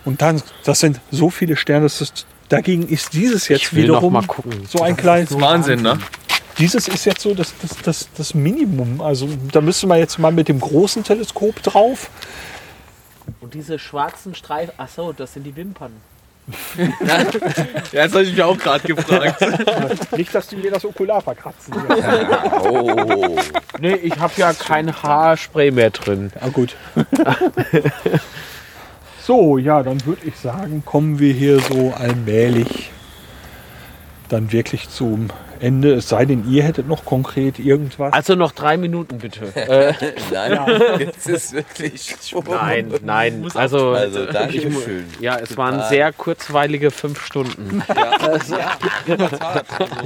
[0.06, 4.26] Und dann, das sind so viele Sterne, das ist, dagegen ist dieses jetzt wiederum mal
[4.26, 4.66] gucken.
[4.68, 5.38] so ein kleines.
[5.40, 5.98] Wahnsinn, ne?
[6.58, 9.02] Dieses ist jetzt so das, das, das, das Minimum.
[9.02, 12.08] Also da müsste man jetzt mal mit dem großen Teleskop drauf.
[13.40, 15.92] Und diese schwarzen Streifen, ach so, das sind die Wimpern.
[17.92, 20.12] Ja, das habe ich mich auch gerade gefragt.
[20.16, 21.74] Nicht, dass die mir das Okular verkratzen.
[22.62, 23.36] Oh.
[23.78, 26.32] Nee, ich habe ja kein Haarspray mehr drin.
[26.40, 26.76] Ah, gut.
[29.26, 32.92] So, ja, dann würde ich sagen, kommen wir hier so allmählich
[34.28, 35.28] dann wirklich zum
[35.60, 35.94] Ende.
[35.94, 38.12] Es sei denn, ihr hättet noch konkret irgendwas.
[38.12, 39.46] Also noch drei Minuten bitte.
[39.54, 39.92] äh,
[40.32, 42.44] Nein, jetzt ist wirklich schon.
[42.48, 43.46] nein, nein.
[43.54, 45.04] Also, Also, danke ich schön.
[45.20, 47.82] ja, es waren sehr kurzweilige fünf Stunden.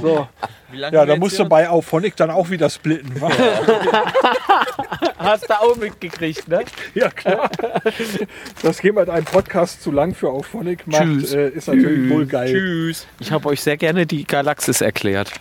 [0.01, 0.27] so.
[0.71, 3.19] Wie lange Ja, wir da jetzt musst du bei Auphonic dann auch wieder splitten.
[3.19, 3.29] wa?
[5.17, 6.61] Hast du auch mitgekriegt, ne?
[6.95, 7.49] ja, klar.
[8.63, 11.33] Das geht mit einem Podcast zu lang für Auphonic macht, Tschüss.
[11.33, 12.51] äh, ist natürlich wohl geil.
[12.53, 13.07] Tschüss.
[13.19, 15.31] Ich habe euch sehr gerne die Galaxis erklärt.